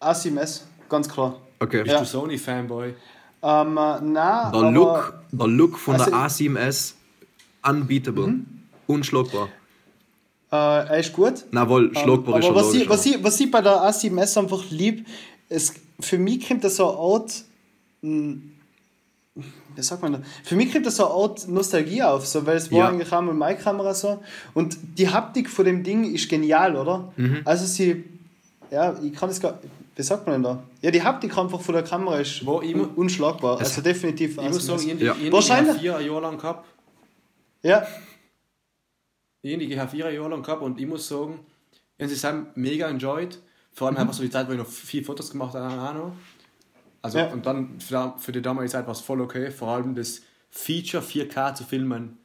A7S, 0.00 0.62
ganz 0.88 1.08
klar. 1.08 1.40
Okay. 1.58 1.82
Bist 1.82 1.92
Ja. 1.94 2.00
du 2.00 2.06
Sony-Fanboy? 2.06 2.94
Ähm, 3.42 3.76
äh, 3.76 4.00
nein, 4.00 4.02
Der, 4.04 4.20
aber, 4.24 4.70
Look, 4.72 5.14
der 5.32 5.46
Look 5.46 5.78
von 5.78 5.94
Also 5.94 6.10
der 6.10 6.26
ich- 6.26 6.32
A7S, 6.32 6.94
unbeatable. 7.68 8.34
Unschlagbar. 8.86 9.48
äh, 10.52 10.56
er 10.56 10.98
ist 10.98 11.12
gut. 11.12 11.44
Na 11.50 11.68
wohl, 11.68 11.90
schlagbar 11.96 12.34
aber 12.34 12.38
ist 12.38 12.46
schon 12.46 12.54
was 12.54 12.74
ich, 12.74 12.88
was, 12.88 13.06
ich, 13.06 13.22
was 13.24 13.40
ich 13.40 13.50
bei 13.50 13.60
der 13.60 13.72
A7S 13.82 14.38
einfach 14.38 14.62
lieb, 14.70 15.06
es, 15.48 15.74
für 16.00 16.18
mich 16.18 16.46
kommt 16.46 16.62
das 16.64 16.76
so 16.76 16.88
eine 16.88 16.98
Art, 16.98 17.44
mh, 18.02 18.36
wie 19.34 19.82
sagt 19.82 20.02
man 20.02 20.12
das? 20.12 20.20
Für 20.44 20.54
mich 20.56 20.72
kommt 20.72 20.86
das 20.86 20.96
so 20.96 21.06
eine 21.06 21.14
Art 21.14 21.48
Nostalgie 21.48 22.02
auf, 22.02 22.26
so, 22.26 22.46
weil 22.46 22.56
es 22.56 22.70
war 22.70 22.78
Ja. 22.78 22.88
eigentlich 22.88 23.12
auch 23.12 23.22
mit 23.22 23.34
meiner 23.34 23.58
Kamera 23.58 23.92
so. 23.92 24.22
Und 24.54 24.76
die 24.96 25.08
Haptik 25.08 25.50
von 25.50 25.64
dem 25.64 25.82
Ding 25.82 26.14
ist 26.14 26.28
genial, 26.28 26.76
oder? 26.76 27.12
Mhm. 27.16 27.40
Also 27.44 27.66
sie, 27.66 28.04
ja, 28.70 28.96
ich 29.02 29.12
kann 29.14 29.28
es 29.30 29.40
gar, 29.40 29.58
wie 29.96 30.02
sagt 30.02 30.26
man 30.26 30.34
denn 30.34 30.42
da? 30.44 30.62
Ja, 30.82 30.90
die 30.90 31.02
Haptik 31.02 31.36
einfach 31.36 31.60
von 31.60 31.74
der 31.74 31.82
Kamera 31.82 32.18
ist 32.20 32.44
Wo 32.46 32.58
un 32.60 32.84
unschlagbar. 32.96 33.58
Also 33.58 33.80
definitiv. 33.80 34.38
Ich 34.38 34.48
muss 34.48 34.64
sagen, 34.66 34.80
A7S. 34.82 34.94
ich 34.94 35.00
Ja. 35.00 35.14
ja. 35.16 35.32
Wahrscheinlich. 35.32 35.76
vier 35.78 36.00
Jahre 36.00 36.20
lang 36.20 36.36
gehabt. 36.38 36.66
ja, 37.62 37.86
Ich 39.42 39.78
habe 39.78 39.90
vier 39.90 40.12
Jahre 40.12 40.28
lang 40.28 40.42
gehabt 40.42 40.62
und 40.62 40.78
ich 40.80 40.86
muss 40.86 41.08
sagen, 41.08 41.40
ich 41.98 42.04
habe 42.04 42.12
es 42.12 42.24
haben 42.24 42.46
mega 42.54 42.88
enjoyed. 42.88 43.38
Vor 43.72 43.88
allem 43.88 43.96
einfach 43.98 44.14
so 44.14 44.22
die 44.22 44.30
Zeit, 44.30 44.48
wo 44.48 44.52
ich 44.52 44.58
noch 44.58 44.66
viele 44.66 45.04
Fotos 45.04 45.30
gemacht 45.30 45.54
habe. 45.54 45.66
auch 45.74 45.94
noch. 45.94 46.12
Also, 47.02 47.18
Ja. 47.18 47.26
und 47.32 47.44
dann 47.46 47.78
für, 47.80 48.14
für 48.18 48.32
die 48.32 48.42
damalige 48.42 48.72
Zeit 48.72 48.86
war 48.86 48.92
es 48.92 49.00
voll 49.00 49.20
okay. 49.20 49.50
Vor 49.50 49.68
allem 49.68 49.94
das 49.94 50.22
Feature 50.50 51.02
4K 51.02 51.54
zu 51.54 51.64
filmen. 51.64 52.18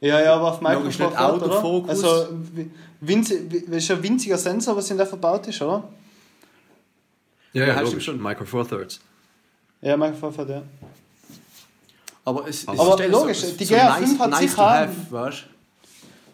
Ja, 0.00 0.20
ja, 0.20 0.34
aber 0.34 0.50
auf 0.52 0.60
Microsoft? 0.60 1.16
Autofokus. 1.16 1.90
Also, 1.90 2.28
wi- 2.54 2.70
winzig, 3.00 3.50
wi- 3.50 3.76
ist 3.76 3.90
ein 3.90 4.02
winziger 4.02 4.38
Sensor, 4.38 4.76
was 4.76 4.90
in 4.90 4.96
der 4.96 5.06
verbaut 5.06 5.46
ist, 5.48 5.60
oder? 5.62 5.88
Ja, 7.56 7.62
Ja, 7.62 7.66
ja, 7.68 7.72
stimmt 7.74 7.88
logisch. 7.90 8.04
schon. 8.04 8.22
Micro 8.22 8.44
Four 8.44 8.68
Thirds. 8.68 9.00
Ja, 9.82 9.96
Microsoft 9.96 10.38
hat, 10.38 10.48
ja. 10.48 10.62
Aber 12.24 12.48
es, 12.48 12.62
es 12.62 12.68
Aber 12.68 12.96
dir 12.96 13.08
logisch, 13.08 13.40
die 13.56 13.66
GR5 13.66 14.18
hat 14.18 14.34
sich 14.36 14.50
to 14.54 14.56
haben. 14.62 15.06
weißt? 15.10 15.44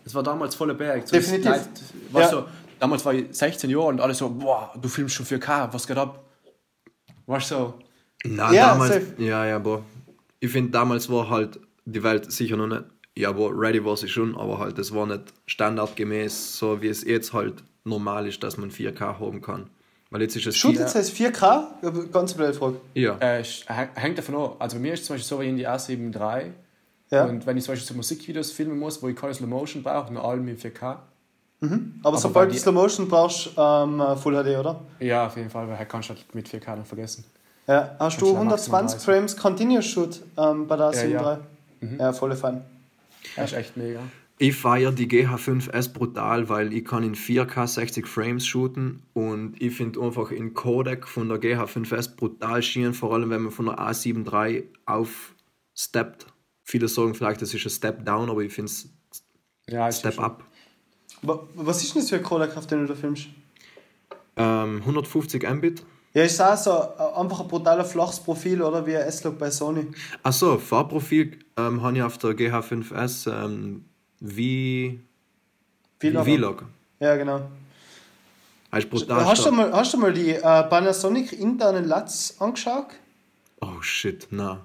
Es 0.05 0.15
war 0.15 0.23
damals 0.23 0.55
voller 0.55 0.75
Berg. 0.75 1.07
So 1.07 1.17
Definitiv. 1.17 1.51
Weißt 2.13 2.33
Ja. 2.33 2.41
du, 2.41 2.47
damals 2.79 3.05
war 3.05 3.13
ich 3.15 3.27
16 3.31 3.69
Jahre 3.69 3.87
und 3.87 4.01
alle 4.01 4.15
so, 4.15 4.29
boah, 4.31 4.73
du 4.81 4.89
filmst 4.89 5.15
schon 5.15 5.27
4K, 5.27 5.73
was 5.73 5.87
geht 5.87 5.99
ab? 5.99 6.25
Weißt 7.27 7.51
du 7.51 7.55
so? 7.57 7.75
Na, 8.25 8.53
Ja, 8.53 8.69
damals, 8.71 8.95
safe. 8.95 9.07
ja, 9.19 9.45
ja, 9.47 9.59
boah. 9.59 9.83
Ich 10.41 10.51
finde, 10.51 10.71
damals 10.71 11.11
war 11.11 11.29
halt 11.29 11.61
die 11.85 12.03
Welt 12.03 12.31
sicher 12.33 12.57
noch 12.57 12.67
nicht, 12.69 12.85
ja, 13.17 13.33
boah, 13.33 13.51
ready 13.55 13.85
war 13.85 13.97
sie 13.97 14.09
schon, 14.09 14.37
aber 14.37 14.59
halt, 14.59 14.79
das 14.79 14.95
war 14.95 15.07
nicht 15.07 15.25
standardgemäß, 15.47 16.57
so 16.59 16.81
wie 16.81 16.89
es 16.89 17.05
jetzt 17.05 17.33
halt 17.33 17.63
normal 17.85 18.27
ist, 18.29 18.43
dass 18.43 18.57
man 18.57 18.71
4K 18.71 19.19
haben 19.21 19.43
kann. 19.43 19.69
Weil 20.13 20.23
jetzt 20.23 20.37
ist 20.37 20.47
es 20.47 20.57
Shootet 20.57 20.95
es 20.95 21.11
4K? 21.13 21.65
Ja, 21.83 21.91
Ganz 22.13 22.35
blöde 22.35 22.53
Frage. 22.55 22.77
Ja. 22.95 23.17
Äh, 23.19 23.43
hängt 23.95 24.19
davon 24.19 24.37
ab. 24.37 24.57
Also 24.61 24.77
bei 24.77 24.83
mir 24.83 24.93
ist 24.95 25.01
es 25.01 25.07
zum 25.07 25.15
Beispiel 25.17 25.29
so, 25.29 25.41
ich 25.41 25.49
in 25.49 25.57
die 25.57 25.67
A7 25.67 26.15
III 26.15 26.53
Ja. 27.11 27.25
und 27.25 27.45
wenn 27.47 27.57
ich 27.57 27.65
zum 27.65 27.73
Beispiel 27.73 27.89
so 27.89 27.95
Musikvideos 27.95 28.53
filmen 28.53 28.79
muss, 28.79 29.03
wo 29.03 29.09
ich 29.09 29.17
keine 29.17 29.33
Slow 29.35 29.49
Motion 29.49 29.83
brauche, 29.83 30.11
und 30.11 30.19
allem 30.19 30.47
in 30.49 30.57
4K. 30.59 30.97
Aber, 32.03 32.19
sobald 32.19 32.35
bei 32.35 32.47
du 32.47 32.53
die- 32.53 32.59
Slow 32.59 32.73
Motion 32.73 33.09
brauchst, 33.09 33.51
ähm, 33.57 34.03
Full 34.23 34.35
HD, 34.35 34.57
oder? 34.59 34.81
Ja, 35.01 35.27
auf 35.29 35.37
jeden 35.37 35.49
Fall, 35.49 35.69
weil 35.69 35.87
kannst 35.87 36.09
du 36.11 36.15
halt 36.15 36.35
mit 36.35 36.49
4K 36.49 36.77
nicht 36.77 36.89
vergessen. 36.89 37.25
Ja. 37.67 37.95
Hast 37.99 38.21
du 38.21 38.27
du 38.27 38.33
maximal 38.33 38.83
120 38.83 38.99
30. 38.99 39.05
Frames 39.05 39.37
Continuous 39.37 39.85
Shoot 39.87 40.21
ähm, 40.37 40.67
bei 40.67 40.77
der 40.77 40.87
A7 40.91 41.09
Ja, 41.09 41.23
ja, 41.23 41.39
ja. 41.81 41.89
ja. 41.99 42.13
volle 42.13 42.35
Fan. 42.37 42.63
Das 43.37 43.53
ist 43.53 43.57
echt 43.59 43.77
mega. 43.77 44.01
Ich 44.39 44.57
feiere 44.57 44.91
die 44.93 45.07
GH5S 45.09 45.93
brutal, 45.93 46.49
weil 46.49 46.73
ich 46.73 46.85
kann 46.85 47.05
in 47.05 47.15
4K 47.15 47.67
60 47.67 48.07
Frames 48.09 48.45
shooten 48.47 49.03
und 49.13 49.61
ich 49.63 49.77
finde 49.77 50.01
einfach 50.01 50.31
in 50.33 50.53
Codec 50.55 51.07
von 51.07 51.29
der 51.29 51.39
GH5S 51.41 52.17
brutal 52.17 52.63
schön, 52.63 52.93
vor 52.95 53.15
allem 53.15 53.31
wenn 53.31 53.43
man 53.43 53.53
von 53.53 53.67
der 53.67 53.79
A7 53.79 54.27
III 54.27 54.69
aufsteppt. 54.87 56.27
Viele 56.65 56.89
sagen 56.89 57.15
vielleicht, 57.15 57.41
das 57.43 57.55
ist 57.55 57.65
ein 57.65 57.71
Step 57.71 58.05
Down, 58.05 58.31
aber 58.31 58.41
ich 58.43 58.53
finde 58.53 58.71
es 58.71 58.89
Ja, 59.69 59.91
Step 59.93 60.15
schon- 60.15 60.25
Up. 60.25 60.45
Wa- 61.23 61.47
Was 61.55 61.83
ist 61.85 61.95
denn 61.95 62.03
das 62.03 62.11
für 62.11 62.17
ein 62.17 62.23
Codec, 62.23 62.57
auf 62.57 62.67
den 62.67 62.81
du 62.81 62.87
da 62.87 62.95
filmst? 62.95 63.27
Ähm, 64.37 64.81
150 64.85 65.49
Mbit. 65.49 65.85
Ja, 66.15 66.25
ist 66.25 66.41
auch 66.41 66.57
so 66.57 66.71
äh, 66.71 67.21
einfach 67.21 67.41
ein 67.41 67.49
brutaler 67.49 67.85
flaches 67.85 68.19
Profil, 68.21 68.61
oder? 68.61 68.85
Wie 68.87 68.97
ein 68.97 69.03
S-Log 69.07 69.39
bei 69.39 69.51
Sony. 69.51 69.87
Achso, 70.23 70.59
Farbprofil 70.59 71.39
ähm, 71.57 71.81
habe 71.83 71.97
ich 71.97 72.03
auf 72.03 72.19
der 72.19 72.31
GH5S 72.31 73.31
ähm, 73.45 73.85
wie 74.23 75.01
Vlog. 75.99 76.25
Vlog. 76.25 76.65
Ja, 77.01 77.17
genau. 77.17 77.43
Hast 78.71 78.91
du, 78.91 79.53
mal, 79.53 79.71
hast 79.73 79.93
du 79.93 79.99
mal 79.99 80.13
die 80.13 80.31
äh, 80.31 80.41
Panasonic 80.41 81.33
internen 81.33 81.85
Lats 81.85 82.37
angeschaut? 82.39 82.87
Oh 83.61 83.83
shit, 83.83 84.29
na. 84.31 84.61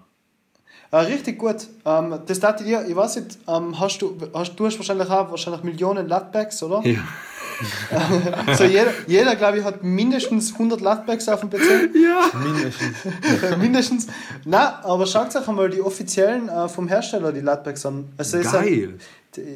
Äh, 0.91 0.97
richtig 0.97 1.37
gut. 1.37 1.67
Ähm, 1.83 2.19
das 2.25 2.39
dachte 2.39 2.63
ich 2.63 2.69
dir, 2.69 2.85
ich 2.87 2.95
weiß 2.95 3.17
nicht, 3.17 3.39
ähm, 3.47 3.77
hast 3.77 4.01
du, 4.01 4.17
hast, 4.33 4.55
du 4.55 4.65
hast 4.65 4.77
wahrscheinlich 4.77 5.09
auch 5.09 5.29
wahrscheinlich 5.29 5.63
Millionen 5.63 6.07
Latbacks, 6.07 6.63
oder? 6.63 6.81
Ja. 6.87 6.99
So 8.55 8.65
jeder, 8.65 8.93
jeder 9.07 9.35
glaube 9.35 9.57
ich, 9.57 9.63
hat 9.63 9.83
mindestens 9.83 10.53
100 10.53 10.79
Latbacks 10.79 11.27
auf 11.27 11.39
dem 11.39 11.49
PC. 11.49 11.59
ja. 11.95 12.29
Mindestens. 12.37 13.57
mindestens. 13.57 14.07
Na, 14.45 14.79
aber 14.83 15.07
schaut 15.07 15.35
euch 15.35 15.47
einmal 15.47 15.67
die 15.71 15.81
offiziellen 15.81 16.49
äh, 16.49 16.69
vom 16.69 16.87
Hersteller 16.87 17.31
die 17.31 17.41
Latbacks 17.41 17.83
an. 17.87 18.09
Also 18.15 18.37
ist 18.37 18.51
Geil. 18.51 18.89
Ein, 18.93 18.99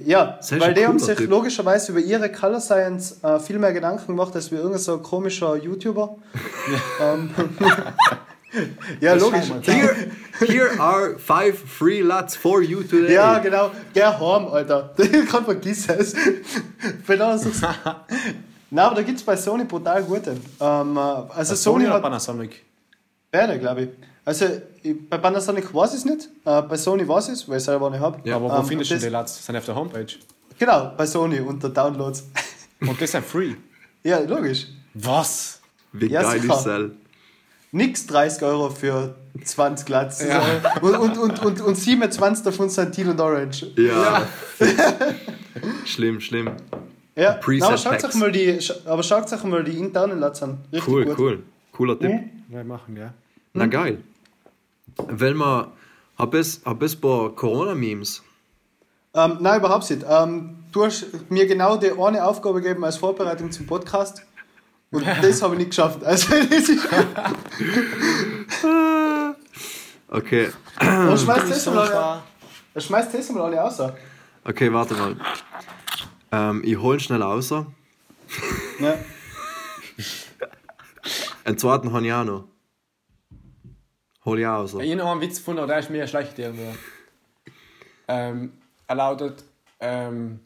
ja, 0.05 0.39
weil 0.57 0.73
die 0.73 0.85
haben 0.85 0.99
sich 0.99 1.17
Typ. 1.17 1.29
logischerweise 1.29 1.91
über 1.91 2.01
ihre 2.01 2.31
Color 2.31 2.59
Science 2.61 3.23
äh, 3.23 3.39
viel 3.39 3.59
mehr 3.59 3.73
Gedanken 3.73 4.07
gemacht, 4.07 4.35
als 4.35 4.51
wie 4.51 4.55
irgendein 4.55 4.79
so 4.79 4.97
komischer 4.99 5.55
YouTuber. 5.55 6.17
ähm, 7.01 7.29
ja, 8.99 9.13
logisch. 9.13 9.51
Here, 9.63 9.95
here 10.39 10.79
are 10.79 11.17
five 11.17 11.57
free 11.57 12.01
lats 12.01 12.35
for 12.35 12.61
you 12.61 12.83
today. 12.83 13.13
Ja, 13.13 13.39
genau. 13.39 13.71
Geh 13.93 14.03
heim, 14.03 14.47
Alter. 14.47 14.93
Ich 14.97 15.25
kann 15.27 15.45
vergessen 15.45 15.95
es. 15.99 16.13
Nein, 18.73 18.85
aber 18.85 18.95
da 18.95 19.01
gibt 19.01 19.17
es 19.17 19.23
bei 19.23 19.35
Sony 19.35 19.65
brutal 19.65 20.03
gute. 20.03 20.37
Ähm, 20.59 20.97
äh, 20.97 20.99
also 20.99 21.55
Sony, 21.55 21.85
oder 21.85 21.95
hat 21.95 22.01
Panasonic? 22.01 22.63
beide, 23.31 23.59
glaube 23.59 23.81
ich. 23.83 23.89
Also 24.25 24.45
bei 25.09 25.17
Panasonic 25.17 25.73
weiß 25.73 25.91
ich 25.91 25.99
es 25.99 26.05
nicht. 26.05 26.29
Äh, 26.45 26.61
bei 26.63 26.77
Sony 26.77 27.07
weiß 27.07 27.27
ich 27.27 27.33
es, 27.33 27.49
weil 27.49 27.57
ich 27.57 27.63
selber 27.63 27.89
nicht 27.89 27.99
habe. 27.99 28.19
Ja, 28.27 28.35
aber 28.37 28.49
wo 28.49 28.55
Ähm, 28.59 28.65
findest 28.65 28.91
du 28.91 28.97
die 28.97 29.07
Lats? 29.07 29.45
Sind 29.45 29.53
die 29.53 29.59
auf 29.59 29.65
der 29.65 29.75
Homepage. 29.75 30.07
Genau, 30.57 30.91
bei 30.97 31.05
Sony 31.05 31.39
unter 31.39 31.69
Downloads. 31.69 32.23
Und 32.81 32.99
das 33.01 33.11
sind 33.11 33.25
free. 33.25 33.53
ja, 34.03 34.19
logisch. 34.19 34.67
Was? 34.93 35.59
Wie 35.93 36.07
Ja, 36.07 36.21
geil 36.23 36.43
ist 36.43 36.49
das? 36.65 36.81
Nix 37.73 38.05
30 38.07 38.43
Euro 38.43 38.69
für 38.69 39.15
20 39.43 39.87
Latz. 39.89 40.23
Ja. 40.23 40.41
Und, 40.81 40.95
und, 40.97 41.17
und, 41.17 41.45
und, 41.45 41.61
und 41.61 41.75
27 41.75 42.43
davon 42.43 42.69
sind 42.69 42.91
Teal 42.93 43.09
und 43.09 43.21
Orange. 43.21 43.67
Ja. 43.77 44.27
schlimm, 45.85 46.19
schlimm. 46.19 46.49
Ja, 47.15 47.33
Preset 47.33 47.59
Nein, 47.61 47.67
aber 47.69 47.77
schaut 47.77 48.03
euch 48.03 48.15
mal 48.15 48.31
die, 48.31 48.59
aber 48.85 49.03
schaut 49.03 49.31
euch 49.31 49.43
mal 49.43 49.63
die 49.63 49.77
internen 49.77 50.19
Latz 50.19 50.41
an. 50.43 50.59
Richtig 50.71 50.87
Cool, 50.87 51.05
gut. 51.05 51.19
cool. 51.19 51.43
Cooler 51.71 51.99
Tipp. 51.99 52.11
Wir 52.47 52.63
machen, 52.63 52.97
ja. 52.97 53.13
Na 53.53 53.65
geil. 53.67 53.99
Weil 55.09 55.33
man, 55.33 55.67
hab 56.17 56.33
es, 56.33 56.61
hab 56.65 56.81
es 56.81 56.95
bei 56.95 57.29
Corona-Memes. 57.35 58.23
Ähm, 59.13 59.37
nein, 59.41 59.59
überhaupt 59.59 59.89
nicht. 59.89 60.05
Ähm, 60.07 60.63
du 60.71 60.85
hast 60.85 61.05
mir 61.29 61.45
genau 61.45 61.77
die 61.77 61.91
eine 61.91 62.23
Aufgabe 62.25 62.61
gegeben 62.61 62.83
als 62.85 62.97
Vorbereitung 62.97 63.51
zum 63.51 63.65
Podcast. 63.67 64.23
Und 64.91 65.05
das 65.21 65.41
habe 65.41 65.55
ich 65.55 65.59
nicht 65.59 65.69
geschafft. 65.71 66.03
Also, 66.03 66.27
das 66.49 66.69
ist. 66.69 66.87
Okay, 70.13 70.49
Und 70.81 71.17
schmeißt 71.17 71.49
das 71.49 71.63
So 71.63 71.71
mal 71.71 71.87
alle, 71.89 72.21
schmeißt 72.81 73.13
das 73.13 73.29
mal 73.29 73.43
alle 73.43 73.63
außer. 73.63 73.95
okay, 74.43 74.71
warte 74.73 74.93
mal. 74.93 75.15
Ähm, 76.33 76.61
ich 76.65 76.77
hol 76.77 76.99
schnell 76.99 77.21
raus. 77.21 77.49
Ja. 77.49 77.63
Einen 81.45 81.57
zweiten 81.57 81.93
habe 81.93 82.05
ich 82.05 82.11
auch 82.11 82.25
noch. 82.25 82.43
Hol 84.25 84.39
ich 84.39 84.45
auch 84.45 84.59
raus. 84.59 84.75
Ich 84.79 84.91
habe 84.91 85.03
einen 85.03 85.21
Witz 85.21 85.37
gefunden, 85.37 85.59
aber 85.59 85.67
der 85.67 85.79
ist 85.79 85.89
mir 85.89 86.05
schlecht. 86.07 86.33
Ähm, 88.07 88.53
er 88.87 88.95
lautet, 88.95 89.43
ähm, 89.79 90.39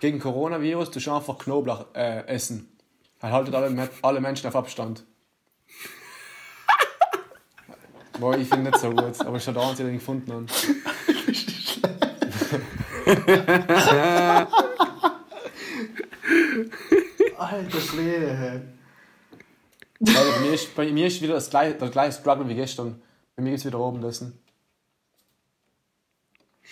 gegen 0.00 0.18
Coronavirus, 0.18 0.90
du 0.90 1.00
schon 1.00 1.14
einfach 1.14 1.38
Knoblauch 1.38 1.86
äh, 1.94 2.26
essen. 2.26 2.76
Er 3.20 3.32
haltet 3.32 3.54
alle, 3.54 3.88
alle 4.02 4.20
Menschen 4.20 4.48
auf 4.48 4.56
Abstand. 4.56 5.04
Boah, 8.18 8.36
ich 8.36 8.48
finde 8.48 8.70
nicht 8.70 8.80
so 8.80 8.90
gut, 8.90 9.20
aber 9.20 9.38
schon 9.38 9.54
der 9.54 9.62
einzige, 9.62 9.88
den 9.88 9.96
ich 9.96 10.00
gefunden 10.00 10.32
habe. 10.32 10.46
Alter 17.36 17.80
Schwede, 17.80 18.36
hey. 18.36 18.60
Also 20.16 20.32
bei, 20.32 20.40
mir 20.40 20.52
ist, 20.52 20.74
bei 20.74 20.90
mir 20.90 21.06
ist 21.06 21.20
wieder 21.20 21.34
das 21.34 21.50
gleiche, 21.50 21.74
der 21.74 21.88
gleiche 21.88 22.18
Struggle 22.18 22.48
wie 22.48 22.54
gestern. 22.54 23.02
Bei 23.40 23.44
mir 23.44 23.50
gibt 23.52 23.60
es 23.60 23.66
wieder 23.66 23.80
oben 23.80 24.02
lassen. 24.02 24.38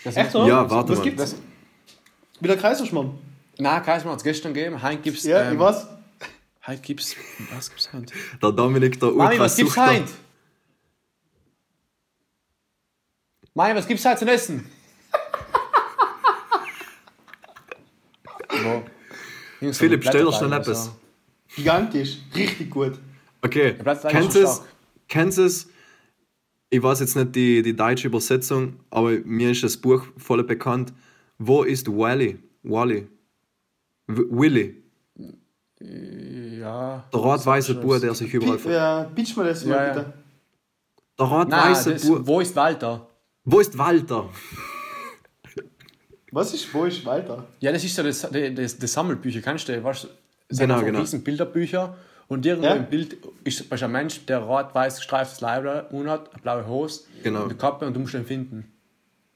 Das 0.05 0.14
Echt, 0.19 0.35
oder? 0.35 0.47
Ja, 0.47 0.71
warte 0.71 0.91
Was 0.91 0.99
mal. 0.99 1.05
gibt's? 1.05 1.23
Das, 1.23 1.37
Wieder 2.41 2.59
Kaiserschmarrn. 2.59 3.19
nein, 3.57 3.83
Kaiser 3.83 4.11
hat 4.11 4.19
es 4.19 4.23
gestern 4.23 4.53
gegeben. 4.53 4.79
Gibt 5.03 5.16
es. 5.16 5.25
Ja, 5.25 5.51
ich 5.51 5.59
weiß. 5.59 5.87
Heute 6.66 6.83
gibt's. 6.83 7.16
Was 7.55 7.71
gibt's 7.71 7.91
heute? 7.91 8.12
Der 8.43 8.53
Dominik, 8.53 9.01
der 9.01 9.12
Mami, 9.12 9.39
was 9.39 9.57
gibt's 9.57 9.79
Ultrasuchter. 9.79 10.03
heute? 10.03 10.12
Mami, 13.55 13.75
was 13.75 13.87
gibt's 13.87 14.05
heute 14.05 14.19
zu 14.19 14.31
essen? 14.31 14.71
Jungs, 19.62 19.79
Philipp, 19.79 20.03
stell 20.03 20.21
dir 20.21 20.27
Blätter 20.27 20.37
schnell 20.37 20.51
da 20.51 20.59
etwas. 20.59 20.85
so. 20.85 20.91
Gigantisch. 21.57 22.19
Richtig 22.35 22.69
gut. 22.71 22.99
Okay, 23.41 23.75
kennst 24.11 24.37
es? 24.37 24.61
Kennst 25.09 25.39
du 25.39 25.45
es? 25.47 25.69
Ich 26.71 26.83
weiß 26.83 27.01
jetzt 27.01 27.16
nicht 27.16 27.35
die, 27.35 27.62
die 27.62 27.75
deutsche 27.75 28.09
Übersetzung, 28.09 28.81
aber 28.91 29.11
mir 29.25 29.51
ist 29.53 29.62
das 29.64 29.77
Buch 29.77 30.05
voll 30.19 30.45
bekannt. 30.45 30.93
Wo 31.39 31.62
ist 31.62 31.89
Wally? 31.89 32.39
Wally? 32.62 33.07
W 34.07 34.23
Willy? 34.31 34.83
Ja. 35.81 37.05
Der 37.12 37.21
rot-weiße 37.21 37.75
Bub, 37.77 38.01
der 38.01 38.14
sich 38.14 38.33
überall... 38.35 38.59
Pi- 38.59 38.71
Ja, 38.71 39.05
pitch 39.14 39.37
mal 39.37 39.47
das 39.47 39.64
mal 39.64 39.75
Ja, 39.77 39.87
ja. 39.87 39.93
bitte. 39.95 40.12
Der 41.19 41.27
rot-weiße 41.27 41.95
Bub... 42.07 42.27
wo 42.27 42.41
ist 42.41 42.55
Walter? 42.57 43.09
Wo 43.45 43.61
ist 43.61 43.79
Walter? 43.79 44.29
Was 46.33 46.53
ist, 46.53 46.73
wo 46.75 46.85
ist 46.85 47.05
Walter? 47.07 47.47
Ja, 47.61 47.73
das 47.73 47.83
ist 47.85 47.95
so 47.95 48.03
das, 48.03 48.21
das, 48.21 48.31
das, 48.55 48.79
das 48.79 48.93
Sammelbücher, 48.93 49.41
kannst 49.41 49.69
du, 49.69 49.83
weißt 49.83 50.05
du? 50.05 50.09
Das 50.49 50.59
Genau, 50.59 50.77
sind 50.77 50.87
genau. 50.87 51.01
riesen 51.01 51.23
Bilderbücher 51.25 51.97
und 52.29 52.45
irgendwo 52.47 52.68
Ja. 52.68 52.74
im 52.74 52.87
Bild 52.87 53.16
ist, 53.45 53.72
ein 53.72 53.93
Mensch, 53.93 54.24
der 54.26 54.39
rot-weiß 54.39 54.97
gestreiftes 54.99 55.41
Leib 55.41 55.64
hat, 55.64 55.93
eine 55.93 56.20
blaue 56.43 56.66
Hose, 56.66 57.01
Genau. 57.22 57.45
eine 57.45 57.55
Kappe 57.55 57.87
und 57.87 57.95
du 57.95 58.01
musst 58.01 58.14
ihn 58.14 58.24
finden. 58.24 58.72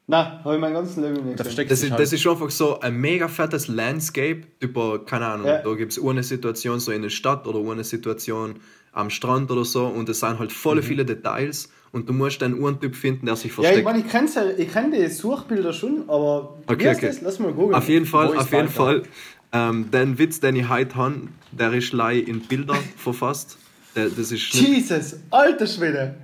Nein, 0.09 0.41
habe 0.45 0.57
ich 0.57 0.61
mein 0.61 0.75
ganzes 0.75 0.97
Leben 0.97 1.25
nicht 1.27 1.39
Da 1.41 1.45
Das 1.45 1.53
ist, 1.83 1.91
halt. 1.91 2.01
das 2.01 2.13
ist 2.13 2.27
einfach 2.27 2.51
so 2.51 2.81
ein 2.81 2.97
mega 2.97 3.29
fettes 3.29 3.69
Landscape 3.69 4.43
über, 4.59 5.05
keine 5.07 5.27
Ahnung, 5.27 5.47
Ja. 5.47 5.59
da 5.63 5.75
gibt 5.75 5.93
es 5.93 6.05
eine 6.05 6.23
Situation 6.23 6.81
so 6.81 6.91
in 6.93 7.03
der 7.03 7.09
Stadt 7.09 7.47
oder 7.47 7.61
eine 7.71 7.85
Situation 7.85 8.57
am 8.93 9.09
Strand 9.11 9.51
oder 9.51 9.65
so 9.65 9.87
und 9.87 10.09
es 10.09 10.21
sind 10.21 10.39
halt 10.39 10.53
voll 10.53 10.77
Mhm. 10.77 10.83
viele 10.83 11.05
Details 11.07 11.71
und 11.93 12.09
du 12.09 12.13
musst 12.13 12.43
einen 12.43 12.59
Uhrentyp 12.61 12.95
finden, 12.97 13.27
der 13.27 13.37
sich 13.37 13.53
Ja, 13.53 13.55
versteckt. 13.55 13.79
ich 13.79 13.85
meine, 13.85 13.99
ich 14.01 14.09
kenne 14.09 14.29
ja, 14.35 14.43
ich 14.59 14.71
kenn 14.73 14.91
die 14.91 15.07
Suchbilder 15.07 15.73
schon, 15.73 16.03
aber 16.09 16.59
Okay, 16.67 16.91
okay. 16.95 17.07
das? 17.07 17.21
Lass 17.23 17.39
mal 17.39 17.53
googeln. 17.53 17.75
Auf 17.77 17.89
jeden 17.89 18.05
Fall, 18.05 18.37
auf 18.37 18.53
jeden? 18.53 18.69
Fall. 18.69 19.05
Ähm, 19.53 19.91
den 19.91 20.19
Witz, 20.19 20.41
den 20.41 20.57
ich 20.57 20.69
heute 20.69 20.95
habe, 20.97 21.29
der 21.51 21.73
ist 21.75 21.93
lei 21.93 22.17
in 22.17 22.41
Bilder 22.41 22.75
verfasst. 22.97 23.59
Der, 23.95 24.09
das 24.09 24.33
ist 24.33 24.55
nicht, 24.55 24.69
Jesus, 24.91 25.17
alter 25.31 25.67
Schwede. 25.67 26.15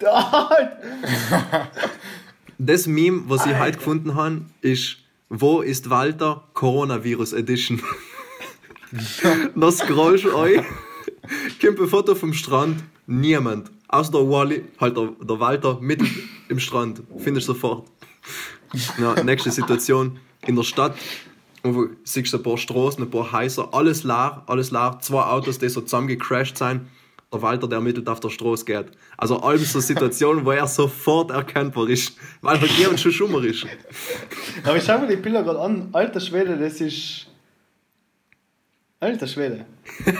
Alter. 0.00 1.70
das 2.58 2.86
Meme, 2.86 3.22
was 3.26 3.46
ich 3.46 3.58
heute 3.58 3.78
gefunden 3.78 4.14
habe, 4.14 4.42
ist 4.60 4.96
Wo 5.28 5.60
ist 5.60 5.90
Walter? 5.90 6.44
Coronavirus 6.54 7.32
Edition. 7.34 7.82
da 9.54 9.72
scrollst 9.72 10.24
du 10.24 10.34
euch, 10.34 10.62
kommt 11.60 11.80
ein 11.80 11.88
Foto 11.88 12.14
vom 12.14 12.32
Strand, 12.32 12.82
niemand. 13.06 13.70
Außer 13.88 14.12
der 14.12 14.20
Wally, 14.28 14.64
halt 14.80 14.96
der, 14.96 15.12
der 15.22 15.40
Walter, 15.40 15.78
mitten 15.80 16.08
im 16.48 16.58
Strand. 16.58 17.02
Findest 17.18 17.48
du 17.48 17.52
sofort. 17.52 17.88
Ja, 18.98 19.22
nächste 19.22 19.50
Situation, 19.50 20.18
in 20.46 20.56
der 20.56 20.64
Stadt, 20.64 20.96
wo 21.64 21.86
siehst 22.04 22.32
du 22.32 22.36
ein 22.36 22.42
paar 22.42 22.58
Straßen, 22.58 23.02
ein 23.02 23.10
paar 23.10 23.32
Häuser, 23.32 23.72
alles 23.72 24.04
leer, 24.04 24.42
alles 24.46 24.70
leer, 24.70 24.98
zwei 25.00 25.22
Autos, 25.22 25.58
die 25.58 25.68
so 25.68 25.80
zusammengecrashed 25.80 26.58
sind. 26.58 26.82
Der 27.32 27.42
Walter, 27.42 27.66
der 27.66 27.78
ermittelt 27.78 28.08
auf 28.08 28.20
der 28.20 28.28
Straße 28.28 28.64
geht. 28.64 28.86
Also 29.16 29.40
alles 29.40 29.72
so 29.72 29.80
Situationen, 29.80 30.44
wo 30.44 30.52
er 30.52 30.68
sofort 30.68 31.30
erkennbar 31.30 31.88
ist, 31.88 32.16
weil 32.42 32.60
halt 32.60 32.70
jemand 32.72 33.00
schon 33.00 33.10
schummer 33.10 33.42
ist. 33.42 33.66
Aber 34.64 34.76
ich 34.76 34.84
schau 34.84 34.98
mir 35.00 35.08
die 35.08 35.16
Bilder 35.16 35.42
gerade 35.42 35.58
an. 35.58 35.88
Alter 35.92 36.20
Schwede, 36.20 36.56
das 36.56 36.80
ist. 36.80 37.26
Alter 39.00 39.26
Schwede. 39.26 39.64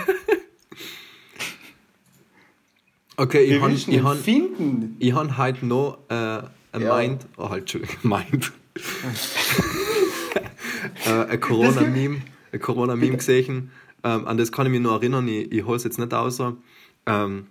Okay, 3.17 3.43
ich 3.43 3.61
müssen 3.61 3.93
ich 3.93 4.03
han, 4.03 4.17
finden. 4.17 4.97
ich 4.99 5.13
han 5.13 5.37
heute 5.37 5.65
noch 5.65 5.99
äh, 6.09 6.13
ein 6.73 6.81
Ja. 6.81 6.97
Mind, 6.97 7.25
oh 7.37 7.49
halt, 7.49 7.61
Entschuldigung, 7.61 7.95
Mind. 8.03 8.51
äh, 11.05 11.09
ein 11.31 11.39
Corona-Meme, 11.39 12.21
ein 12.51 12.59
Corona-Meme 12.59 13.17
gesehen. 13.17 13.71
Ähm, 14.03 14.27
an 14.27 14.37
das 14.37 14.51
kann 14.51 14.65
ich 14.67 14.71
mich 14.71 14.81
noch 14.81 14.93
erinnern, 15.01 15.27
ich, 15.27 15.51
ich 15.51 15.65
hole 15.65 15.77
es 15.77 15.83
jetzt 15.83 15.97
nicht 15.99 16.13
aus. 16.13 16.39
Ähm, 17.07 17.47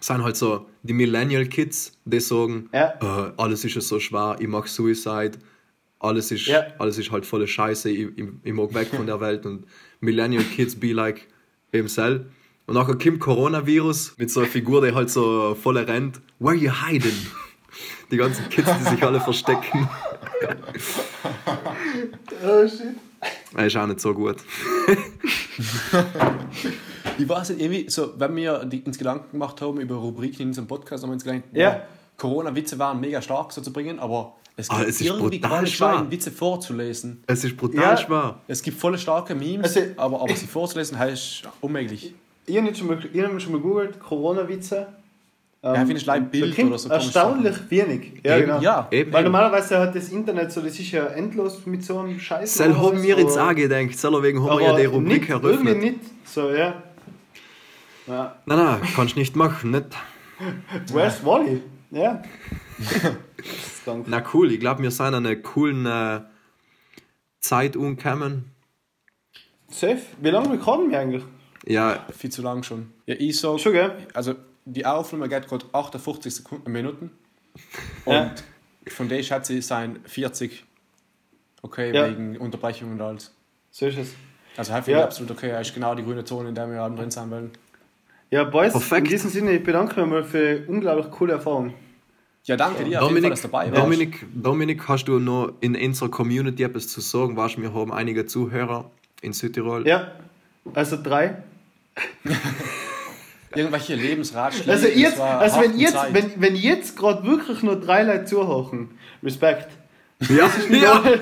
es 0.00 0.06
sind 0.06 0.22
halt 0.22 0.36
so 0.36 0.66
die 0.82 0.92
Millennial 0.92 1.46
Kids, 1.46 1.92
die 2.04 2.20
sagen, 2.20 2.68
Ja. 2.72 2.94
äh, 3.00 3.32
alles 3.36 3.64
ist 3.64 3.74
ja 3.74 3.80
so 3.80 3.98
schwer, 4.00 4.36
ich 4.38 4.48
mache 4.48 4.68
Suicide, 4.68 5.32
alles 6.00 6.30
ist, 6.30 6.46
Ja. 6.46 6.64
alles 6.78 6.98
ist 6.98 7.10
halt 7.10 7.24
volle 7.24 7.46
Scheiße, 7.46 7.88
ich, 7.90 8.08
ich, 8.18 8.26
ich 8.42 8.52
mag 8.52 8.74
weg 8.74 8.88
von 8.88 9.06
der 9.06 9.20
Welt 9.20 9.46
und 9.46 9.64
Millennial 10.00 10.44
Kids 10.44 10.74
be 10.76 10.92
like 10.92 11.26
himself. 11.72 12.22
Und 12.66 12.74
nachher 12.74 12.96
kommt 12.96 13.20
Coronavirus 13.20 14.14
mit 14.18 14.30
so 14.30 14.40
einer 14.40 14.48
Figur, 14.48 14.84
die 14.86 14.94
halt 14.94 15.10
so 15.10 15.54
voll 15.54 15.78
rennt. 15.78 16.20
Where 16.38 16.54
you 16.54 16.70
hiding? 16.70 17.12
Die 18.10 18.16
ganzen 18.16 18.48
Kids, 18.48 18.68
die 18.78 18.84
sich 18.90 19.02
alle 19.02 19.20
verstecken. 19.22 19.88
Oh 22.44 22.66
shit. 22.68 22.94
Das 23.54 23.66
ist 23.66 23.76
auch 23.76 23.86
nicht 23.86 24.00
so 24.00 24.12
gut. 24.14 24.36
Ich 27.16 27.28
weiß 27.28 27.50
nicht, 27.50 27.60
irgendwie, 27.60 27.88
so, 27.88 28.12
wenn 28.18 28.34
wir 28.34 28.68
uns 28.86 28.98
Gedanken 28.98 29.30
gemacht 29.30 29.60
haben 29.60 29.80
über 29.80 29.94
Rubriken 29.94 30.42
in 30.42 30.48
unserem 30.48 30.66
Podcast, 30.66 31.04
haben 31.04 31.10
wir 31.10 31.14
uns 31.14 31.22
gedacht, 31.22 31.42
Ja. 31.52 31.82
Corona-Witze 32.16 32.76
waren 32.80 32.98
mega 33.00 33.22
stark 33.22 33.52
so 33.52 33.60
zu 33.60 33.72
bringen, 33.72 34.00
aber 34.00 34.34
es 34.56 34.68
Ah, 34.68 34.78
gibt 34.78 34.88
es 34.90 35.00
ist 35.00 35.06
irgendwie 35.06 35.38
brutal 35.38 35.50
keine 35.58 35.66
schwer. 35.68 35.88
kleinen 35.90 36.10
Witze 36.10 36.32
vorzulesen. 36.32 37.22
Es 37.28 37.44
ist 37.44 37.56
brutal 37.56 37.82
Ja. 37.82 37.96
schwer. 37.96 38.38
Es 38.48 38.62
gibt 38.62 38.80
volle 38.80 38.98
starke 38.98 39.34
Memes, 39.36 39.76
Also- 39.76 39.92
aber, 39.96 40.22
aber 40.22 40.34
sie 40.34 40.46
vorzulesen 40.48 40.98
heißt 40.98 41.42
unmöglich. 41.60 42.14
Ich 42.46 42.56
habe 42.56 42.74
schon 42.74 42.88
mal, 42.88 42.98
ich 43.12 43.22
hab 43.22 43.32
mal 43.50 43.60
googelt, 43.60 44.00
Corona-Witze. 44.00 44.88
Ähm, 45.64 45.74
Ja, 45.74 45.86
finde 45.86 45.96
ich 45.96 46.10
ein 46.10 46.28
Bild 46.30 46.58
oder 46.58 46.78
so 46.78 46.90
Erstaunlich 46.90 47.56
wenig. 47.70 48.20
Ja, 48.22 48.36
Eben, 48.36 48.46
genau. 48.46 48.60
Ja, 48.60 48.88
Eben, 48.90 49.10
Weil 49.12 49.22
eben. 49.22 49.32
normalerweise 49.32 49.78
hat 49.78 49.94
das 49.96 50.10
Internet 50.10 50.52
so, 50.52 50.60
das 50.60 50.78
ist 50.78 50.90
ja 50.90 51.06
endlos 51.06 51.64
mit 51.64 51.82
so 51.82 51.98
einem 52.00 52.20
Scheiß. 52.20 52.54
Sel 52.54 52.76
haben 52.76 53.02
wir 53.02 53.16
ins 53.16 53.38
auch 53.38 53.54
gedacht. 53.54 53.98
Sel 53.98 54.22
wegen 54.22 54.44
haben 54.44 54.58
wir 54.58 54.66
ja 54.66 54.76
die 54.76 54.84
Rubrik 54.84 55.20
nicht, 55.20 55.30
eröffnet. 55.30 55.66
Irgendwie 55.66 55.90
nicht. 55.92 56.00
So, 56.26 56.50
ja. 56.50 56.82
ja. 58.06 58.36
Nein, 58.44 58.58
nein, 58.58 58.80
kannst 58.94 59.16
nicht 59.16 59.36
machen. 59.36 59.70
Nicht. 59.70 59.86
Where's 60.92 61.24
Wally? 61.24 61.62
Ja. 61.90 62.22
Na 64.06 64.22
cool, 64.34 64.52
ich 64.52 64.60
glaube, 64.60 64.82
wir 64.82 64.90
sind 64.90 65.14
an 65.14 65.26
einer 65.26 65.36
coolen 65.36 65.86
äh, 65.86 66.20
Zeit 67.40 67.74
umgekommen. 67.76 68.50
Safe. 69.70 70.00
Wie 70.20 70.28
lange 70.30 70.52
recorden 70.52 70.90
wir 70.90 70.98
eigentlich? 70.98 71.22
Ja, 71.66 72.04
viel 72.14 72.30
zu 72.30 72.42
lang 72.42 72.62
schon. 72.62 72.92
Ja, 73.06 73.14
ich 73.18 73.40
sag, 73.40 73.58
Schon, 73.58 73.72
gell? 73.72 73.92
also 74.12 74.34
die 74.64 74.86
Aufnahme 74.86 75.28
geht 75.28 75.46
gerade 75.48 75.66
58 75.72 76.34
Sekunden, 76.34 76.70
Minuten. 76.72 77.10
Und 78.04 78.12
Ja. 78.14 78.34
von 78.88 79.08
der 79.08 79.22
schätze 79.22 79.54
ich 79.54 79.66
sein 79.66 80.00
40. 80.04 80.64
Okay, 81.62 81.94
Ja. 81.94 82.08
wegen 82.10 82.36
Unterbrechung 82.36 82.92
und 82.92 83.00
alles. 83.00 83.32
So 83.70 83.86
ist 83.86 83.96
es. 83.96 84.14
Also 84.56 84.72
halt 84.72 84.84
finde 84.84 84.98
Ja. 85.00 85.04
ich 85.04 85.10
absolut 85.10 85.30
okay. 85.32 85.48
Er 85.50 85.60
ist 85.62 85.72
genau 85.74 85.94
die 85.94 86.02
grüne 86.04 86.24
Zone, 86.24 86.50
in 86.50 86.54
der 86.54 86.68
wir 86.70 86.88
drin 86.90 87.10
sein 87.10 87.30
wollen. 87.30 87.52
Ja, 88.30 88.44
Boys, 88.44 88.72
Perfekt. 88.72 89.06
in 89.06 89.10
diesem 89.12 89.30
Sinne, 89.30 89.52
ich 89.52 89.62
bedanke 89.64 90.00
mich 90.00 90.10
mal 90.10 90.24
für 90.24 90.58
die 90.60 90.66
unglaublich 90.68 91.10
coole 91.10 91.34
Erfahrung. 91.34 91.72
Ja, 92.44 92.56
danke 92.56 92.84
dir 92.84 93.02
auf 93.02 93.08
jeden 93.10 93.22
Fall, 93.22 93.30
Dominik, 93.30 93.30
dass 93.30 93.42
du 93.42 93.48
dabei 93.48 93.70
warst. 93.72 93.82
Dominik, 93.82 94.26
Dominik, 94.34 94.88
hast 94.88 95.04
du 95.06 95.18
noch 95.18 95.54
in 95.60 95.74
unserer 95.76 96.10
Community 96.10 96.62
etwas 96.62 96.88
zu 96.88 97.00
sagen? 97.00 97.36
Weißt, 97.36 97.56
du, 97.56 97.62
wir 97.62 97.72
haben 97.72 97.92
einige 97.92 98.26
Zuhörer 98.26 98.90
in 99.22 99.32
Südtirol. 99.32 99.86
Ja, 99.88 100.12
also 100.74 101.02
drei. 101.02 101.42
Irgendwelche 103.54 103.94
Lebensratschläge. 103.94 104.70
Also, 104.70 104.86
das 104.86 104.96
jetzt, 104.96 105.20
also 105.20 105.60
wenn, 105.60 105.78
jetzt, 105.78 105.94
Zeit. 105.94 106.14
wenn, 106.14 106.40
wenn 106.40 106.56
jetzt 106.56 106.96
gerade 106.96 107.24
wirklich 107.24 107.62
nur 107.62 107.80
drei 107.80 108.02
Leute 108.02 108.24
zuhören, 108.26 108.90
Respekt. 109.22 109.68
Ja, 110.20 110.48
ja. 110.70 111.02
Das 111.02 111.20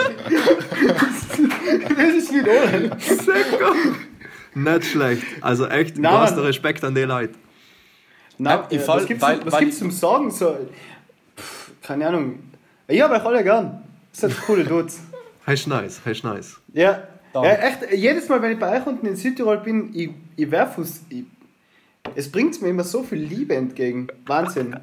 ist 2.14 2.32
wie 2.32 2.42
ohne. 2.42 2.96
nicht 4.54 4.84
schlecht. 4.86 5.24
Also 5.40 5.66
echt, 5.66 5.98
Nein, 5.98 6.12
Mann. 6.12 6.38
Respekt 6.38 6.84
an 6.84 6.94
die 6.94 7.02
Leute. 7.02 7.34
Na, 8.38 8.66
im 8.70 8.78
äh, 8.78 8.80
Fall, 8.80 9.00
was 9.00 9.06
gibt's, 9.06 9.22
weil- 9.22 9.44
was 9.44 9.52
weil- 9.52 9.60
gibt's 9.60 9.78
zum 9.78 9.90
Sagen? 9.90 10.30
So, 10.30 10.56
pff, 11.36 11.70
keine 11.82 12.08
Ahnung. 12.08 12.38
Ich 12.88 13.00
habe 13.00 13.14
euch 13.14 13.24
alle 13.24 13.42
gern. 13.42 13.82
Das 14.10 14.20
sind 14.20 14.36
coole 14.46 14.64
Dudes. 14.64 15.00
Heißt 15.46 15.66
nice, 15.66 16.00
heißt 16.04 16.24
nice. 16.24 16.60
Ja. 16.72 17.02
ja, 17.34 17.44
echt, 17.44 17.92
jedes 17.92 18.28
Mal, 18.28 18.40
wenn 18.42 18.52
ich 18.52 18.58
bei 18.58 18.78
euch 18.78 18.86
unten 18.86 19.06
in 19.06 19.16
Südtirol 19.16 19.58
bin, 19.58 19.90
ich, 19.94 20.10
ich 20.36 20.50
werfe 20.50 20.82
es. 20.82 21.02
Ich, 21.08 21.24
es 22.14 22.30
bringt 22.30 22.60
mir 22.62 22.68
immer 22.68 22.84
so 22.84 23.02
viel 23.02 23.18
Liebe 23.18 23.54
entgegen. 23.54 24.08
Wahnsinn. 24.26 24.76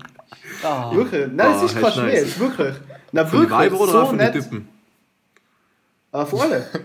Ah, 0.63 0.93
Wirklich. 0.93 1.27
Nein, 1.27 1.37
das 1.37 1.61
Ah, 1.61 1.65
ist 1.65 1.73
kein 1.75 1.83
hast 1.83 1.93
Schmäh, 1.95 2.05
nice. 2.13 2.21
ist 2.23 2.39
wirklich. 2.39 2.75
Na, 3.11 3.25
Von 3.25 3.39
wirklich. 3.39 3.57
Weiber 3.59 3.79
oder 3.81 3.91
so 3.91 4.05
von 4.07 4.17
nett. 4.17 4.35
den 4.35 4.43
Typen? 4.43 4.67
Auf 6.11 6.39
alle. 6.41 6.65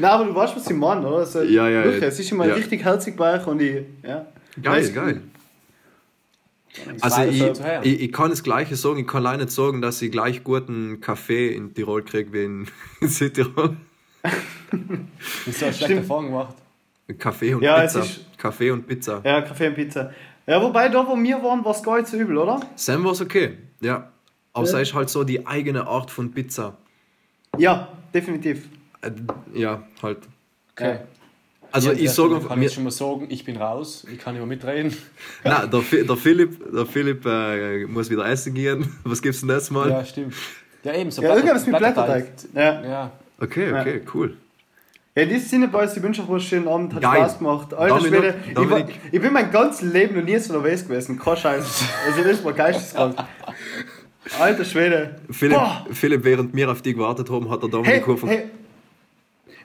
Nein, 0.00 0.10
aber 0.10 0.24
du 0.24 0.34
weißt, 0.34 0.56
was 0.56 0.68
ich 0.68 0.76
meine, 0.76 1.06
oder? 1.06 1.18
Also, 1.18 1.42
Ja, 1.42 1.68
ja, 1.68 1.84
Wirklich, 1.84 2.02
ja. 2.02 2.08
es 2.08 2.18
ist 2.18 2.30
immer 2.32 2.46
Ja. 2.46 2.54
richtig 2.54 2.84
herzig 2.84 3.16
bei 3.16 3.38
euch 3.40 3.46
und 3.46 3.60
ich. 3.62 3.84
Ja. 4.02 4.26
Geil, 4.60 4.72
Weißt 4.82 4.90
du? 4.90 4.94
geil. 4.94 5.22
Also 7.00 7.22
ich, 7.22 7.42
ich, 7.82 8.00
ich 8.02 8.12
kann 8.12 8.30
das 8.30 8.42
Gleiche 8.44 8.76
sagen, 8.76 8.98
ich 9.00 9.06
kann 9.06 9.22
leider 9.22 9.38
nicht 9.44 9.50
sagen, 9.52 9.80
dass 9.80 10.00
ich 10.02 10.12
gleich 10.12 10.44
guten 10.44 11.00
Kaffee 11.00 11.52
in 11.54 11.74
Tirol 11.74 12.02
kriege 12.04 12.32
wie 12.32 12.44
in 12.44 12.66
Südtirol. 13.00 13.76
das 14.22 14.32
ist 15.46 15.58
so 15.60 15.64
eine 15.66 15.74
schlechte. 15.74 15.94
Erfahrung 15.96 16.26
gemacht. 16.26 16.54
Kaffee 17.18 17.54
und 17.54 17.62
Ja, 17.62 17.80
Pizza. 17.80 18.00
ist- 18.00 18.20
Kaffee 18.36 18.70
und 18.70 18.86
Pizza. 18.86 19.20
Ja, 19.24 19.40
Kaffee 19.42 19.68
und 19.68 19.74
Pizza. 19.74 20.12
Ja, 20.46 20.62
wobei 20.62 20.88
da, 20.88 21.06
wo 21.06 21.16
wir 21.16 21.42
waren, 21.42 21.64
war 21.64 21.72
es 21.72 21.82
gar 21.82 21.96
nicht 21.96 22.08
so 22.08 22.16
übel, 22.16 22.36
oder? 22.38 22.60
Sam 22.76 23.04
war 23.04 23.12
es 23.12 23.20
okay, 23.20 23.58
ja. 23.80 24.10
Aber 24.52 24.64
es 24.66 24.72
ist 24.72 24.94
halt 24.94 25.08
so 25.10 25.24
die 25.24 25.46
eigene 25.46 25.86
Art 25.86 26.10
von 26.10 26.30
Pizza. 26.32 26.76
Ja, 27.56 27.88
definitiv. 28.12 28.68
Äh, 29.02 29.10
Ja, 29.54 29.82
halt. 30.02 30.18
Okay. 30.72 30.98
Also 31.70 31.90
Hier 31.90 31.98
an 31.98 32.04
ich 32.04 32.10
sage 32.12 32.40
kann 32.40 32.58
mir, 32.58 32.66
ich 32.66 32.72
schon 32.72 32.84
mal 32.84 32.90
sagen, 32.90 33.26
ich 33.28 33.44
bin 33.44 33.56
raus, 33.58 34.06
ich 34.10 34.18
kann 34.18 34.32
nicht 34.34 34.40
mehr 34.40 34.46
mitreden. 34.46 34.96
nein, 35.44 35.70
der, 35.70 35.80
der 36.04 36.16
Philipp, 36.16 36.72
der 36.72 36.86
Philipp 36.86 37.26
äh, 37.26 37.84
muss 37.84 38.08
wieder 38.08 38.26
essen 38.26 38.54
gehen. 38.54 38.90
Was 39.04 39.20
gibt's 39.20 39.40
denn 39.40 39.50
das 39.50 39.70
mal? 39.70 39.90
Ja, 39.90 40.04
stimmt. 40.04 40.34
Ja, 40.82 40.94
eben, 40.94 41.10
so 41.10 41.20
Ja, 41.22 41.34
irgendwas 41.36 41.66
mit 41.66 41.76
Blätterteig. 41.76 42.32
Ja. 42.54 42.82
Ja, 42.84 43.10
Okay, 43.40 43.72
okay, 43.72 44.00
cool. 44.14 44.36
Ja, 45.18 45.24
in 45.24 45.30
diesem 45.30 45.48
Sinne, 45.48 45.66
Boys, 45.66 45.96
ich 45.96 46.02
wünsche 46.04 46.22
euch 46.22 46.28
einen 46.28 46.40
schönen 46.40 46.68
Abend, 46.68 46.94
hat 46.94 47.02
Geil. 47.02 47.16
Spaß 47.16 47.38
gemacht. 47.38 47.74
Alter 47.74 47.96
Dominik, 47.96 48.20
Schwede, 48.20 48.34
ich, 48.50 48.56
war, 48.56 48.64
Dominik. 48.64 49.00
ich 49.10 49.20
bin 49.20 49.32
mein 49.32 49.50
ganzes 49.50 49.92
Leben 49.92 50.14
noch 50.14 50.22
nie 50.22 50.38
so 50.38 50.52
nervös 50.52 50.84
gewesen. 50.84 51.18
Kein 51.18 51.36
Scheiß. 51.36 51.84
Also, 52.06 52.22
das 52.22 52.44
war 52.44 52.52
geisteskrank. 52.52 53.16
Alter 54.38 54.64
Schwede. 54.64 55.16
Philipp. 55.28 55.58
Philipp, 55.90 56.22
während 56.22 56.54
wir 56.54 56.70
auf 56.70 56.82
dich 56.82 56.94
gewartet 56.94 57.28
haben, 57.30 57.50
hat 57.50 57.64
der 57.64 57.68
Hey, 57.82 58.00
Dominik 58.00 58.22
hey, 58.26 58.48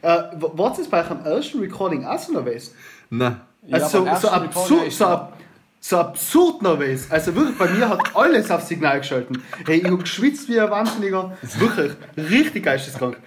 hey. 0.01 0.11
Äh, 0.11 0.23
war 0.41 0.79
es 0.79 0.87
bei 0.87 1.01
euch 1.01 1.11
am 1.11 1.23
ersten 1.23 1.59
Recording 1.59 2.03
auch 2.03 2.17
so 2.17 2.33
nervös? 2.33 2.73
Nein. 3.11 3.39
Also 3.69 4.05
beim 4.05 4.15
so, 4.15 4.21
so, 4.21 4.29
absurd, 4.29 4.87
ist 4.87 4.97
so, 4.97 5.05
ab, 5.05 5.37
so 5.79 5.97
absurd 5.99 6.63
nervös. 6.63 7.11
Also 7.11 7.35
wirklich, 7.35 7.59
bei 7.59 7.69
mir 7.69 7.89
hat 7.89 8.15
alles 8.15 8.49
auf 8.49 8.63
Signal 8.63 8.97
geschalten. 9.01 9.43
Hey, 9.67 9.83
ich 9.85 9.91
hab 9.91 9.99
geschwitzt 9.99 10.49
wie 10.49 10.59
ein 10.59 10.71
Wahnsinniger. 10.71 11.37
Wirklich, 11.59 11.91
richtig 12.17 12.63
geisteskrank. 12.63 13.17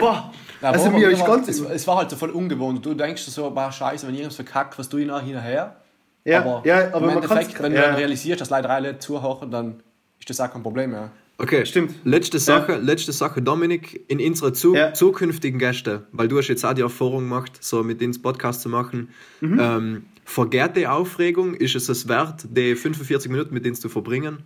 Boah, 0.00 0.32
Ja, 0.62 0.70
also 0.70 0.86
aber 0.86 0.98
mir 0.98 1.10
ist 1.10 1.20
war, 1.20 1.28
ganz... 1.28 1.48
es, 1.48 1.60
es 1.60 1.86
war 1.86 1.98
halt 1.98 2.10
so 2.10 2.16
voll 2.16 2.30
ungewohnt. 2.30 2.84
Du 2.84 2.94
denkst 2.94 3.24
dir 3.24 3.30
so, 3.30 3.54
war 3.54 3.70
scheiße, 3.72 4.06
wenn 4.06 4.14
irgendwas 4.14 4.36
verkackt, 4.36 4.78
was 4.78 4.88
du 4.88 4.98
ihn 4.98 5.08
nachher 5.08 5.24
hinterher. 5.26 5.76
ja, 6.24 6.62
ja, 6.64 6.94
aber 6.94 7.10
im 7.10 7.16
Endeffekt, 7.22 7.62
wenn 7.62 7.72
du 7.72 7.80
dann 7.80 7.94
realisierst, 7.94 8.40
dass 8.40 8.50
Leute 8.50 8.98
zuhören, 8.98 9.50
dann 9.50 9.82
ist 10.18 10.30
das 10.30 10.40
auch 10.40 10.52
kein 10.52 10.62
Problem 10.62 10.90
mehr. 10.90 11.10
Okay, 11.38 11.66
Stimmt. 11.66 11.94
Letzte 12.04 12.38
Sache, 12.38 12.76
letzte 12.76 13.12
Sache, 13.12 13.42
Dominik, 13.42 14.04
in 14.08 14.20
unsere 14.20 14.54
zu, 14.54 14.74
Ja. 14.74 14.94
zukünftigen 14.94 15.58
Gäste, 15.58 16.06
weil 16.12 16.28
du 16.28 16.38
hast 16.38 16.48
jetzt 16.48 16.64
auch 16.64 16.72
die 16.72 16.80
Erfahrung 16.80 17.24
gemacht, 17.24 17.52
so 17.60 17.84
mit 17.84 18.00
ins 18.00 18.20
Podcast 18.20 18.62
zu 18.62 18.70
machen. 18.70 19.10
Mhm. 19.42 19.60
Ähm, 19.60 20.06
vergeht 20.24 20.76
die 20.76 20.86
Aufregung? 20.86 21.54
Ist 21.54 21.76
es 21.76 21.90
es 21.90 22.08
wert, 22.08 22.46
die 22.48 22.74
45 22.74 23.30
Minuten 23.30 23.52
mit 23.52 23.66
denen 23.66 23.74
zu 23.74 23.90
verbringen? 23.90 24.38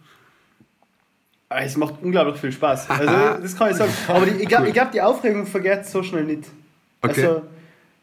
Ah, 1.53 1.63
Es 1.65 1.77
macht 1.77 1.95
unglaublich 2.01 2.41
viel 2.41 2.53
Spaß. 2.53 2.89
Also, 2.89 3.43
das 3.43 3.57
kann 3.57 3.73
ich 3.73 3.77
sagen. 3.77 3.93
Aber 4.07 4.25
die, 4.25 4.41
ich 4.41 4.49
glaube, 4.49 4.69
ich 4.69 4.73
glaub, 4.73 4.93
die 4.93 5.03
Aufregung 5.03 5.47
vergeht 5.47 5.85
so 5.85 6.01
schnell 6.03 6.23
nicht. 6.23 6.45
Okay. 7.03 7.27
Also, 7.27 7.43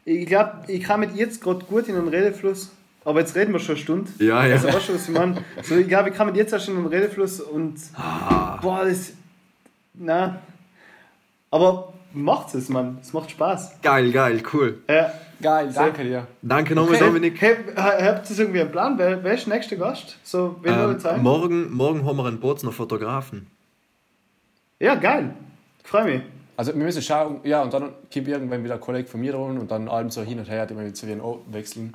ich 0.04 0.26
glaube, 0.26 0.52
ich 0.68 0.82
kann 0.82 1.00
mit 1.00 1.16
jetzt 1.16 1.42
gerade 1.42 1.64
gut 1.64 1.88
in 1.88 1.94
den 1.94 2.08
Redefluss. 2.08 2.70
Aber 3.06 3.20
jetzt 3.20 3.34
reden 3.34 3.54
wir 3.54 3.58
schon 3.58 3.76
eine 3.76 3.82
Stunde. 3.82 4.10
Ja, 4.18 4.44
ja. 4.44 4.56
Also, 4.56 4.68
weißt 4.68 4.90
du, 4.90 4.94
was 4.94 5.08
ich 5.08 5.14
meine? 5.14 5.42
So, 5.62 5.76
ich 5.76 5.88
glaube, 5.88 6.10
ich 6.10 6.14
kann 6.14 6.26
mit 6.26 6.36
jetzt 6.36 6.52
erst 6.52 6.68
in 6.68 6.76
den 6.76 6.86
Redefluss 6.86 7.40
und. 7.40 7.78
Ah. 7.94 8.58
Boah, 8.60 8.84
das. 8.84 9.12
Na. 9.94 10.40
Aber 11.50 11.94
macht's 12.12 12.54
es, 12.54 12.68
Mann. 12.68 12.98
Es 13.00 13.12
macht 13.12 13.30
Spaß. 13.30 13.80
Geil, 13.82 14.10
geil, 14.12 14.42
cool. 14.52 14.78
Ja. 14.88 15.12
Geil, 15.40 15.70
danke 15.72 16.02
dir. 16.02 16.26
Danke 16.42 16.74
nochmal, 16.74 16.96
Okay. 16.96 17.04
Dominik. 17.06 17.40
Hey, 17.40 17.56
habt 17.76 18.28
ihr 18.28 18.38
irgendwie 18.40 18.60
einen 18.60 18.72
Plan? 18.72 18.98
Wer, 18.98 19.22
wer 19.22 19.34
ist 19.34 19.46
der 19.46 19.54
nächste 19.54 19.78
Gast? 19.78 20.18
So, 20.24 20.56
wir 20.62 20.72
Ähm, 20.72 20.98
Zeit? 20.98 21.22
morgen, 21.22 21.70
morgen 21.72 22.04
haben 22.04 22.16
wir 22.16 22.26
einen 22.26 22.40
Bozner 22.40 22.72
Fotografen. 22.72 23.46
Ja, 24.80 24.96
geil. 24.96 25.32
Ich 25.82 25.88
freue 25.88 26.04
mich. 26.04 26.22
Also 26.56 26.74
wir 26.74 26.82
müssen 26.82 27.02
schauen, 27.02 27.38
ja, 27.44 27.62
und 27.62 27.72
dann 27.72 27.92
kommt 28.12 28.26
irgendwann 28.26 28.64
wieder 28.64 28.74
ein 28.74 28.80
Kollege 28.80 29.06
von 29.08 29.20
mir 29.20 29.30
dran 29.30 29.58
und 29.58 29.70
dann 29.70 29.88
allem 29.88 30.10
so 30.10 30.22
hin 30.22 30.40
und 30.40 30.50
her, 30.50 30.66
die 30.66 30.76
wir 30.76 30.92
zu 30.92 31.06
WNO 31.06 31.44
wechseln, 31.52 31.94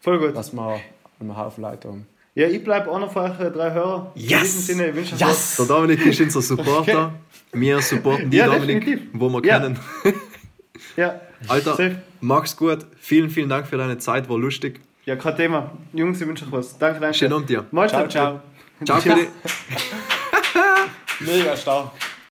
Voll 0.00 0.18
gut. 0.18 0.36
dass 0.36 0.52
wir 0.52 0.80
einen 1.20 1.36
Haufen 1.36 1.62
Leute 1.62 1.86
haben. 1.88 2.06
Ja, 2.36 2.46
ich 2.48 2.62
bleibe 2.62 2.94
einer 2.94 3.08
von 3.08 3.30
euch 3.30 3.36
drei 3.52 3.72
Hörer. 3.72 4.12
In 4.14 4.20
Yes! 4.22 4.42
diesem 4.42 4.60
Sinne, 4.76 4.88
ich 4.90 4.94
wünsche 4.96 5.14
euch 5.14 5.20
Yes! 5.22 5.56
Der 5.56 5.66
Dominik 5.66 6.04
ist 6.04 6.20
unser 6.20 6.42
Supporter. 6.42 7.14
Wir 7.52 7.80
supporten 7.80 8.30
die 8.30 8.36
Ja, 8.36 8.44
Dominik, 8.46 8.84
definitiv. 8.84 9.08
wo 9.14 9.30
wir 9.30 9.42
Ja. 9.44 9.58
kennen. 9.58 9.78
was. 10.04 10.12
Ja, 10.96 11.20
Alter, 11.48 11.70
Safe. 11.76 11.96
mach's 12.20 12.56
gut. 12.56 12.86
Vielen, 13.00 13.28
vielen 13.30 13.48
Dank 13.50 13.66
für 13.66 13.76
deine 13.76 13.98
Zeit, 13.98 14.28
war 14.30 14.38
lustig. 14.38 14.80
ja, 15.06 15.16
kein 15.16 15.36
Thema. 15.36 15.70
Jungs, 15.92 16.20
ich 16.20 16.26
wünsche 16.28 16.44
euch 16.46 16.52
was. 16.52 16.78
Danke, 16.78 17.00
danke. 17.00 17.16
Schönen 17.16 17.32
Abend 17.34 17.48
dir. 17.50 17.64
Ciao, 17.88 18.06
ciao. 18.08 18.40
Ciao, 18.84 19.00
Philipp. 19.00 19.28
Mega 21.20 21.56
stark. 21.56 21.90